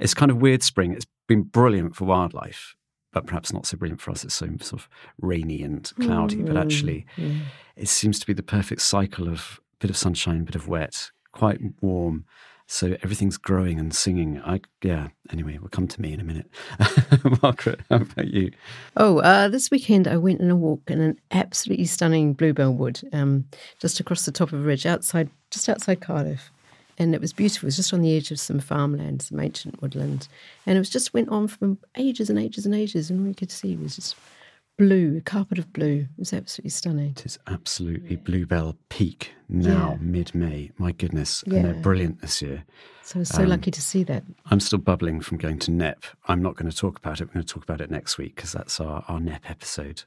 It's 0.00 0.12
kind 0.12 0.32
of 0.32 0.38
weird 0.38 0.64
spring. 0.64 0.92
It's 0.92 1.06
been 1.26 1.42
brilliant 1.42 1.96
for 1.96 2.04
wildlife, 2.04 2.74
but 3.12 3.26
perhaps 3.26 3.52
not 3.52 3.66
so 3.66 3.76
brilliant 3.76 4.00
for 4.00 4.10
us. 4.10 4.24
It's 4.24 4.34
so 4.34 4.46
sort 4.60 4.82
of 4.82 4.88
rainy 5.20 5.62
and 5.62 5.90
cloudy, 6.00 6.42
but 6.42 6.56
actually, 6.56 7.06
it 7.76 7.88
seems 7.88 8.18
to 8.20 8.26
be 8.26 8.32
the 8.32 8.42
perfect 8.42 8.82
cycle 8.82 9.28
of 9.28 9.60
a 9.74 9.76
bit 9.80 9.90
of 9.90 9.96
sunshine, 9.96 10.40
a 10.40 10.44
bit 10.44 10.54
of 10.54 10.68
wet, 10.68 11.10
quite 11.32 11.60
warm. 11.80 12.24
So 12.66 12.96
everything's 13.02 13.36
growing 13.36 13.78
and 13.78 13.94
singing. 13.94 14.40
I 14.40 14.60
yeah. 14.82 15.08
Anyway, 15.30 15.58
we'll 15.58 15.68
come 15.68 15.86
to 15.86 16.00
me 16.00 16.14
in 16.14 16.20
a 16.20 16.24
minute. 16.24 16.50
Margaret, 17.42 17.80
how 17.90 17.96
about 17.96 18.28
you? 18.28 18.52
Oh, 18.96 19.18
uh, 19.18 19.48
this 19.48 19.70
weekend 19.70 20.08
I 20.08 20.16
went 20.16 20.40
on 20.40 20.50
a 20.50 20.56
walk 20.56 20.80
in 20.86 21.00
an 21.00 21.18
absolutely 21.30 21.84
stunning 21.84 22.32
bluebell 22.32 22.72
wood, 22.72 23.02
um, 23.12 23.44
just 23.80 24.00
across 24.00 24.24
the 24.24 24.32
top 24.32 24.52
of 24.52 24.60
a 24.60 24.62
ridge 24.62 24.86
outside, 24.86 25.28
just 25.50 25.68
outside 25.68 26.00
Cardiff, 26.00 26.50
and 26.98 27.14
it 27.14 27.20
was 27.20 27.32
beautiful. 27.32 27.66
It 27.66 27.68
was 27.68 27.76
just 27.76 27.92
on 27.92 28.00
the 28.02 28.16
edge 28.16 28.30
of 28.30 28.38
some 28.40 28.60
farmland, 28.60 29.22
some 29.22 29.40
ancient 29.40 29.80
woodland, 29.82 30.28
and 30.66 30.76
it 30.76 30.78
was 30.80 30.90
just 30.90 31.14
went 31.14 31.28
on 31.28 31.48
for 31.48 31.76
ages 31.96 32.30
and 32.30 32.38
ages 32.38 32.66
and 32.66 32.74
ages, 32.74 33.10
and 33.10 33.20
all 33.20 33.28
you 33.28 33.34
could 33.34 33.50
see 33.50 33.76
was 33.76 33.96
just 33.96 34.16
blue, 34.76 35.18
a 35.18 35.20
carpet 35.20 35.58
of 35.58 35.72
blue. 35.72 36.00
It 36.16 36.18
was 36.18 36.32
absolutely 36.32 36.70
stunning. 36.70 37.10
It 37.10 37.24
is 37.26 37.38
absolutely 37.46 38.16
bluebell 38.16 38.76
peak 38.88 39.32
now, 39.48 39.90
Yeah. 39.92 39.96
mid-May. 40.00 40.72
My 40.78 40.90
goodness, 40.90 41.42
and 41.44 41.64
they're 41.64 41.74
brilliant 41.74 42.20
this 42.20 42.42
year. 42.42 42.64
So 43.02 43.16
I 43.16 43.20
was 43.20 43.28
so 43.28 43.42
Um, 43.42 43.50
lucky 43.50 43.70
to 43.70 43.80
see 43.82 44.02
that. 44.04 44.24
I'm 44.46 44.58
still 44.60 44.78
bubbling 44.80 45.20
from 45.20 45.38
going 45.38 45.58
to 45.60 45.70
Knepp. 45.70 46.04
I'm 46.26 46.42
not 46.42 46.56
going 46.56 46.68
to 46.70 46.76
talk 46.76 46.98
about 46.98 47.20
it. 47.20 47.28
We're 47.28 47.34
going 47.34 47.46
to 47.46 47.54
talk 47.54 47.62
about 47.62 47.80
it 47.82 47.90
next 47.90 48.18
week 48.18 48.34
because 48.34 48.50
that's 48.52 48.80
our, 48.80 49.04
our 49.06 49.20
Knepp 49.20 49.48
episode. 49.48 50.02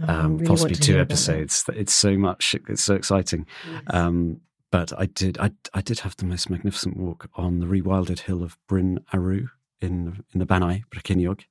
Oh, 0.00 0.04
Um, 0.08 0.32
really 0.38 0.46
possibly 0.46 0.76
two 0.76 0.98
episodes. 0.98 1.64
It's 1.74 1.92
so 1.92 2.16
much. 2.16 2.54
It's 2.68 2.82
so 2.82 2.94
exciting. 2.94 3.46
Um, 3.88 4.40
but 4.70 4.92
I 4.98 5.06
did. 5.06 5.38
I, 5.38 5.50
I 5.74 5.80
did 5.80 6.00
have 6.00 6.16
the 6.16 6.26
most 6.26 6.48
magnificent 6.50 6.96
walk 6.96 7.28
on 7.34 7.60
the 7.60 7.66
rewilded 7.66 8.20
hill 8.20 8.42
of 8.42 8.56
Bryn 8.66 9.00
Arw 9.12 9.48
in 9.80 10.24
in 10.32 10.38
the 10.38 10.46
Bannau, 10.46 10.82
Brycheiniog. 10.90 11.42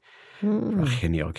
Mm. 0.41 0.85
Brycheiniog. 0.85 1.37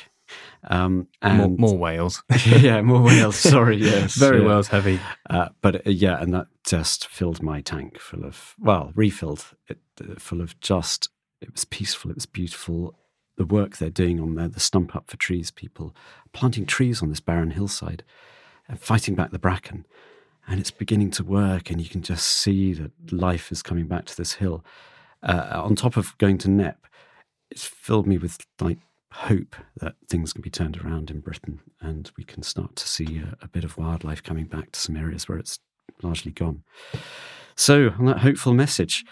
Um, 0.65 1.09
more, 1.23 1.33
and 1.33 1.59
more 1.59 1.77
Wales. 1.77 2.23
yeah, 2.47 2.83
more 2.83 3.03
Wales. 3.03 3.37
Sorry, 3.39 3.77
yes, 3.77 4.15
Very 4.15 4.41
yeah. 4.41 4.47
Wales 4.47 4.69
heavy. 4.69 5.01
Uh, 5.29 5.49
but 5.61 5.87
uh, 5.87 5.91
yeah, 5.91 6.21
and 6.21 6.33
that 6.35 6.47
just 6.65 7.09
filled 7.09 7.43
my 7.43 7.61
tank 7.61 7.99
full 7.99 8.25
of, 8.25 8.55
well, 8.59 8.93
refilled 8.95 9.45
it 9.69 9.79
uh, 10.01 10.15
full 10.19 10.41
of 10.41 10.59
just, 10.61 11.09
it 11.41 11.53
was 11.53 11.65
peaceful, 11.65 12.11
it 12.11 12.17
was 12.17 12.27
beautiful. 12.27 12.95
The 13.37 13.47
work 13.47 13.79
they're 13.79 13.91
doing 13.91 14.21
on 14.21 14.35
there, 14.35 14.49
the 14.49 14.61
stump 14.61 14.95
up 14.95 15.11
for 15.11 15.17
trees 15.17 15.51
people, 15.51 15.95
planting 16.33 16.67
trees 16.67 17.03
on 17.03 17.09
this 17.09 17.21
barren 17.21 17.53
hillside 17.53 18.05
and 18.69 18.79
fighting 18.79 19.15
back 19.15 19.31
the 19.31 19.39
bracken. 19.39 19.87
And 20.51 20.59
it's 20.59 20.73
beginning 20.73 21.13
to 21.13 21.23
work, 21.25 21.71
and 21.71 21.81
you 21.81 21.89
can 21.89 22.03
just 22.03 22.27
see 22.27 22.73
that 22.73 22.91
life 23.13 23.53
is 23.53 23.63
coming 23.63 23.87
back 23.87 24.05
to 24.07 24.17
this 24.17 24.35
hill. 24.35 24.65
Uh, 25.23 25.63
on 25.65 25.77
top 25.77 25.97
of 25.97 26.19
going 26.19 26.39
to 26.39 26.49
Knepp, 26.49 26.77
it's 27.53 27.65
filled 27.65 28.07
me 28.07 28.19
with 28.19 28.37
like 28.61 28.79
hope 29.13 29.55
that 29.77 29.95
things 30.09 30.33
can 30.33 30.43
be 30.43 30.51
turned 30.51 30.79
around 30.79 31.11
in 31.11 31.21
Britain 31.21 31.61
and 31.81 32.11
we 32.17 32.25
can 32.25 32.43
start 32.43 32.77
to 32.77 32.87
see 32.87 33.19
a, 33.19 33.37
a 33.43 33.49
bit 33.49 33.65
of 33.65 33.77
wildlife 33.77 34.23
coming 34.23 34.47
back 34.47 34.71
to 34.73 34.81
some 34.81 34.97
areas 34.97 35.29
where 35.29 35.39
it's 35.39 35.59
largely 36.03 36.33
gone. 36.33 36.63
So, 37.57 37.91
on 37.99 38.07
that 38.07 38.19
hopeful 38.19 38.55
message, 38.55 39.05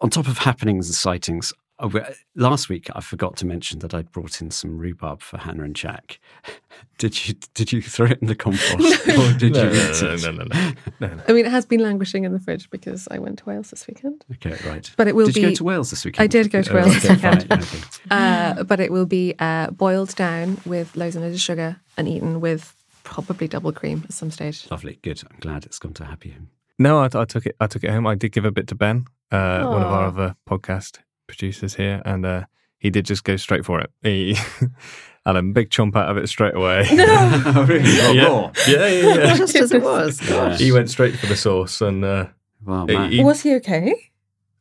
on 0.00 0.10
top 0.10 0.28
of 0.28 0.38
happenings 0.38 0.88
and 0.88 0.94
sightings, 0.94 1.52
we- 1.86 2.00
last 2.34 2.68
week 2.68 2.88
I 2.94 3.00
forgot 3.00 3.36
to 3.36 3.46
mention 3.46 3.78
that 3.78 3.94
I'd 3.94 4.10
brought 4.10 4.40
in 4.40 4.50
some 4.50 4.76
rhubarb 4.76 5.22
for 5.22 5.38
Hannah 5.38 5.62
and 5.62 5.76
Jack. 5.76 6.18
did 6.98 7.28
you 7.28 7.34
did 7.54 7.70
you 7.72 7.80
throw 7.80 8.06
it 8.06 8.18
in 8.20 8.26
the 8.26 8.34
compost 8.34 9.08
or 9.08 9.32
did 9.38 9.54
No, 9.54 9.62
you 9.64 9.70
no, 9.70 9.72
eat 9.72 10.02
no, 10.02 10.12
it? 10.14 10.22
no, 10.22 10.30
no, 10.32 10.44
no, 10.44 10.72
no, 11.00 11.14
no. 11.14 11.22
I 11.28 11.32
mean, 11.32 11.46
it 11.46 11.50
has 11.52 11.64
been 11.66 11.80
languishing 11.80 12.24
in 12.24 12.32
the 12.32 12.40
fridge 12.40 12.68
because 12.70 13.06
I 13.10 13.18
went 13.18 13.38
to 13.38 13.44
Wales 13.44 13.70
this 13.70 13.86
weekend. 13.86 14.24
Okay, 14.32 14.56
right. 14.68 14.90
But 14.96 15.06
it 15.08 15.14
will 15.14 15.26
did 15.26 15.36
you 15.36 15.42
go 15.42 15.48
be- 15.50 15.56
to 15.56 15.64
Wales 15.64 15.90
this 15.90 16.04
weekend? 16.04 16.24
I 16.24 16.26
did 16.26 16.50
go 16.50 16.62
to 16.62 16.72
Oh, 16.72 16.74
Wales 16.76 16.88
okay, 16.96 17.00
this 17.00 17.10
weekend. 17.16 17.48
fine, 17.48 17.62
okay. 17.62 17.78
Uh, 18.10 18.62
but 18.64 18.80
it 18.80 18.90
will 18.90 19.06
be 19.06 19.34
uh, 19.38 19.70
boiled 19.70 20.14
down 20.16 20.58
with 20.66 20.96
loads 20.96 21.14
and 21.14 21.24
loads 21.24 21.36
of 21.36 21.40
sugar 21.40 21.76
and 21.96 22.08
eaten 22.08 22.40
with 22.40 22.74
probably 23.04 23.46
double 23.48 23.72
cream 23.72 24.02
at 24.04 24.12
some 24.12 24.30
stage. 24.30 24.68
Lovely, 24.70 24.98
good. 25.02 25.22
I'm 25.30 25.38
glad 25.40 25.64
it's 25.64 25.78
gone 25.78 25.94
to 25.94 26.04
happy 26.04 26.30
home. 26.30 26.50
No, 26.78 26.98
I, 27.00 27.08
I 27.12 27.24
took 27.24 27.46
it. 27.46 27.56
I 27.60 27.66
took 27.66 27.82
it 27.84 27.90
home. 27.90 28.06
I 28.06 28.14
did 28.14 28.32
give 28.32 28.44
a 28.44 28.50
bit 28.52 28.66
to 28.68 28.74
Ben, 28.74 29.06
uh, 29.32 29.64
one 29.66 29.82
of 29.82 29.88
our 29.92 30.06
other 30.06 30.36
podcast 30.48 30.98
producers 31.32 31.74
here, 31.76 32.02
and 32.04 32.26
uh, 32.26 32.44
he 32.78 32.90
did 32.90 33.04
just 33.06 33.22
go 33.22 33.36
straight 33.36 33.64
for 33.64 33.80
it. 33.80 33.90
He 34.02 34.34
had 35.26 35.36
a 35.36 35.42
big 35.42 35.70
chomp 35.70 35.94
out 35.94 36.08
of 36.10 36.16
it 36.16 36.26
straight 36.28 36.56
away. 36.56 36.84
Oh, 36.90 37.64
really? 37.68 37.88
Yeah. 38.16 38.50
yeah, 38.66 38.86
yeah, 38.88 39.14
yeah. 39.14 39.36
Just 39.36 39.54
as 39.54 39.70
it 39.70 39.82
was. 39.82 40.20
Yeah. 40.28 40.56
he 40.56 40.72
went 40.72 40.90
straight 40.90 41.16
for 41.16 41.26
the 41.26 41.36
sauce, 41.36 41.80
and 41.80 42.04
uh, 42.04 42.26
Well, 42.64 42.86
he- 42.86 43.18
he- 43.18 43.24
Was 43.24 43.42
he 43.42 43.54
okay? 43.56 43.94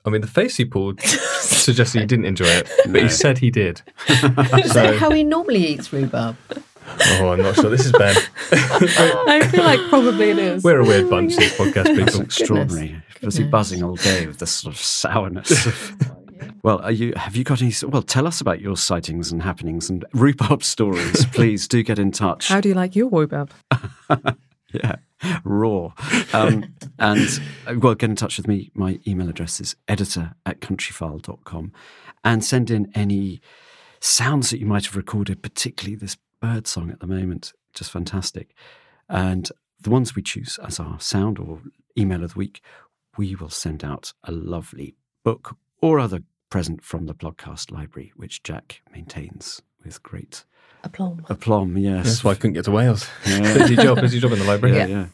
I 0.06 0.10
mean, 0.10 0.22
the 0.22 0.28
face 0.28 0.56
he 0.56 0.64
pulled 0.64 1.02
suggested 1.02 2.00
he 2.00 2.06
didn't 2.06 2.26
enjoy 2.26 2.46
it, 2.46 2.70
but 2.86 2.92
No. 2.94 3.00
he 3.02 3.10
said 3.10 3.40
he 3.40 3.52
did. 3.52 3.82
Is 4.08 4.22
that 4.22 4.70
So, 4.72 4.98
how 4.98 5.12
he 5.12 5.22
normally 5.26 5.66
eats 5.66 5.92
rhubarb? 5.92 6.38
oh, 7.20 7.30
I'm 7.34 7.42
not 7.42 7.56
sure. 7.56 7.70
This 7.70 7.86
is 7.86 7.92
Ben. 7.92 8.16
I 8.54 9.46
feel 9.52 9.66
like 9.66 9.82
probably 9.90 10.30
it 10.30 10.38
is. 10.40 10.64
We're 10.64 10.80
a 10.80 10.86
weird 10.86 11.10
bunch, 11.10 11.36
these 11.36 11.52
podcast 11.58 11.74
That's 11.94 12.12
people. 12.12 12.22
extraordinary. 12.22 13.04
Was 13.22 13.36
he 13.36 13.44
buzzing 13.44 13.84
all 13.84 13.96
day 13.98 14.28
with 14.28 14.38
this 14.40 14.52
sort 14.52 14.76
of 14.76 14.80
sourness? 14.82 15.66
of- 15.66 16.16
well, 16.68 16.82
are 16.82 16.92
you? 16.92 17.14
Have 17.16 17.38
you 17.38 17.46
got 17.46 17.62
any? 17.62 17.72
Well, 17.82 18.02
tell 18.02 18.28
us 18.28 18.42
about 18.42 18.60
your 18.60 18.76
sightings 18.76 19.32
and 19.32 19.42
happenings 19.42 19.90
and 19.90 20.04
rhubarb 20.12 20.66
stories. 20.66 21.26
Please 21.34 21.66
do 21.66 21.82
get 21.82 21.98
in 21.98 22.12
touch. 22.12 22.50
How 22.50 22.60
do 22.60 22.68
you 22.68 22.76
like 22.76 22.94
your 22.94 23.08
rhubarb? 23.08 23.54
yeah, 24.74 24.98
raw. 25.46 25.94
Um, 26.34 26.76
and 27.00 27.40
uh, 27.68 27.76
well, 27.78 27.96
get 27.96 28.10
in 28.10 28.18
touch 28.18 28.36
with 28.36 28.50
me. 28.50 28.70
My 28.74 29.00
email 29.08 29.30
address 29.30 29.62
is 29.62 29.78
editor 29.88 30.36
at 30.46 30.60
countryfile.com 30.60 31.72
and 32.26 32.44
send 32.44 32.70
in 32.70 32.92
any 32.94 33.40
sounds 34.02 34.50
that 34.50 34.60
you 34.60 34.66
might 34.66 34.88
have 34.88 34.98
recorded, 34.98 35.42
particularly 35.42 35.96
this 35.96 36.18
bird 36.42 36.68
song 36.68 36.92
at 36.92 37.00
the 37.00 37.08
moment. 37.08 37.54
Just 37.74 37.92
fantastic. 37.92 38.54
And 39.08 39.50
the 39.80 39.90
ones 39.90 40.18
we 40.18 40.22
choose 40.22 40.60
as 40.62 40.82
our 40.82 41.00
sound 41.00 41.40
or 41.40 41.62
email 41.98 42.26
of 42.26 42.34
the 42.34 42.40
week, 42.40 42.62
we 43.16 43.36
will 43.36 43.50
send 43.50 43.86
out 43.86 44.12
a 44.26 44.34
lovely 44.34 44.96
book 45.24 45.56
or 45.82 45.98
other 45.98 46.24
present 46.58 46.84
from 46.84 47.06
the 47.06 47.14
podcast 47.14 47.72
library, 47.72 48.12
which 48.16 48.42
Jack 48.42 48.82
maintains 48.92 49.62
with 49.86 50.02
great 50.02 50.44
Aplomb. 50.84 51.24
aplomb. 51.30 51.78
Yes. 51.78 52.06
That's 52.06 52.24
why 52.24 52.32
I 52.32 52.34
couldn't 52.34 52.54
get 52.54 52.66
to 52.66 52.72
Wales. 52.72 53.08
Yeah. 53.28 53.54
busy 53.60 53.76
job, 53.76 54.02
busy 54.02 54.20
job 54.20 54.32
in 54.32 54.40
the 54.40 54.46
library. 54.46 54.76
Yeah, 54.76 54.88
yeah. 54.88 55.06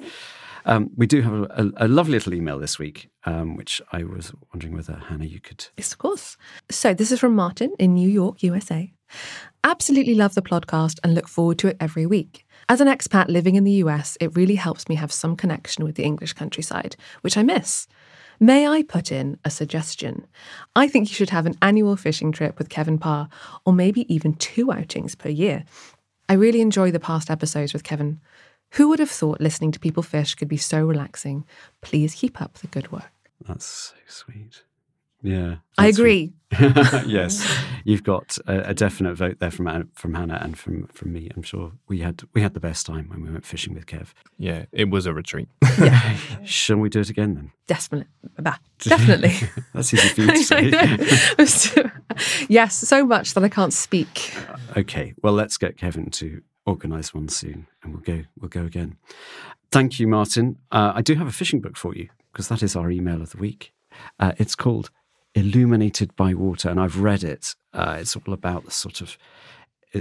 Um, 0.66 0.90
we 0.96 1.06
do 1.06 1.22
have 1.22 1.34
a, 1.34 1.44
a, 1.44 1.86
a 1.86 1.88
lovely 1.90 2.14
little 2.14 2.34
email 2.34 2.60
this 2.60 2.80
week, 2.80 3.10
um, 3.26 3.58
which 3.58 3.82
I 3.92 4.04
was 4.06 4.32
wondering 4.54 4.74
whether 4.74 4.94
Hannah 5.10 5.26
you 5.26 5.42
could. 5.42 5.68
Yes, 5.76 5.92
of 5.92 5.98
course. 5.98 6.38
So 6.72 6.94
this 6.94 7.12
is 7.12 7.20
from 7.20 7.36
Martin 7.36 7.74
in 7.78 7.94
New 7.94 8.10
York, 8.10 8.42
USA. 8.42 8.94
Absolutely 9.66 10.16
love 10.16 10.36
the 10.36 10.42
podcast 10.42 11.00
and 11.04 11.14
look 11.14 11.28
forward 11.28 11.60
to 11.60 11.68
it 11.68 11.78
every 11.82 12.06
week. 12.06 12.46
As 12.70 12.80
an 12.80 12.88
expat 12.88 13.28
living 13.28 13.56
in 13.56 13.66
the 13.66 13.84
US, 13.84 14.18
it 14.22 14.34
really 14.38 14.56
helps 14.56 14.88
me 14.88 14.96
have 14.96 15.12
some 15.12 15.36
connection 15.36 15.84
with 15.84 15.96
the 15.96 16.04
English 16.04 16.32
countryside, 16.32 16.96
which 17.20 17.36
I 17.36 17.44
miss. 17.44 17.86
May 18.44 18.68
I 18.68 18.84
put 18.84 19.10
in 19.10 19.40
a 19.46 19.50
suggestion? 19.50 20.28
I 20.76 20.90
think 20.90 21.08
you 21.08 21.16
should 21.16 21.30
have 21.30 21.46
an 21.46 21.58
annual 21.62 21.96
fishing 21.96 22.34
trip 22.34 22.58
with 22.58 22.68
Kevin 22.68 22.98
Parr, 22.98 23.30
or 23.66 23.72
maybe 23.72 24.14
even 24.14 24.34
two 24.34 24.70
outings 24.70 25.16
per 25.16 25.30
year. 25.30 25.64
I 26.28 26.34
really 26.34 26.60
enjoy 26.60 26.92
the 26.92 27.00
past 27.00 27.30
episodes 27.30 27.72
with 27.72 27.86
Kevin. 27.86 28.20
Who 28.72 28.90
would 28.90 29.00
have 29.00 29.10
thought 29.10 29.40
listening 29.40 29.72
to 29.72 29.80
people 29.80 30.04
fish 30.04 30.36
could 30.36 30.50
be 30.50 30.58
so 30.58 30.86
relaxing? 30.86 31.46
Please 31.80 32.16
keep 32.16 32.42
up 32.42 32.56
the 32.56 32.68
good 32.68 32.92
work. 32.92 33.14
That's 33.48 33.66
so 33.66 33.96
sweet. 34.08 34.64
Yeah, 35.24 35.56
I 35.78 35.88
agree. 35.88 36.34
re- 36.60 36.60
yes, 37.08 37.50
you've 37.86 38.04
got 38.04 38.38
a, 38.46 38.70
a 38.70 38.74
definite 38.74 39.16
vote 39.16 39.40
there 39.40 39.50
from 39.50 39.90
from 39.96 40.14
Hannah 40.14 40.40
and 40.44 40.58
from 40.60 40.88
from 40.88 41.14
me. 41.14 41.30
I'm 41.36 41.42
sure 41.44 41.72
we 41.88 42.00
had 42.00 42.24
we 42.34 42.42
had 42.42 42.54
the 42.54 42.60
best 42.60 42.86
time 42.86 43.08
when 43.10 43.24
we 43.24 43.32
went 43.32 43.46
fishing 43.46 43.74
with 43.74 43.86
Kev. 43.86 44.10
Yeah, 44.38 44.66
it 44.74 44.90
was 44.90 45.06
a 45.06 45.14
retreat. 45.14 45.48
Yeah. 45.80 46.18
Shall 46.46 46.78
we 46.78 46.90
do 46.90 47.00
it 47.00 47.10
again 47.10 47.34
then? 47.34 47.52
Definitely. 47.68 48.08
Bah, 48.38 48.58
Definitely. 48.80 49.34
That's 49.74 49.92
easy 49.94 50.08
for 50.10 50.22
you 50.22 50.28
to 50.28 50.44
say. 50.44 50.70
yes, 52.48 52.76
so 52.76 53.06
much 53.06 53.34
that 53.34 53.44
I 53.44 53.50
can't 53.50 53.74
speak. 53.74 54.34
Okay, 54.78 55.14
well, 55.24 55.34
let's 55.34 55.58
get 55.58 55.78
Kevin 55.78 56.10
to 56.12 56.42
organise 56.66 57.14
one 57.14 57.30
soon, 57.30 57.68
and 57.82 57.94
we'll 57.94 58.02
go. 58.04 58.24
We'll 58.40 58.50
go 58.50 58.64
again. 58.66 58.98
Thank 59.72 60.00
you, 60.00 60.08
Martin. 60.08 60.58
Uh, 60.72 60.92
I 60.96 61.02
do 61.02 61.16
have 61.16 61.28
a 61.28 61.32
fishing 61.32 61.62
book 61.62 61.78
for 61.78 61.96
you 61.96 62.10
because 62.32 62.50
that 62.50 62.62
is 62.62 62.76
our 62.76 62.92
email 62.92 63.22
of 63.22 63.32
the 63.32 63.38
week. 63.38 63.74
Uh, 64.20 64.34
it's 64.38 64.56
called 64.56 64.92
"Illuminated 65.36 66.16
by 66.16 66.34
Water," 66.34 66.70
and 66.70 66.80
I've 66.80 67.00
read 67.00 67.24
it. 67.24 67.56
Uh, 67.74 67.98
it's 68.00 68.16
all 68.16 68.34
about 68.34 68.66
the 68.66 68.72
sort 68.72 69.02
of 69.02 69.18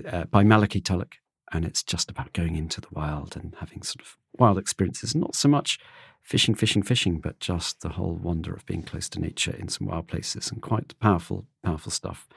uh, 0.06 0.24
by 0.24 0.42
Malachy 0.42 0.80
Tallack, 0.80 1.16
and 1.52 1.64
it's 1.64 1.82
just 1.82 2.10
about 2.10 2.32
going 2.32 2.56
into 2.56 2.80
the 2.80 2.88
wild 2.90 3.36
and 3.36 3.54
having 3.60 3.82
sort 3.82 4.02
of 4.02 4.16
wild 4.38 4.58
experiences. 4.58 5.14
Not 5.14 5.34
so 5.34 5.48
much 5.48 5.78
fishing, 6.22 6.54
fishing, 6.54 6.82
fishing, 6.82 7.18
but 7.18 7.40
just 7.40 7.80
the 7.80 7.90
whole 7.90 8.14
wonder 8.14 8.54
of 8.54 8.64
being 8.66 8.82
close 8.82 9.08
to 9.10 9.20
nature 9.20 9.54
in 9.58 9.68
some 9.68 9.86
wild 9.86 10.08
places 10.08 10.50
and 10.50 10.62
quite 10.62 10.98
powerful, 11.00 11.46
powerful 11.62 11.92
stuff. 11.92 12.28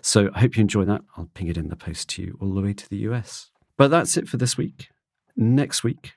So 0.00 0.30
I 0.34 0.40
hope 0.40 0.56
you 0.56 0.62
enjoy 0.62 0.84
that. 0.86 1.02
I'll 1.16 1.30
ping 1.34 1.48
it 1.48 1.58
in 1.58 1.68
the 1.68 1.76
post 1.76 2.08
to 2.10 2.22
you 2.22 2.38
all 2.40 2.54
the 2.54 2.62
way 2.62 2.72
to 2.72 2.88
the 2.88 2.98
US. 3.08 3.50
But 3.76 3.88
that's 3.88 4.16
it 4.16 4.28
for 4.28 4.38
this 4.38 4.56
week. 4.56 4.88
Next 5.36 5.84
week, 5.84 6.14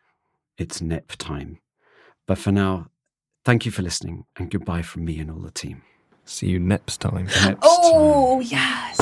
it's 0.57 0.79
Knepp 0.81 1.15
time. 1.17 1.59
But 2.25 2.37
for 2.37 2.51
now, 2.51 2.87
thank 3.45 3.65
you 3.65 3.71
for 3.71 3.81
listening 3.81 4.25
and 4.37 4.49
goodbye 4.49 4.81
from 4.81 5.05
me 5.05 5.19
and 5.19 5.29
all 5.29 5.39
the 5.39 5.51
team. 5.51 5.83
See 6.31 6.47
you 6.47 6.59
next 6.59 7.01
time. 7.01 7.25
Next 7.25 7.41
time. 7.43 7.57
Oh, 7.61 8.39
yes. 8.39 9.00